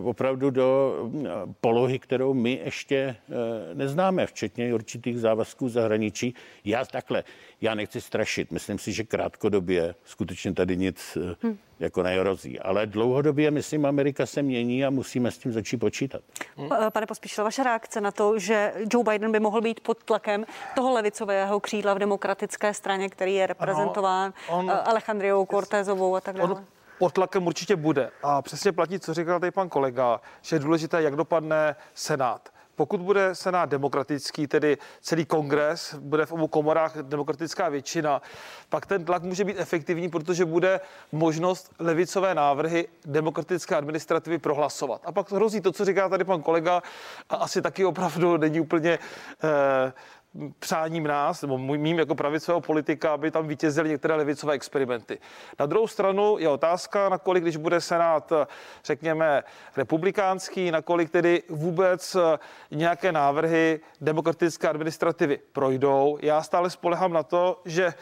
opravdu 0.03 0.51
do 0.51 0.95
eh, 1.25 1.29
polohy, 1.61 1.99
kterou 1.99 2.35
my 2.35 2.61
ještě 2.65 2.97
eh, 2.97 3.75
neznáme, 3.75 4.27
včetně 4.27 4.75
určitých 4.75 5.21
závazků 5.21 5.69
zahraničí. 5.69 6.35
Já 6.65 6.85
takhle, 6.85 7.25
já 7.61 7.75
nechci 7.75 8.01
strašit. 8.01 8.51
Myslím 8.51 8.79
si, 8.79 8.93
že 8.93 9.05
krátkodobě 9.05 9.95
skutečně 10.05 10.55
tady 10.55 10.77
nic 10.77 11.19
hmm. 11.43 11.59
jako 11.81 12.03
nehrozí. 12.03 12.61
Ale 12.61 12.87
dlouhodobě, 12.87 13.51
myslím, 13.51 13.87
Amerika 13.87 14.27
se 14.27 14.43
mění 14.43 14.85
a 14.85 14.91
musíme 14.91 15.31
s 15.31 15.39
tím 15.39 15.53
začít 15.53 15.77
počítat. 15.77 16.23
Pane 16.93 17.07
Pospíšil, 17.07 17.45
vaše 17.45 17.63
reakce 17.63 18.01
na 18.01 18.11
to, 18.11 18.39
že 18.39 18.73
Joe 18.93 19.05
Biden 19.05 19.33
by 19.33 19.41
mohl 19.41 19.61
být 19.61 19.81
pod 19.81 20.05
tlakem 20.05 20.45
toho 20.75 20.93
levicového 20.93 21.61
křídla 21.61 21.95
v 21.95 21.99
demokratické 21.99 22.75
straně, 22.75 23.09
který 23.09 23.35
je 23.35 23.47
reprezentován 23.47 24.33
ano, 24.49 24.59
on, 24.59 24.71
Alejandriou 24.71 25.47
Cortezovou 25.47 26.17
a 26.17 26.21
tak 26.21 26.37
dále? 26.37 26.55
On 26.55 26.65
pod 27.03 27.13
tlakem 27.13 27.47
určitě 27.47 27.77
bude. 27.77 28.11
A 28.23 28.43
přesně 28.43 28.73
platí, 28.73 28.99
co 28.99 29.15
říkal 29.15 29.41
tady 29.41 29.51
pan 29.51 29.69
kolega, 29.69 30.21
že 30.43 30.57
je 30.57 30.61
důležité, 30.61 31.03
jak 31.03 31.17
dopadne 31.17 31.77
Senát. 31.95 32.49
Pokud 32.75 33.01
bude 33.01 33.35
Senát 33.35 33.69
demokratický, 33.69 34.47
tedy 34.47 34.79
celý 35.01 35.25
kongres, 35.25 35.95
bude 35.95 36.27
v 36.27 36.33
obou 36.33 36.47
komorách 36.47 36.97
demokratická 36.97 37.69
většina, 37.69 38.23
pak 38.69 38.87
ten 38.87 39.05
tlak 39.05 39.23
může 39.23 39.45
být 39.45 39.59
efektivní, 39.59 40.09
protože 40.09 40.45
bude 40.45 40.81
možnost 41.13 41.73
levicové 41.79 42.35
návrhy 42.35 42.89
demokratické 43.05 43.77
administrativy 43.77 44.39
prohlasovat. 44.39 45.01
A 45.05 45.13
pak 45.13 45.33
hrozí 45.33 45.61
to, 45.61 45.73
co 45.73 45.85
říká 45.85 46.09
tady 46.09 46.25
pan 46.25 46.43
kolega, 46.43 46.83
a 47.29 47.37
asi 47.37 47.63
taky 47.63 47.85
opravdu 47.85 48.37
není 48.37 48.61
úplně 48.61 48.99
eh, 49.45 49.93
přáním 50.59 51.05
nás, 51.05 51.43
nebo 51.43 51.59
mým 51.59 51.99
jako 51.99 52.15
pravicového 52.15 52.61
politika, 52.61 53.13
aby 53.13 53.31
tam 53.31 53.49
vítězily 53.49 53.89
některé 53.89 54.15
levicové 54.15 54.55
experimenty. 54.55 55.19
Na 55.61 55.67
druhou 55.67 55.87
stranu 55.87 56.39
je 56.39 56.49
otázka, 56.49 57.09
nakolik, 57.09 57.43
když 57.43 57.57
bude 57.57 57.81
Senát, 57.81 58.33
řekněme, 58.85 59.43
republikánský, 59.77 60.71
nakolik 60.71 61.11
tedy 61.11 61.43
vůbec 61.49 62.17
nějaké 62.71 63.13
návrhy 63.13 63.81
demokratické 64.01 64.69
administrativy 64.69 65.39
projdou. 65.53 66.19
Já 66.23 66.43
stále 66.43 66.71
spolehám 66.71 67.13
na 67.13 67.23
to, 67.23 67.61
že 67.65 67.95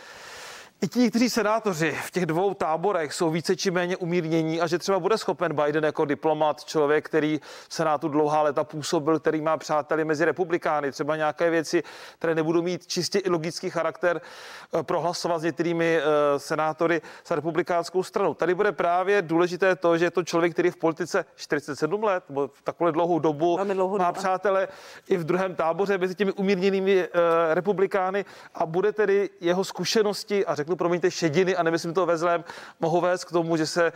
i 0.82 0.88
ti 0.88 0.98
někteří 0.98 1.30
senátoři 1.30 1.96
v 2.06 2.10
těch 2.10 2.26
dvou 2.26 2.54
táborech 2.54 3.14
jsou 3.14 3.30
více 3.30 3.56
či 3.56 3.70
méně 3.70 3.96
umírnění 3.96 4.60
a 4.60 4.66
že 4.66 4.78
třeba 4.78 4.98
bude 4.98 5.18
schopen 5.18 5.52
Biden 5.54 5.84
jako 5.84 6.04
diplomat, 6.04 6.64
člověk, 6.64 7.04
který 7.04 7.40
v 7.68 7.74
Senátu 7.74 8.08
dlouhá 8.08 8.42
léta 8.42 8.64
působil, 8.64 9.18
který 9.18 9.40
má 9.40 9.56
přáteli 9.56 10.04
mezi 10.04 10.24
republikány, 10.24 10.92
třeba 10.92 11.16
nějaké 11.16 11.50
věci, 11.50 11.82
které 12.18 12.34
nebudou 12.34 12.62
mít 12.62 12.86
čistě 12.86 13.18
i 13.18 13.30
logický 13.30 13.70
charakter, 13.70 14.20
eh, 14.20 14.82
prohlasovat 14.82 15.40
s 15.40 15.42
některými 15.42 15.98
eh, 15.98 16.38
senátory 16.38 17.02
za 17.26 17.34
republikánskou 17.34 18.02
stranu. 18.02 18.34
Tady 18.34 18.54
bude 18.54 18.72
právě 18.72 19.22
důležité 19.22 19.76
to, 19.76 19.98
že 19.98 20.04
je 20.04 20.10
to 20.10 20.24
člověk, 20.24 20.52
který 20.52 20.70
v 20.70 20.76
politice 20.76 21.24
47 21.36 22.04
let, 22.04 22.24
nebo 22.28 22.48
v 22.48 22.62
takové 22.62 22.92
dlouhou 22.92 23.18
dobu 23.18 23.58
dlouhou 23.64 23.98
má 23.98 24.10
dobu. 24.10 24.18
přátele 24.18 24.68
i 25.08 25.16
v 25.16 25.24
druhém 25.24 25.54
táboře 25.54 25.98
mezi 25.98 26.14
těmi 26.14 26.32
umírněnými 26.32 27.08
uh, 27.08 27.14
republikány 27.54 28.24
a 28.54 28.66
bude 28.66 28.92
tedy 28.92 29.30
jeho 29.40 29.64
zkušenosti 29.64 30.46
a 30.46 30.54
řekl 30.54 30.69
řeknu, 30.70 30.76
promiňte, 30.76 31.10
šediny 31.10 31.56
a 31.56 31.62
nemyslím 31.62 31.94
to 31.94 32.06
ve 32.06 32.16
zlém, 32.16 32.44
mohou 32.80 33.00
vést 33.00 33.24
k 33.24 33.32
tomu, 33.32 33.56
že 33.56 33.66
se 33.66 33.92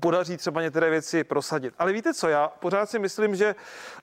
podaří 0.00 0.36
třeba 0.36 0.62
některé 0.62 0.90
věci 0.90 1.24
prosadit. 1.24 1.74
Ale 1.78 1.92
víte 1.92 2.14
co, 2.14 2.28
já 2.28 2.48
pořád 2.48 2.90
si 2.90 2.98
myslím, 2.98 3.36
že 3.36 3.54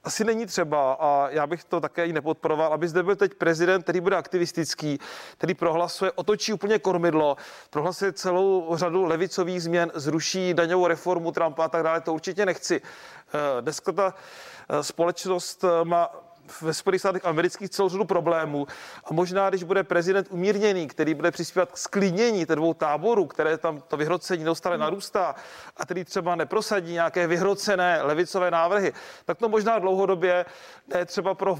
asi 0.04 0.24
není 0.24 0.46
třeba, 0.46 0.94
a 1.00 1.30
já 1.30 1.48
bych 1.48 1.64
to 1.64 1.82
také 1.82 2.06
i 2.06 2.14
nepodporoval, 2.14 2.74
aby 2.74 2.88
zde 2.88 3.04
byl 3.04 3.16
teď 3.16 3.34
prezident, 3.34 3.82
který 3.82 4.02
bude 4.02 4.16
aktivistický, 4.16 5.00
který 5.38 5.54
prohlasuje, 5.54 6.12
otočí 6.12 6.54
úplně 6.54 6.80
kormidlo, 6.80 7.38
prohlasuje 7.70 8.14
celou 8.14 8.78
řadu 8.78 9.06
levicových 9.06 9.64
změn, 9.64 9.92
zruší 9.96 10.54
daňovou 10.54 10.88
reformu 10.88 11.32
Trumpa 11.32 11.66
a 11.66 11.70
tak 11.70 11.84
dále. 11.84 12.02
To 12.02 12.14
určitě 12.14 12.46
nechci. 12.46 12.82
Eh, 13.34 13.62
dneska 13.62 13.92
ta 13.92 14.14
eh, 14.14 14.84
společnost 14.84 15.64
eh, 15.64 15.86
má 15.86 16.31
ve 16.62 16.74
Spojených 16.74 17.02
státech 17.02 17.26
amerických 17.26 17.70
celou 17.70 17.90
řadu 17.90 18.06
problémů. 18.06 18.68
A 19.06 19.14
možná, 19.14 19.50
když 19.50 19.64
bude 19.64 19.84
prezident 19.84 20.28
umírněný, 20.30 20.88
který 20.88 21.14
bude 21.14 21.32
přispívat 21.32 21.72
k 21.72 21.78
sklidnění 21.78 22.46
těch 22.46 22.56
dvou 22.56 22.74
táborů, 22.74 23.26
které 23.26 23.58
tam 23.58 23.82
to 23.88 23.98
vyhrocení 23.98 24.44
neustále 24.44 24.76
hmm. 24.76 24.84
narůstá 24.84 25.36
a 25.78 25.86
který 25.86 26.04
třeba 26.04 26.36
neprosadí 26.36 26.94
nějaké 26.94 27.28
vyhrocené 27.28 28.02
levicové 28.02 28.52
návrhy, 28.52 28.94
tak 29.26 29.38
to 29.38 29.50
možná 29.50 29.80
dlouhodobě 29.80 30.46
ne 30.94 31.06
třeba 31.06 31.34
pro, 31.34 31.60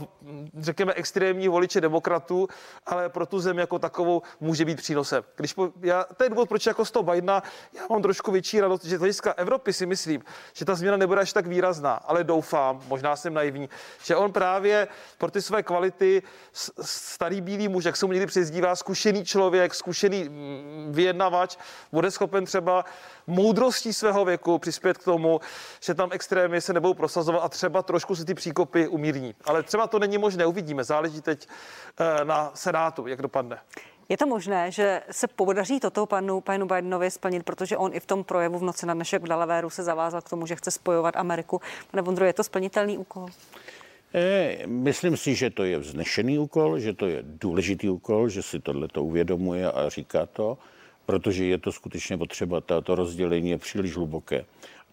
řekněme, 0.58 0.94
extrémní 0.94 1.48
voliče 1.48 1.82
demokratů, 1.82 2.48
ale 2.86 3.10
pro 3.10 3.26
tu 3.26 3.40
zemi 3.40 3.62
jako 3.62 3.80
takovou 3.80 4.22
může 4.40 4.66
být 4.66 4.78
přínosem. 4.78 5.24
Když 5.36 5.54
po, 5.54 5.70
já, 5.82 6.04
to 6.18 6.24
je 6.24 6.30
důvod, 6.30 6.50
proč 6.50 6.66
jako 6.66 6.86
z 6.86 6.92
toho 6.92 7.04
Bidena 7.04 7.44
já 7.74 7.82
mám 7.90 8.02
trošku 8.02 8.32
větší 8.32 8.62
radost, 8.62 8.86
že 8.86 8.98
z 8.98 9.00
hlediska 9.00 9.34
Evropy 9.38 9.74
si 9.74 9.86
myslím, 9.86 10.24
že 10.54 10.66
ta 10.66 10.76
změna 10.76 10.98
nebude 10.98 11.22
až 11.22 11.34
tak 11.34 11.48
výrazná, 11.48 11.94
ale 11.94 12.24
doufám, 12.24 12.82
možná 12.88 13.16
jsem 13.16 13.34
naivní, 13.34 13.70
že 14.04 14.16
on 14.16 14.32
právě 14.32 14.81
pro 15.18 15.32
ty 15.32 15.42
své 15.42 15.64
kvality 15.64 16.24
starý 16.82 17.42
bílý 17.42 17.68
muž, 17.68 17.84
jak 17.84 17.98
se 17.98 18.06
mu 18.06 18.12
někdy 18.12 18.26
přezdívá, 18.26 18.76
zkušený 18.76 19.26
člověk, 19.26 19.76
zkušený 19.76 20.24
mm, 20.24 20.92
vyjednavač, 20.92 21.58
bude 21.92 22.12
schopen 22.12 22.46
třeba 22.46 22.86
moudrostí 23.28 23.94
svého 23.94 24.26
věku 24.26 24.60
přispět 24.60 24.98
k 24.98 25.04
tomu, 25.04 25.40
že 25.80 25.94
tam 25.94 26.10
extrémy 26.12 26.62
se 26.62 26.74
nebudou 26.74 26.94
prosazovat 26.94 27.44
a 27.44 27.50
třeba 27.50 27.82
trošku 27.82 28.16
si 28.16 28.26
ty 28.26 28.34
příkopy 28.34 28.88
umírní. 28.88 29.36
Ale 29.46 29.64
třeba 29.64 29.88
to 29.88 30.00
není 30.00 30.18
možné, 30.18 30.46
uvidíme. 30.46 30.84
Záleží 30.84 31.22
teď 31.22 31.48
eh, 32.00 32.26
na 32.26 32.52
Senátu, 32.54 33.08
jak 33.08 33.22
dopadne. 33.22 33.60
Je 34.12 34.18
to 34.18 34.28
možné, 34.28 34.72
že 34.72 35.02
se 35.12 35.28
podaří 35.28 35.80
toto 35.80 36.06
panu, 36.06 36.42
panu 36.42 36.66
Bidenovi 36.66 37.12
splnit, 37.12 37.44
protože 37.44 37.78
on 37.78 37.94
i 37.94 38.00
v 38.00 38.06
tom 38.06 38.24
projevu 38.24 38.60
v 38.60 38.64
noci 38.64 38.86
na 38.86 38.94
dnešek 38.94 39.24
v 39.24 39.28
Delavéru 39.28 39.70
se 39.70 39.84
zavázal 39.84 40.22
k 40.22 40.30
tomu, 40.30 40.46
že 40.46 40.56
chce 40.56 40.72
spojovat 40.72 41.16
Ameriku. 41.16 41.62
Pane 41.92 42.02
Vondro, 42.02 42.26
je 42.26 42.34
to 42.34 42.44
splnitelný 42.44 42.98
úkol? 42.98 43.30
E, 44.14 44.68
myslím 44.68 45.18
si, 45.18 45.36
že 45.36 45.50
to 45.50 45.64
je 45.64 45.78
vznešený 45.78 46.40
úkol, 46.40 46.80
že 46.80 46.94
to 46.94 47.08
je 47.08 47.24
důležitý 47.24 47.90
úkol, 47.90 48.30
že 48.30 48.42
si 48.42 48.60
tohle 48.60 48.88
to 48.88 49.04
uvědomuje 49.04 49.72
a 49.72 49.90
říká 49.90 50.26
to, 50.26 50.58
protože 51.06 51.46
je 51.46 51.58
to 51.58 51.72
skutečně 51.72 52.18
potřeba, 52.18 52.62
to 52.62 52.96
rozdělení 52.96 53.50
je 53.50 53.58
příliš 53.58 53.96
hluboké. 53.96 54.46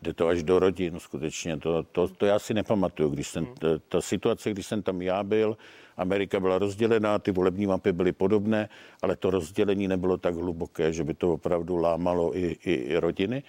Jde 0.03 0.13
to 0.13 0.29
až 0.29 0.43
do 0.43 0.59
rodin, 0.59 1.01
skutečně. 1.01 1.57
To, 1.57 1.83
to, 1.83 2.09
to 2.09 2.27
já 2.27 2.39
si 2.39 2.55
nepamatuju, 2.55 3.11
když 3.11 3.29
jsem, 3.29 3.47
ta, 3.47 3.69
ta 3.89 4.01
situace, 4.01 4.51
když 4.51 4.67
jsem 4.67 4.83
tam 4.83 5.03
já 5.03 5.23
byl, 5.23 5.57
Amerika 5.97 6.41
byla 6.41 6.59
rozdělená, 6.59 7.19
ty 7.19 7.31
volební 7.31 7.67
mapy 7.67 7.93
byly 7.93 8.13
podobné, 8.13 8.69
ale 9.03 9.17
to 9.17 9.31
rozdělení 9.31 9.89
nebylo 9.89 10.17
tak 10.17 10.35
hluboké, 10.35 10.93
že 10.93 11.05
by 11.05 11.15
to 11.15 11.33
opravdu 11.33 11.77
lámalo 11.77 12.37
i, 12.37 12.57
i, 12.65 12.73
i 12.73 12.97
rodiny. 12.97 13.43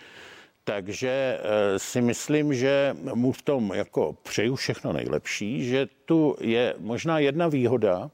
Takže 0.70 1.10
eh, 1.10 1.80
si 1.80 2.02
myslím, 2.02 2.54
že 2.54 2.96
mu 3.14 3.32
v 3.32 3.42
tom 3.42 3.72
jako 3.76 4.16
přeju 4.24 4.56
všechno 4.56 4.94
nejlepší, 4.94 5.66
že 5.66 5.88
tu 6.06 6.36
je 6.42 6.76
možná 6.80 7.20
jedna 7.20 7.48
výhoda, 7.48 8.12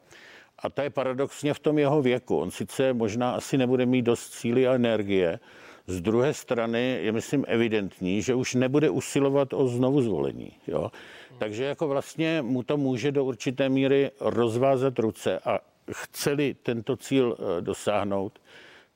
a 0.59 0.69
ta 0.69 0.83
je 0.83 0.89
paradoxně 0.89 1.53
v 1.53 1.59
tom 1.59 1.79
jeho 1.79 2.01
věku. 2.01 2.37
On 2.37 2.51
sice 2.51 2.93
možná 2.93 3.31
asi 3.31 3.57
nebude 3.57 3.85
mít 3.85 4.01
dost 4.01 4.33
síly 4.33 4.67
a 4.67 4.73
energie, 4.73 5.39
z 5.87 6.01
druhé 6.01 6.33
strany 6.33 6.99
je, 7.01 7.11
myslím, 7.11 7.45
evidentní, 7.47 8.21
že 8.21 8.35
už 8.35 8.55
nebude 8.55 8.89
usilovat 8.89 9.53
o 9.53 9.67
znovu 9.67 10.01
zvolení. 10.01 10.51
Jo? 10.67 10.91
Takže 11.37 11.63
jako 11.63 11.87
vlastně 11.87 12.41
mu 12.41 12.63
to 12.63 12.77
může 12.77 13.11
do 13.11 13.25
určité 13.25 13.69
míry 13.69 14.11
rozvázat 14.19 14.99
ruce 14.99 15.39
a 15.39 15.59
chceli 15.91 16.55
tento 16.63 16.97
cíl 16.97 17.37
eh, 17.37 17.61
dosáhnout, 17.61 18.39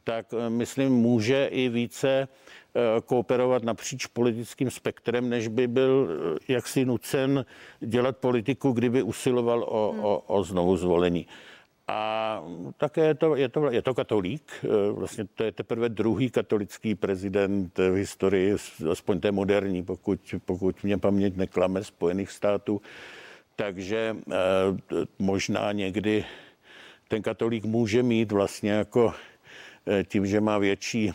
tak 0.04 0.26
eh, 0.34 0.50
myslím, 0.50 0.94
může 0.94 1.46
i 1.46 1.70
více 1.70 2.28
kooperovat 3.06 3.64
napříč 3.64 4.06
politickým 4.06 4.72
spektrem, 4.72 5.30
než 5.30 5.48
by 5.48 5.68
byl 5.68 6.08
eh, 6.10 6.54
jaksi 6.54 6.86
nucen 6.86 7.46
dělat 7.80 8.18
politiku, 8.18 8.72
kdyby 8.72 9.04
usiloval 9.04 9.66
o, 9.68 9.92
hmm. 9.92 10.04
o, 10.04 10.20
o 10.20 10.44
znovu 10.44 10.78
zvolení. 10.78 11.28
A 11.88 12.44
také 12.78 13.06
je 13.06 13.14
to, 13.14 13.36
je, 13.36 13.50
to, 13.50 13.72
je 13.72 13.82
to 13.82 13.94
katolík, 13.94 14.52
eh, 14.64 14.92
vlastně 14.92 15.26
to 15.36 15.44
je 15.44 15.52
teprve 15.52 15.90
druhý 15.90 16.30
katolický 16.30 16.96
prezident 16.96 17.78
v 17.78 17.94
historii, 17.94 18.56
aspoň 18.92 19.20
té 19.20 19.32
moderní, 19.32 19.84
pokud, 19.84 20.20
pokud 20.46 20.84
mě 20.84 20.98
paměť 20.98 21.36
neklame, 21.36 21.84
Spojených 21.84 22.32
států. 22.32 22.82
Takže 23.56 24.16
možná 25.20 25.72
někdy 25.72 26.26
ten 27.08 27.22
katolík 27.22 27.66
může 27.66 28.04
mít 28.04 28.32
vlastně 28.32 28.72
jako 28.72 29.14
tím, 30.08 30.26
že 30.26 30.42
má 30.42 30.58
větší 30.58 31.12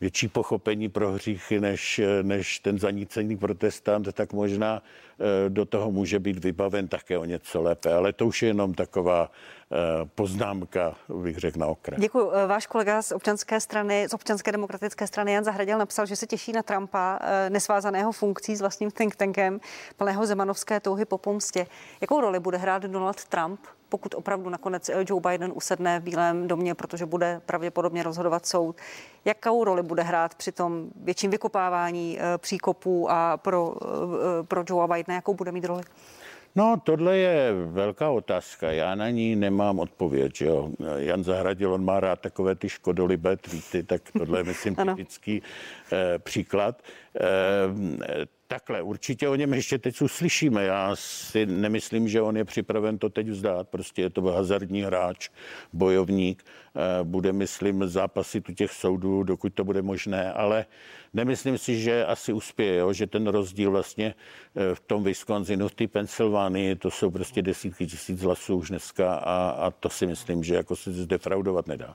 větší 0.00 0.28
pochopení 0.28 0.88
pro 0.88 1.12
hříchy 1.12 1.60
než, 1.60 2.00
než 2.22 2.58
ten 2.58 2.78
zanícený 2.78 3.36
protestant, 3.36 4.12
tak 4.12 4.32
možná 4.32 4.82
eh, 4.82 5.50
do 5.50 5.64
toho 5.64 5.90
může 5.90 6.18
být 6.18 6.44
vybaven 6.44 6.88
také 6.88 7.18
o 7.18 7.24
něco 7.24 7.62
lépe. 7.62 7.94
Ale 7.94 8.12
to 8.12 8.26
už 8.26 8.42
je 8.42 8.48
jenom 8.48 8.74
taková 8.74 9.30
eh, 9.30 9.76
poznámka, 10.14 10.94
bych 11.22 11.38
řekl 11.38 11.58
na 11.58 11.66
okraj. 11.66 12.00
Děkuji. 12.00 12.30
Eh, 12.34 12.46
váš 12.46 12.66
kolega 12.66 13.02
z 13.02 13.12
občanské 13.12 13.60
strany, 13.60 14.06
z 14.08 14.14
občanské 14.14 14.52
demokratické 14.52 15.06
strany 15.06 15.32
Jan 15.32 15.44
Zahradil 15.44 15.78
napsal, 15.78 16.06
že 16.06 16.16
se 16.16 16.26
těší 16.26 16.52
na 16.52 16.62
Trumpa, 16.62 17.18
nesvázaného 17.48 18.12
funkcí 18.12 18.56
s 18.56 18.60
vlastním 18.60 18.90
think 18.90 19.16
tankem, 19.16 19.60
plného 19.96 20.26
zemanovské 20.26 20.80
touhy 20.80 21.04
po 21.04 21.18
pomstě. 21.18 21.66
Jakou 22.00 22.20
roli 22.20 22.40
bude 22.40 22.58
hrát 22.58 22.82
Donald 22.82 23.24
Trump 23.24 23.60
pokud 23.94 24.14
opravdu 24.14 24.50
nakonec 24.50 24.90
Joe 25.08 25.20
Biden 25.20 25.52
usedne 25.54 26.00
v 26.00 26.02
Bílém 26.02 26.48
domě, 26.48 26.74
protože 26.74 27.06
bude 27.06 27.40
pravděpodobně 27.46 28.02
rozhodovat 28.02 28.46
soud, 28.46 28.76
jakou 29.24 29.64
roli 29.64 29.82
bude 29.82 30.02
hrát 30.02 30.34
při 30.34 30.52
tom 30.52 30.90
větším 31.04 31.30
vykopávání 31.30 32.18
eh, 32.18 32.38
příkopů 32.38 33.10
a 33.10 33.36
pro, 33.36 33.74
eh, 33.82 34.42
pro 34.42 34.64
Joe 34.68 34.88
Bidena, 34.88 35.14
jakou 35.14 35.34
bude 35.34 35.52
mít 35.52 35.64
roli? 35.64 35.82
No, 36.56 36.80
tohle 36.84 37.18
je 37.18 37.52
velká 37.66 38.10
otázka. 38.10 38.72
Já 38.72 38.94
na 38.94 39.10
ní 39.10 39.36
nemám 39.36 39.78
odpověď. 39.78 40.40
Jo. 40.40 40.70
Jan 40.96 41.24
Zahradil, 41.24 41.74
on 41.74 41.84
má 41.84 42.00
rád 42.00 42.20
takové 42.20 42.54
ty 42.54 42.68
škodolibé 42.68 43.36
tweety, 43.36 43.82
tak 43.82 44.02
tohle 44.18 44.40
je, 44.40 44.44
myslím, 44.44 44.74
typický 44.86 45.42
eh, 45.92 46.18
příklad. 46.18 46.82
Eh, 47.20 48.26
Takhle, 48.54 48.82
určitě 48.82 49.28
o 49.28 49.34
něm 49.34 49.54
ještě 49.54 49.78
teď 49.78 50.02
uslyšíme. 50.02 50.64
Já 50.64 50.96
si 50.96 51.46
nemyslím, 51.46 52.08
že 52.08 52.22
on 52.22 52.36
je 52.36 52.44
připraven 52.44 52.98
to 52.98 53.10
teď 53.10 53.28
vzdát. 53.28 53.68
Prostě 53.68 54.02
je 54.02 54.10
to 54.10 54.22
hazardní 54.22 54.82
hráč, 54.82 55.28
bojovník. 55.72 56.44
Eh, 56.76 57.04
bude, 57.04 57.32
myslím, 57.32 57.88
zápasit 57.88 58.48
u 58.48 58.52
těch 58.52 58.72
soudů, 58.72 59.22
dokud 59.22 59.54
to 59.54 59.64
bude 59.64 59.82
možné, 59.82 60.32
ale 60.32 60.66
nemyslím 61.12 61.58
si, 61.58 61.80
že 61.80 62.06
asi 62.06 62.32
uspěje, 62.32 62.76
jo? 62.76 62.92
že 62.92 63.06
ten 63.06 63.26
rozdíl 63.26 63.70
vlastně 63.70 64.14
eh, 64.56 64.74
v 64.74 64.80
tom 64.80 65.04
Wisconsinu, 65.04 65.68
v 65.68 65.74
té 65.74 65.86
Pensylvánii, 65.86 66.76
to 66.76 66.90
jsou 66.90 67.10
prostě 67.10 67.42
desítky 67.42 67.86
tisíc 67.86 68.22
hlasů 68.22 68.56
už 68.56 68.68
dneska 68.68 69.14
a, 69.14 69.50
a 69.50 69.70
to 69.70 69.88
si 69.88 70.06
myslím, 70.06 70.44
že 70.44 70.54
jako 70.54 70.76
se 70.76 70.92
zdefraudovat 70.92 71.66
nedá. 71.66 71.94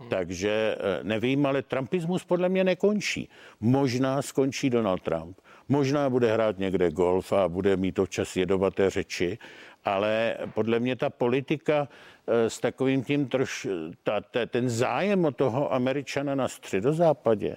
Hmm. 0.00 0.08
Takže 0.08 0.76
eh, 0.78 1.04
nevím, 1.04 1.46
ale 1.46 1.62
trumpismus 1.62 2.24
podle 2.24 2.48
mě 2.48 2.64
nekončí. 2.64 3.28
Možná 3.60 4.22
skončí 4.22 4.70
Donald 4.70 5.02
Trump. 5.02 5.38
Možná 5.68 6.10
bude 6.10 6.32
hrát 6.32 6.58
někde 6.58 6.90
golf 6.90 7.32
a 7.32 7.48
bude 7.48 7.76
mít 7.76 7.98
občas 7.98 8.36
jedovaté 8.36 8.90
řeči, 8.90 9.38
ale 9.84 10.36
podle 10.54 10.80
mě 10.80 10.96
ta 10.96 11.10
politika 11.10 11.88
eh, 12.26 12.50
s 12.50 12.60
takovým 12.60 13.04
tím 13.04 13.28
troš, 13.28 13.66
ta, 14.02 14.20
ta, 14.20 14.46
ten 14.46 14.68
zájem 14.68 15.24
o 15.24 15.30
toho 15.30 15.72
Američana 15.72 16.34
na 16.34 16.48
středozápadě, 16.48 17.56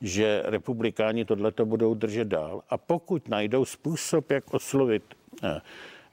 že 0.00 0.42
republikáni 0.44 1.24
tohleto 1.24 1.66
budou 1.66 1.94
držet 1.94 2.28
dál 2.28 2.62
a 2.70 2.78
pokud 2.78 3.28
najdou 3.28 3.64
způsob, 3.64 4.30
jak 4.30 4.54
oslovit 4.54 5.02
eh, 5.42 5.60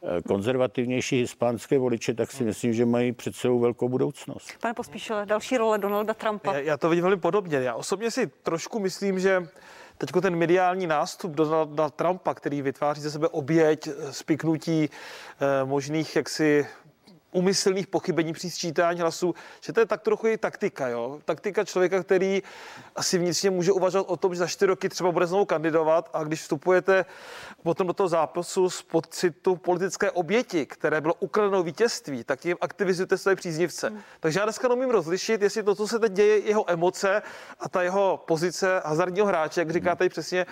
eh, 0.04 0.22
konzervativnější 0.22 1.16
hispánské 1.16 1.78
voliče, 1.78 2.14
tak 2.14 2.32
si 2.32 2.44
myslím, 2.44 2.74
že 2.74 2.86
mají 2.86 3.12
před 3.12 3.36
sebou 3.36 3.60
velkou 3.60 3.90
budoucnost. 3.90 4.52
Pane 4.62 4.74
Pospíšile, 4.74 5.26
další 5.26 5.58
role 5.58 5.78
Donalda 5.78 6.14
Trumpa. 6.14 6.54
Já, 6.54 6.60
já 6.60 6.78
to 6.78 6.90
vidím 6.90 7.04
velmi 7.04 7.22
podobně. 7.22 7.58
Já 7.58 7.76
osobně 7.76 8.12
si 8.12 8.28
trošku 8.28 8.80
myslím, 8.80 9.20
že 9.20 9.48
Teď 10.06 10.12
ten 10.22 10.36
mediální 10.36 10.88
nástup 10.88 11.32
Donalda 11.32 11.90
Trumpa, 11.90 12.34
který 12.34 12.62
vytváří 12.62 13.02
ze 13.02 13.12
sebe 13.12 13.28
oběť 13.28 13.90
spiknutí 14.12 14.90
eh, 14.90 15.66
možných 15.66 16.16
jaksi 16.16 16.68
umyslných 17.34 17.88
pochybení 17.88 18.34
při 18.34 18.50
sčítání 18.50 19.00
hlasů, 19.00 19.36
že 19.62 19.74
to 19.74 19.80
je 19.80 19.86
tak 19.86 20.02
trochu 20.02 20.28
i 20.28 20.38
taktika, 20.38 20.88
jo? 20.88 21.20
Taktika 21.26 21.64
člověka, 21.64 22.04
který 22.04 22.44
asi 22.96 23.18
vnitřně 23.18 23.50
může 23.50 23.72
uvažovat 23.72 24.08
o 24.10 24.18
tom, 24.18 24.34
že 24.36 24.40
za 24.40 24.48
čtyři 24.48 24.68
roky 24.68 24.90
třeba 24.90 25.12
bude 25.12 25.28
znovu 25.28 25.46
kandidovat 25.46 26.10
a 26.14 26.24
když 26.24 26.42
vstupujete 26.42 27.06
potom 27.64 27.88
do 27.88 27.94
toho 27.94 28.08
zápasu 28.08 28.70
z 28.70 28.82
pocitu 28.82 29.56
politické 29.56 30.12
oběti, 30.12 30.66
které 30.66 31.02
bylo 31.02 31.14
ukradeno 31.14 31.64
vítězství, 31.64 32.24
tak 32.24 32.40
tím 32.40 32.58
aktivizujete 32.62 33.18
své 33.18 33.36
příznivce. 33.36 33.90
Hmm. 33.90 34.00
Takže 34.20 34.40
já 34.40 34.46
dneska 34.46 34.68
nemím 34.68 34.90
rozlišit, 34.90 35.42
jestli 35.42 35.64
to, 35.64 35.76
co 35.76 35.88
se 35.88 36.00
teď 36.00 36.12
děje, 36.12 36.40
jeho 36.40 36.72
emoce 36.72 37.22
a 37.60 37.70
ta 37.70 37.82
jeho 37.82 38.24
pozice 38.28 38.82
hazardního 38.86 39.28
hráče, 39.28 39.62
jak 39.62 39.72
říká 39.72 39.96
tady 39.96 40.10
přesně 40.10 40.46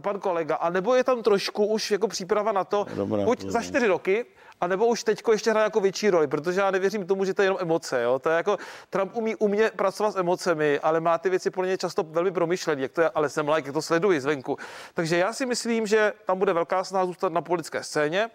pan 0.00 0.20
kolega, 0.20 0.56
a 0.56 0.70
nebo 0.70 0.94
je 0.94 1.04
tam 1.04 1.22
trošku 1.22 1.66
už 1.66 1.90
jako 1.90 2.08
příprava 2.08 2.52
na 2.52 2.64
to, 2.64 2.86
Dobrá, 2.94 3.24
buď 3.24 3.40
za 3.40 3.62
čtyři 3.62 3.86
roky 3.86 4.26
a 4.60 4.66
nebo 4.66 4.86
už 4.86 5.04
teďko 5.04 5.32
ještě 5.32 5.50
hraje 5.50 5.64
jako 5.64 5.80
větší 5.80 6.10
roli, 6.10 6.26
protože 6.26 6.60
já 6.60 6.70
nevěřím 6.70 7.06
tomu, 7.06 7.24
že 7.24 7.34
to 7.34 7.42
je 7.42 7.46
jenom 7.46 7.58
emoce. 7.60 8.02
Jo? 8.02 8.18
To 8.18 8.30
je 8.30 8.36
jako, 8.36 8.56
Trump 8.90 9.16
umí 9.16 9.36
umě 9.36 9.70
pracovat 9.76 10.10
s 10.10 10.16
emocemi, 10.16 10.78
ale 10.78 11.00
má 11.00 11.18
ty 11.18 11.30
věci 11.30 11.50
pro 11.50 11.76
často 11.76 12.02
velmi 12.02 12.30
promyšlené, 12.30 12.82
jak 12.82 12.92
to 12.92 13.00
je, 13.00 13.10
ale 13.14 13.28
jsem 13.28 13.48
like, 13.48 13.68
jak 13.68 13.74
to 13.74 13.82
sleduji 13.82 14.20
zvenku. 14.20 14.58
Takže 14.94 15.16
já 15.16 15.32
si 15.32 15.46
myslím, 15.46 15.86
že 15.86 16.12
tam 16.26 16.38
bude 16.38 16.52
velká 16.52 16.84
snaha 16.84 17.06
zůstat 17.06 17.32
na 17.32 17.40
politické 17.40 17.82
scéně. 17.82 18.30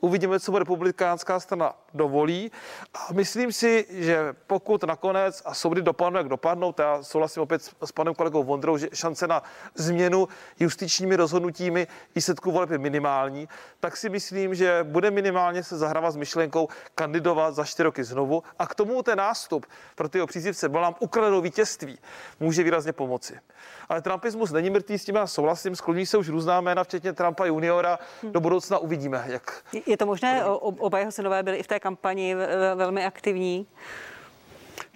Uvidíme, 0.00 0.40
co 0.40 0.58
republikánská 0.58 1.40
strana 1.40 1.74
dovolí. 1.94 2.52
A 2.94 3.12
myslím 3.12 3.52
si, 3.52 3.86
že 3.90 4.34
pokud 4.46 4.82
nakonec 4.82 5.42
a 5.44 5.54
soudy 5.54 5.82
dopadnou, 5.82 6.18
jak 6.18 6.28
dopadnou, 6.28 6.72
to 6.72 6.82
já 6.82 7.02
souhlasím 7.02 7.42
opět 7.42 7.62
s 7.84 7.92
panem 7.92 8.14
kolegou 8.14 8.44
Vondrou, 8.44 8.76
že 8.76 8.88
šance 8.94 9.26
na 9.26 9.42
změnu 9.74 10.28
justičními 10.60 11.16
rozhodnutími 11.16 11.86
výsledků 12.14 12.52
voleb 12.52 12.70
je 12.70 12.78
minimální, 12.78 13.48
tak 13.80 13.96
si 13.96 14.08
myslím, 14.08 14.54
že 14.54 14.80
bude 14.82 15.10
minimálně 15.10 15.61
se 15.64 15.78
zahrávat 15.78 16.12
s 16.12 16.16
myšlenkou 16.16 16.68
kandidovat 16.94 17.54
za 17.54 17.64
čtyři 17.64 17.82
roky 17.82 18.04
znovu 18.04 18.42
a 18.58 18.66
k 18.66 18.74
tomu 18.74 19.02
ten 19.02 19.18
nástup 19.18 19.66
pro 19.94 20.08
ty 20.08 20.26
příznivce 20.26 20.68
byl 20.68 20.80
nám 20.80 20.94
ukradeno 20.98 21.40
vítězství, 21.40 21.98
může 22.40 22.62
výrazně 22.62 22.92
pomoci. 22.92 23.40
Ale 23.88 24.02
Trumpismus 24.02 24.52
není 24.52 24.70
mrtvý, 24.70 24.98
s 24.98 25.04
tím 25.04 25.14
já 25.14 25.26
souhlasím, 25.26 25.76
skloní 25.76 26.06
se 26.06 26.18
už 26.18 26.28
různá 26.28 26.60
jména, 26.60 26.84
včetně 26.84 27.12
Trumpa 27.12 27.46
juniora. 27.46 27.98
Do 28.22 28.40
budoucna 28.40 28.78
uvidíme, 28.78 29.24
jak. 29.26 29.64
Je 29.86 29.96
to 29.96 30.06
možné? 30.06 30.44
Oba 30.44 30.98
jeho 30.98 31.12
synové 31.12 31.42
byli 31.42 31.56
i 31.56 31.62
v 31.62 31.66
té 31.66 31.80
kampani 31.80 32.34
velmi 32.74 33.04
aktivní. 33.04 33.66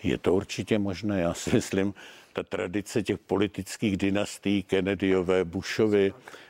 Je 0.03 0.19
to 0.19 0.35
určitě 0.35 0.79
možné, 0.79 1.21
já 1.21 1.35
si 1.35 1.51
myslím, 1.55 1.95
ta 2.33 2.43
tradice 2.43 3.03
těch 3.03 3.19
politických 3.19 3.97
dynastií, 3.97 4.63
Kennedyové, 4.63 5.45
Bushovi, 5.45 6.13
Eh, 6.13 6.46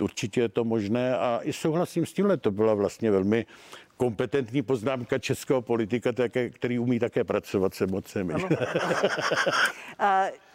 určitě 0.00 0.40
je 0.40 0.48
to 0.48 0.64
možné 0.64 1.16
a 1.16 1.40
i 1.42 1.52
souhlasím 1.52 2.06
s 2.06 2.12
tímhle. 2.12 2.36
To 2.36 2.50
byla 2.50 2.74
vlastně 2.74 3.10
velmi 3.10 3.46
kompetentní 3.96 4.62
poznámka 4.62 5.18
českého 5.18 5.62
politika, 5.62 6.12
také, 6.12 6.50
který 6.50 6.78
umí 6.78 6.98
také 6.98 7.24
pracovat 7.24 7.74
s 7.74 7.80
emocemi. 7.80 8.34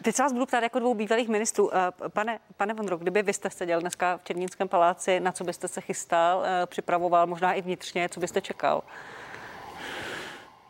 Teď 0.02 0.14
se 0.14 0.22
vás 0.22 0.32
budu 0.32 0.46
ptát 0.46 0.62
jako 0.62 0.78
dvou 0.78 0.94
bývalých 0.94 1.28
ministrů. 1.28 1.70
Pane, 2.08 2.38
pane 2.56 2.74
Vondro, 2.74 2.96
kdyby 2.96 3.22
vy 3.22 3.32
jste 3.32 3.50
seděl 3.50 3.80
dneska 3.80 4.16
v 4.16 4.24
Černínském 4.24 4.68
paláci, 4.68 5.20
na 5.20 5.32
co 5.32 5.44
byste 5.44 5.68
se 5.68 5.80
chystal, 5.80 6.42
eh, 6.44 6.66
připravoval, 6.66 7.26
možná 7.26 7.52
i 7.52 7.62
vnitřně, 7.62 8.08
co 8.08 8.20
byste 8.20 8.40
čekal? 8.40 8.82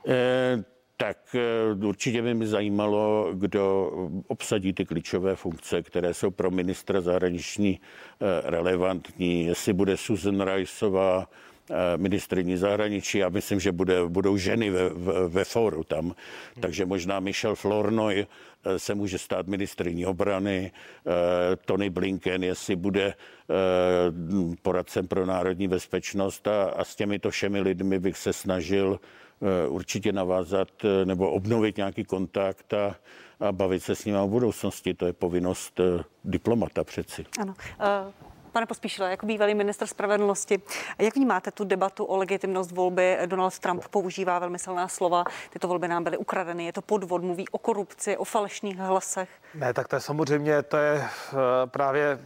Eh, 0.09 0.65
tak 1.03 1.19
eh, 1.35 1.87
určitě 1.87 2.23
by 2.23 2.35
mě 2.35 2.47
zajímalo, 2.47 3.31
kdo 3.35 3.91
obsadí 4.29 4.73
ty 4.73 4.85
klíčové 4.85 5.37
funkce, 5.37 5.83
které 5.83 6.15
jsou 6.15 6.31
pro 6.31 6.51
ministra 6.51 7.01
zahraniční 7.01 7.81
eh, 7.81 8.51
relevantní, 8.51 9.45
jestli 9.45 9.73
bude 9.73 9.97
Susan 9.97 10.41
Riceová, 10.41 11.27
eh, 11.71 11.75
ministriní 11.97 12.57
zahraničí. 12.57 13.19
Já 13.19 13.29
myslím, 13.29 13.61
že 13.61 13.73
bude, 13.73 14.07
budou 14.09 14.37
ženy 14.37 14.71
ve, 14.71 14.89
ve, 14.89 15.29
ve 15.29 15.45
fóru 15.45 15.85
tam. 15.85 16.15
Takže 16.61 16.87
možná 16.87 17.21
Michel 17.21 17.55
Flornoy 17.55 18.27
se 18.77 18.95
může 18.95 19.19
stát 19.19 19.47
ministriní 19.47 20.07
obrany, 20.07 20.73
Tony 21.65 21.91
Blinken, 21.91 22.45
jestli 22.45 22.77
bude 22.77 23.15
poradcem 24.63 25.09
pro 25.09 25.27
národní 25.27 25.69
bezpečnost 25.69 26.49
a, 26.49 26.65
a 26.65 26.85
s 26.85 26.97
těmito 26.97 27.31
všemi 27.31 27.61
lidmi 27.61 27.99
bych 27.99 28.19
se 28.19 28.33
snažil 28.33 29.01
určitě 29.69 30.13
navázat 30.13 30.69
eh, 30.85 31.05
nebo 31.05 31.31
obnovit 31.31 31.77
nějaký 31.77 32.05
kontakt 32.05 32.75
a, 32.75 32.97
a 33.41 33.53
bavit 33.53 33.83
se 33.83 33.95
s 33.95 34.05
ním 34.05 34.17
o 34.17 34.29
budoucnosti. 34.29 34.95
To 34.95 35.07
je 35.07 35.13
povinnost 35.13 35.81
eh, 35.81 36.05
diplomata 36.25 36.85
přeci. 36.85 37.27
Ano. 37.41 37.55
Uh... 37.81 38.13
Pane 38.53 38.67
Pospíšile, 38.67 39.11
jako 39.11 39.27
bývalý 39.27 39.55
minister 39.55 39.89
spravedlnosti, 39.89 40.63
jak 40.99 41.17
vnímáte 41.17 41.51
tu 41.51 41.65
debatu 41.65 42.05
o 42.05 42.17
legitimnost 42.17 42.73
volby? 42.73 43.19
Donald 43.27 43.59
Trump 43.59 43.89
používá 43.89 44.39
velmi 44.39 44.59
silná 44.59 44.89
slova. 44.89 45.25
Tyto 45.51 45.69
volby 45.69 45.89
nám 45.89 46.05
byly 46.05 46.17
ukradeny. 46.17 46.65
Je 46.65 46.73
to 46.73 46.83
podvod, 46.83 47.23
mluví 47.23 47.49
o 47.49 47.59
korupci, 47.59 48.17
o 48.17 48.25
falešných 48.25 48.77
hlasech. 48.77 49.29
Ne, 49.55 49.75
tak 49.75 49.89
to 49.89 49.97
je 49.97 50.01
samozřejmě, 50.01 50.63
to 50.63 50.77
je 50.77 51.05
právě 51.67 52.19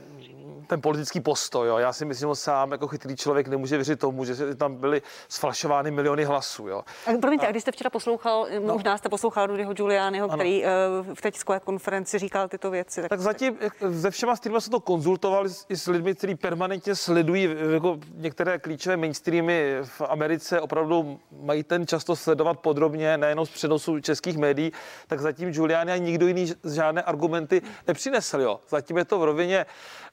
ten 0.66 0.80
politický 0.80 1.20
postoj. 1.20 1.68
Jo. 1.68 1.78
Já 1.78 1.92
si 1.92 2.04
myslím, 2.04 2.30
že 2.30 2.34
sám 2.34 2.72
jako 2.72 2.88
chytrý 2.88 3.16
člověk 3.16 3.48
nemůže 3.48 3.76
věřit 3.76 4.00
tomu, 4.00 4.24
že 4.24 4.54
tam 4.54 4.76
byly 4.76 5.02
sfalšovány 5.28 5.90
miliony 5.90 6.24
hlasů. 6.24 6.68
Jo. 6.68 6.82
A 7.06 7.18
promiňte, 7.20 7.46
a, 7.46 7.48
a 7.48 7.50
když 7.50 7.62
jste 7.62 7.72
včera 7.72 7.90
poslouchal, 7.90 8.46
no. 8.60 8.72
možná 8.72 8.98
jste 8.98 9.08
poslouchal 9.08 9.46
Rudyho 9.46 9.74
Giulianiho, 9.74 10.24
ano. 10.24 10.34
který 10.34 10.64
uh, 10.64 11.14
v 11.14 11.20
té 11.20 11.30
tiskové 11.30 11.60
konferenci 11.60 12.18
říkal 12.18 12.48
tyto 12.48 12.70
věci. 12.70 13.00
Tak, 13.02 13.08
tak 13.08 13.20
zatím 13.20 13.58
ze 13.88 14.10
všema 14.10 14.36
streamy 14.36 14.60
se 14.60 14.70
to 14.70 14.80
konzultovali 14.80 15.50
i 15.68 15.76
s 15.76 15.86
lidmi, 15.86 16.14
kteří 16.14 16.34
permanentně 16.34 16.94
sledují 16.94 17.48
jako 17.72 17.98
některé 18.14 18.58
klíčové 18.58 18.96
mainstreamy 18.96 19.78
v 19.82 20.00
Americe, 20.08 20.60
opravdu 20.60 21.20
mají 21.40 21.62
ten 21.62 21.86
často 21.86 22.16
sledovat 22.16 22.58
podrobně, 22.58 23.18
nejenom 23.18 23.46
z 23.46 23.50
přenosu 23.50 24.00
českých 24.00 24.38
médií, 24.38 24.72
tak 25.06 25.20
zatím 25.20 25.50
Giuliani 25.52 25.92
a 25.92 25.96
nikdo 25.96 26.26
jiný 26.26 26.52
žádné 26.74 27.02
argumenty 27.02 27.62
nepřinesl. 27.86 28.40
Jo. 28.40 28.60
Zatím 28.68 28.96
je 28.98 29.04
to 29.04 29.18
v 29.18 29.24
rovině 29.24 29.66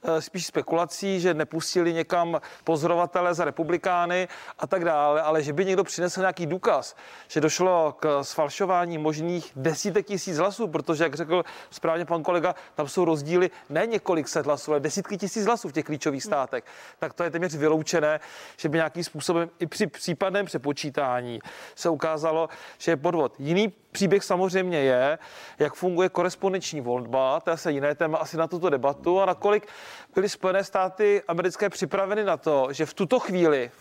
Eh, 0.06 0.22
spíš 0.44 0.48
spekulací, 0.48 1.20
že 1.20 1.34
nepustili 1.34 1.94
někam 1.94 2.42
pozorovatele 2.64 3.34
za 3.34 3.46
republikány 3.46 4.28
a 4.60 4.68
tak 4.68 4.86
dále, 4.86 5.22
ale 5.22 5.44
že 5.44 5.54
by 5.54 5.66
někdo 5.66 5.84
přinesl 5.84 6.20
nějaký 6.20 6.46
důkaz, 6.46 6.96
že 7.28 7.42
došlo 7.42 7.96
k 8.00 8.24
sfalšování 8.24 8.98
možných 8.98 9.52
desítek 9.56 10.06
tisíc 10.06 10.38
hlasů, 10.38 10.68
protože, 10.68 11.04
jak 11.04 11.16
řekl 11.16 11.44
správně 11.70 12.06
pan 12.06 12.24
kolega, 12.24 12.56
tam 12.76 12.88
jsou 12.88 13.06
rozdíly 13.06 13.52
ne 13.70 13.86
několik 13.86 14.28
set 14.28 14.46
hlasů, 14.46 14.72
ale 14.72 14.80
desítky 14.80 15.18
tisíc 15.18 15.46
hlasů 15.46 15.70
v 15.70 15.72
těch 15.72 15.86
klíčových 15.86 16.24
státech. 16.24 16.64
Tak 17.00 17.14
to 17.14 17.24
je 17.24 17.32
téměř 17.32 17.56
vyloučené, 17.56 18.20
že 18.58 18.70
by 18.70 18.78
nějakým 18.78 19.04
způsobem 19.04 19.50
i 19.60 19.66
při 19.66 19.88
případném 19.88 20.46
přepočítání 20.46 21.40
se 21.76 21.90
ukázalo, 21.90 22.50
že 22.78 22.92
je 22.92 22.98
podvod. 22.98 23.36
Jiný 23.40 23.74
příběh 23.94 24.24
samozřejmě 24.24 24.80
je, 24.80 25.20
jak 25.60 25.74
funguje 25.74 26.10
korespondenční 26.10 26.82
volba, 26.82 27.40
to 27.40 27.50
je 27.50 27.54
asi 27.54 27.72
jiné 27.72 27.96
téma 27.96 28.18
asi 28.18 28.38
na 28.38 28.48
tuto 28.48 28.70
debatu 28.70 29.22
a 29.22 29.26
nakolik 29.26 29.68
byly 30.16 30.30
Spojené 30.30 30.64
státy 30.64 31.24
americké 31.28 31.70
připraveny 31.70 32.24
na 32.24 32.38
to, 32.38 32.68
že 32.74 32.86
v 32.86 32.94
tuto 32.94 33.20
chvíli, 33.20 33.72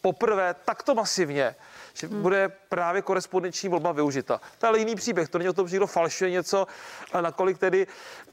poprvé 0.00 0.54
takto 0.64 0.94
masivně, 0.94 1.54
že 1.94 2.06
hmm. 2.06 2.22
bude 2.22 2.52
právě 2.68 3.02
korespondenční 3.02 3.68
volba 3.68 3.92
využita. 3.92 4.40
To 4.58 4.66
je 4.66 4.68
ale 4.68 4.78
jiný 4.78 4.94
příběh, 4.94 5.28
to 5.28 5.38
není 5.38 5.48
o 5.48 5.52
tom, 5.52 5.68
že 5.68 5.74
někdo 5.74 5.86
falšuje 5.86 6.30
něco, 6.30 6.66
ale 7.12 7.22
nakolik 7.22 7.58
tedy 7.58 7.86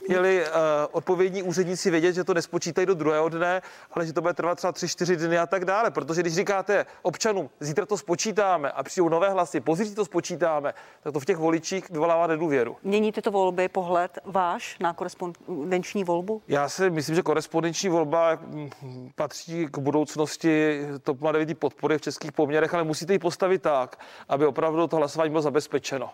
měli 0.07 0.45
uh, 0.45 0.51
odpovědní 0.91 1.43
úředníci 1.43 1.91
vědět, 1.91 2.13
že 2.13 2.23
to 2.23 2.33
nespočítají 2.33 2.87
do 2.87 2.93
druhého 2.93 3.29
dne, 3.29 3.61
ale 3.91 4.05
že 4.05 4.13
to 4.13 4.21
bude 4.21 4.33
trvat 4.33 4.55
třeba 4.55 4.73
3-4 4.73 5.15
dny 5.15 5.37
a 5.37 5.45
tak 5.45 5.65
dále. 5.65 5.91
Protože 5.91 6.21
když 6.21 6.35
říkáte 6.35 6.85
občanům, 7.01 7.49
zítra 7.59 7.85
to 7.85 7.97
spočítáme 7.97 8.71
a 8.71 8.83
přijdou 8.83 9.09
nové 9.09 9.29
hlasy, 9.29 9.59
pozítří 9.59 9.95
to 9.95 10.05
spočítáme, 10.05 10.73
tak 11.03 11.13
to 11.13 11.19
v 11.19 11.25
těch 11.25 11.37
voličích 11.37 11.89
vyvolává 11.89 12.27
nedůvěru. 12.27 12.77
Mění 12.83 13.11
tyto 13.11 13.31
volby 13.31 13.69
pohled 13.69 14.19
váš 14.25 14.79
na 14.79 14.93
korespondenční 14.93 16.03
volbu? 16.03 16.41
Já 16.47 16.69
si 16.69 16.89
myslím, 16.89 17.15
že 17.15 17.21
korespondenční 17.21 17.89
volba 17.89 18.39
mm, 18.41 18.69
patří 19.15 19.67
k 19.71 19.77
budoucnosti 19.77 20.81
TOP 21.03 21.17
09 21.31 21.59
podpory 21.59 21.97
v 21.97 22.01
českých 22.01 22.31
poměrech, 22.31 22.73
ale 22.73 22.83
musíte 22.83 23.13
ji 23.13 23.19
postavit 23.19 23.50
tak, 23.59 23.99
aby 24.29 24.45
opravdu 24.45 24.87
to 24.87 24.95
hlasování 24.95 25.29
bylo 25.29 25.41
zabezpečeno. 25.41 26.09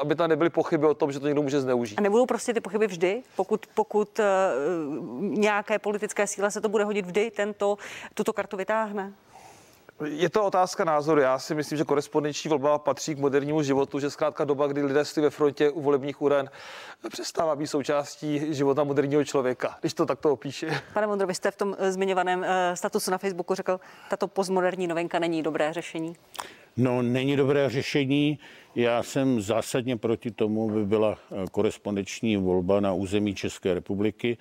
Aby 0.00 0.14
tam 0.14 0.30
nebyly 0.30 0.50
pochyby 0.50 0.86
o 0.86 0.94
tom, 0.94 1.12
že 1.12 1.20
to 1.20 1.26
někdo 1.26 1.42
může 1.42 1.60
zneužít. 1.60 1.98
A 1.98 2.02
nebudou 2.02 2.26
prostě 2.26 2.54
ty 2.54 2.60
pochyby 2.60 2.86
vždy, 2.86 3.22
pokud, 3.36 3.66
pokud 3.74 4.18
uh, 4.18 4.24
nějaké 5.22 5.78
politické 5.78 6.26
síle 6.26 6.50
se 6.50 6.60
to 6.60 6.68
bude 6.68 6.84
hodit 6.84 7.06
vždy, 7.06 7.30
tento, 7.30 7.76
tuto 8.14 8.32
kartu 8.32 8.56
vytáhne? 8.56 9.12
Je 10.04 10.30
to 10.30 10.44
otázka 10.44 10.84
názoru. 10.84 11.20
Já 11.20 11.38
si 11.38 11.54
myslím, 11.54 11.78
že 11.78 11.84
korespondenční 11.84 12.48
volba 12.48 12.78
patří 12.78 13.14
k 13.14 13.18
modernímu 13.18 13.62
životu, 13.62 13.98
že 13.98 14.10
zkrátka 14.10 14.44
doba, 14.44 14.66
kdy 14.66 14.82
lidé 14.82 15.04
stojí 15.04 15.24
ve 15.24 15.30
frontě 15.30 15.70
u 15.70 15.80
volebních 15.80 16.22
uren, 16.22 16.50
přestává 17.08 17.56
být 17.56 17.66
součástí 17.66 18.54
života 18.54 18.84
moderního 18.84 19.24
člověka, 19.24 19.76
když 19.80 19.94
to 19.94 20.06
takto 20.06 20.32
opíše. 20.32 20.82
Pane 20.94 21.06
Mondro, 21.06 21.26
vy 21.26 21.34
jste 21.34 21.50
v 21.50 21.56
tom 21.56 21.76
eh, 21.78 21.92
zmiňovaném 21.92 22.44
eh, 22.44 22.76
statusu 22.76 23.10
na 23.10 23.18
Facebooku 23.18 23.54
řekl, 23.54 23.80
tato 24.10 24.28
postmoderní 24.28 24.86
novinka 24.86 25.18
není 25.18 25.42
dobré 25.42 25.72
řešení. 25.72 26.16
No, 26.76 27.02
není 27.02 27.36
dobré 27.36 27.68
řešení. 27.68 28.38
Já 28.74 29.02
jsem 29.02 29.40
zásadně 29.40 29.96
proti 29.96 30.30
tomu, 30.30 30.70
by 30.70 30.84
byla 30.84 31.18
eh, 31.32 31.44
korespondenční 31.50 32.36
volba 32.36 32.80
na 32.80 32.92
území 32.92 33.34
České 33.34 33.74
republiky. 33.74 34.38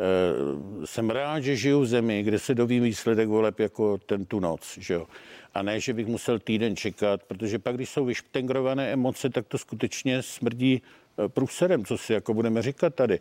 Eh, 0.00 0.86
jsem 0.86 1.10
rád, 1.10 1.40
že 1.40 1.56
žiju 1.56 1.80
v 1.80 1.86
zemi, 1.86 2.22
kde 2.22 2.38
se 2.38 2.54
dovím 2.54 2.82
výsledek 2.82 3.28
voleb 3.28 3.60
jako 3.60 3.98
ten 3.98 4.24
tu 4.24 4.40
noc, 4.40 4.78
že 4.78 4.94
jo. 4.94 5.06
A 5.54 5.62
ne, 5.62 5.80
že 5.80 5.92
bych 5.92 6.06
musel 6.06 6.38
týden 6.38 6.76
čekat, 6.76 7.22
protože 7.22 7.58
pak, 7.58 7.74
když 7.74 7.90
jsou 7.90 8.04
vyštengrované 8.04 8.92
emoce, 8.92 9.30
tak 9.30 9.46
to 9.46 9.58
skutečně 9.58 10.22
smrdí 10.22 10.82
eh, 10.82 11.28
průserem, 11.28 11.84
co 11.84 11.98
si 11.98 12.12
jako 12.12 12.34
budeme 12.34 12.62
říkat 12.62 12.94
tady. 12.94 13.18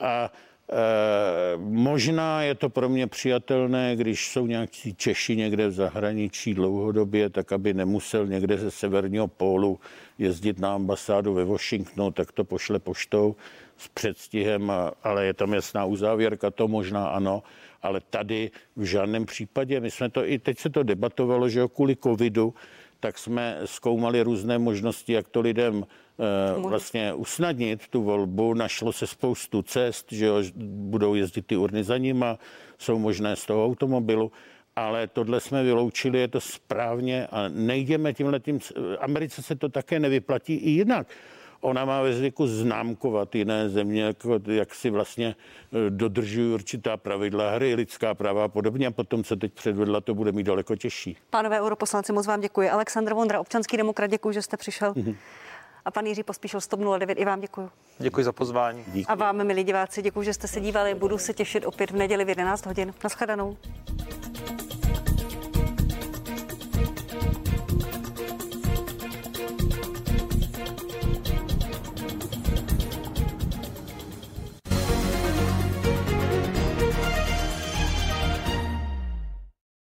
A 0.00 0.32
možná 1.58 2.42
je 2.42 2.54
to 2.54 2.68
pro 2.70 2.88
mě 2.88 3.06
přijatelné, 3.06 3.96
když 3.96 4.28
jsou 4.28 4.46
nějakí 4.46 4.94
Češi 4.94 5.36
někde 5.36 5.68
v 5.68 5.72
zahraničí 5.72 6.54
dlouhodobě, 6.54 7.30
tak 7.30 7.52
aby 7.52 7.74
nemusel 7.74 8.26
někde 8.26 8.58
ze 8.58 8.70
severního 8.70 9.28
pólu 9.28 9.80
jezdit 10.18 10.58
na 10.58 10.74
ambasádu 10.74 11.34
ve 11.34 11.44
Washingtonu, 11.44 12.10
tak 12.10 12.32
to 12.32 12.44
pošle 12.44 12.78
poštou 12.78 13.36
s 13.76 13.88
předstihem, 13.88 14.72
ale 15.02 15.26
je 15.26 15.34
tam 15.34 15.54
jasná 15.54 15.84
uzávěrka, 15.84 16.50
to 16.50 16.68
možná 16.68 17.08
ano, 17.08 17.42
ale 17.82 18.00
tady 18.10 18.50
v 18.76 18.84
žádném 18.84 19.26
případě, 19.26 19.80
my 19.80 19.90
jsme 19.90 20.08
to 20.08 20.26
i 20.26 20.38
teď 20.38 20.58
se 20.58 20.70
to 20.70 20.82
debatovalo, 20.82 21.48
že 21.48 21.68
kvůli 21.74 21.96
covidu, 21.96 22.54
tak 23.00 23.18
jsme 23.18 23.60
zkoumali 23.64 24.22
různé 24.22 24.58
možnosti, 24.58 25.12
jak 25.12 25.28
to 25.28 25.40
lidem 25.40 25.84
vlastně 26.56 27.14
usnadnit 27.14 27.88
tu 27.88 28.02
volbu. 28.02 28.54
Našlo 28.54 28.92
se 28.92 29.06
spoustu 29.06 29.62
cest, 29.62 30.12
že 30.12 30.26
jo, 30.26 30.36
budou 30.66 31.14
jezdit 31.14 31.46
ty 31.46 31.56
urny 31.56 31.84
za 31.84 31.98
nima, 31.98 32.38
jsou 32.78 32.98
možné 32.98 33.36
z 33.36 33.46
toho 33.46 33.64
automobilu 33.66 34.32
ale 34.76 35.06
tohle 35.06 35.40
jsme 35.40 35.62
vyloučili, 35.62 36.18
je 36.18 36.28
to 36.28 36.40
správně 36.40 37.26
a 37.26 37.48
nejdeme 37.48 38.12
tímhle 38.12 38.40
tím. 38.40 38.58
Americe 39.00 39.42
se 39.42 39.56
to 39.56 39.68
také 39.68 40.00
nevyplatí 40.00 40.54
i 40.54 40.70
jinak. 40.70 41.06
Ona 41.60 41.84
má 41.84 42.02
ve 42.02 42.12
zvyku 42.12 42.46
známkovat 42.46 43.34
jiné 43.34 43.68
země, 43.68 44.02
jako, 44.02 44.40
jak 44.46 44.74
si 44.74 44.90
vlastně 44.90 45.26
e, 45.86 45.90
dodržují 45.90 46.54
určitá 46.54 46.96
pravidla 46.96 47.50
hry, 47.50 47.74
lidská 47.74 48.14
práva 48.14 48.44
a 48.44 48.48
podobně. 48.48 48.86
A 48.86 48.90
potom, 48.90 49.24
co 49.24 49.36
teď 49.36 49.52
předvedla, 49.52 50.00
to 50.00 50.14
bude 50.14 50.32
mít 50.32 50.42
daleko 50.42 50.76
těžší. 50.76 51.16
Pánové 51.30 51.60
europoslanci, 51.60 52.12
moc 52.12 52.26
vám 52.26 52.40
děkuji. 52.40 52.70
Aleksandr 52.70 53.14
Vondra, 53.14 53.40
občanský 53.40 53.76
demokrat, 53.76 54.10
děkuji, 54.10 54.32
že 54.32 54.42
jste 54.42 54.56
přišel. 54.56 54.92
Mm-hmm. 54.92 55.16
A 55.84 55.90
pan 55.90 56.06
Jiří 56.06 56.22
Pospíšil 56.22 56.60
z 56.60 56.68
09, 56.98 57.14
i 57.18 57.24
vám 57.24 57.40
děkuji. 57.40 57.70
Děkuji 57.98 58.24
za 58.24 58.32
pozvání. 58.32 58.84
Díky. 58.86 59.06
A 59.06 59.14
vám, 59.14 59.44
milí 59.44 59.64
diváci, 59.64 60.02
děkuji, 60.02 60.22
že 60.22 60.34
jste 60.34 60.48
se 60.48 60.60
dívali. 60.60 60.94
Budu 60.94 61.18
se 61.18 61.32
těšit 61.34 61.66
opět 61.66 61.90
v 61.90 61.96
neděli 61.96 62.24
v 62.24 62.28
11 62.28 62.66
hodin. 62.66 62.94
Naschledanou. 63.04 63.56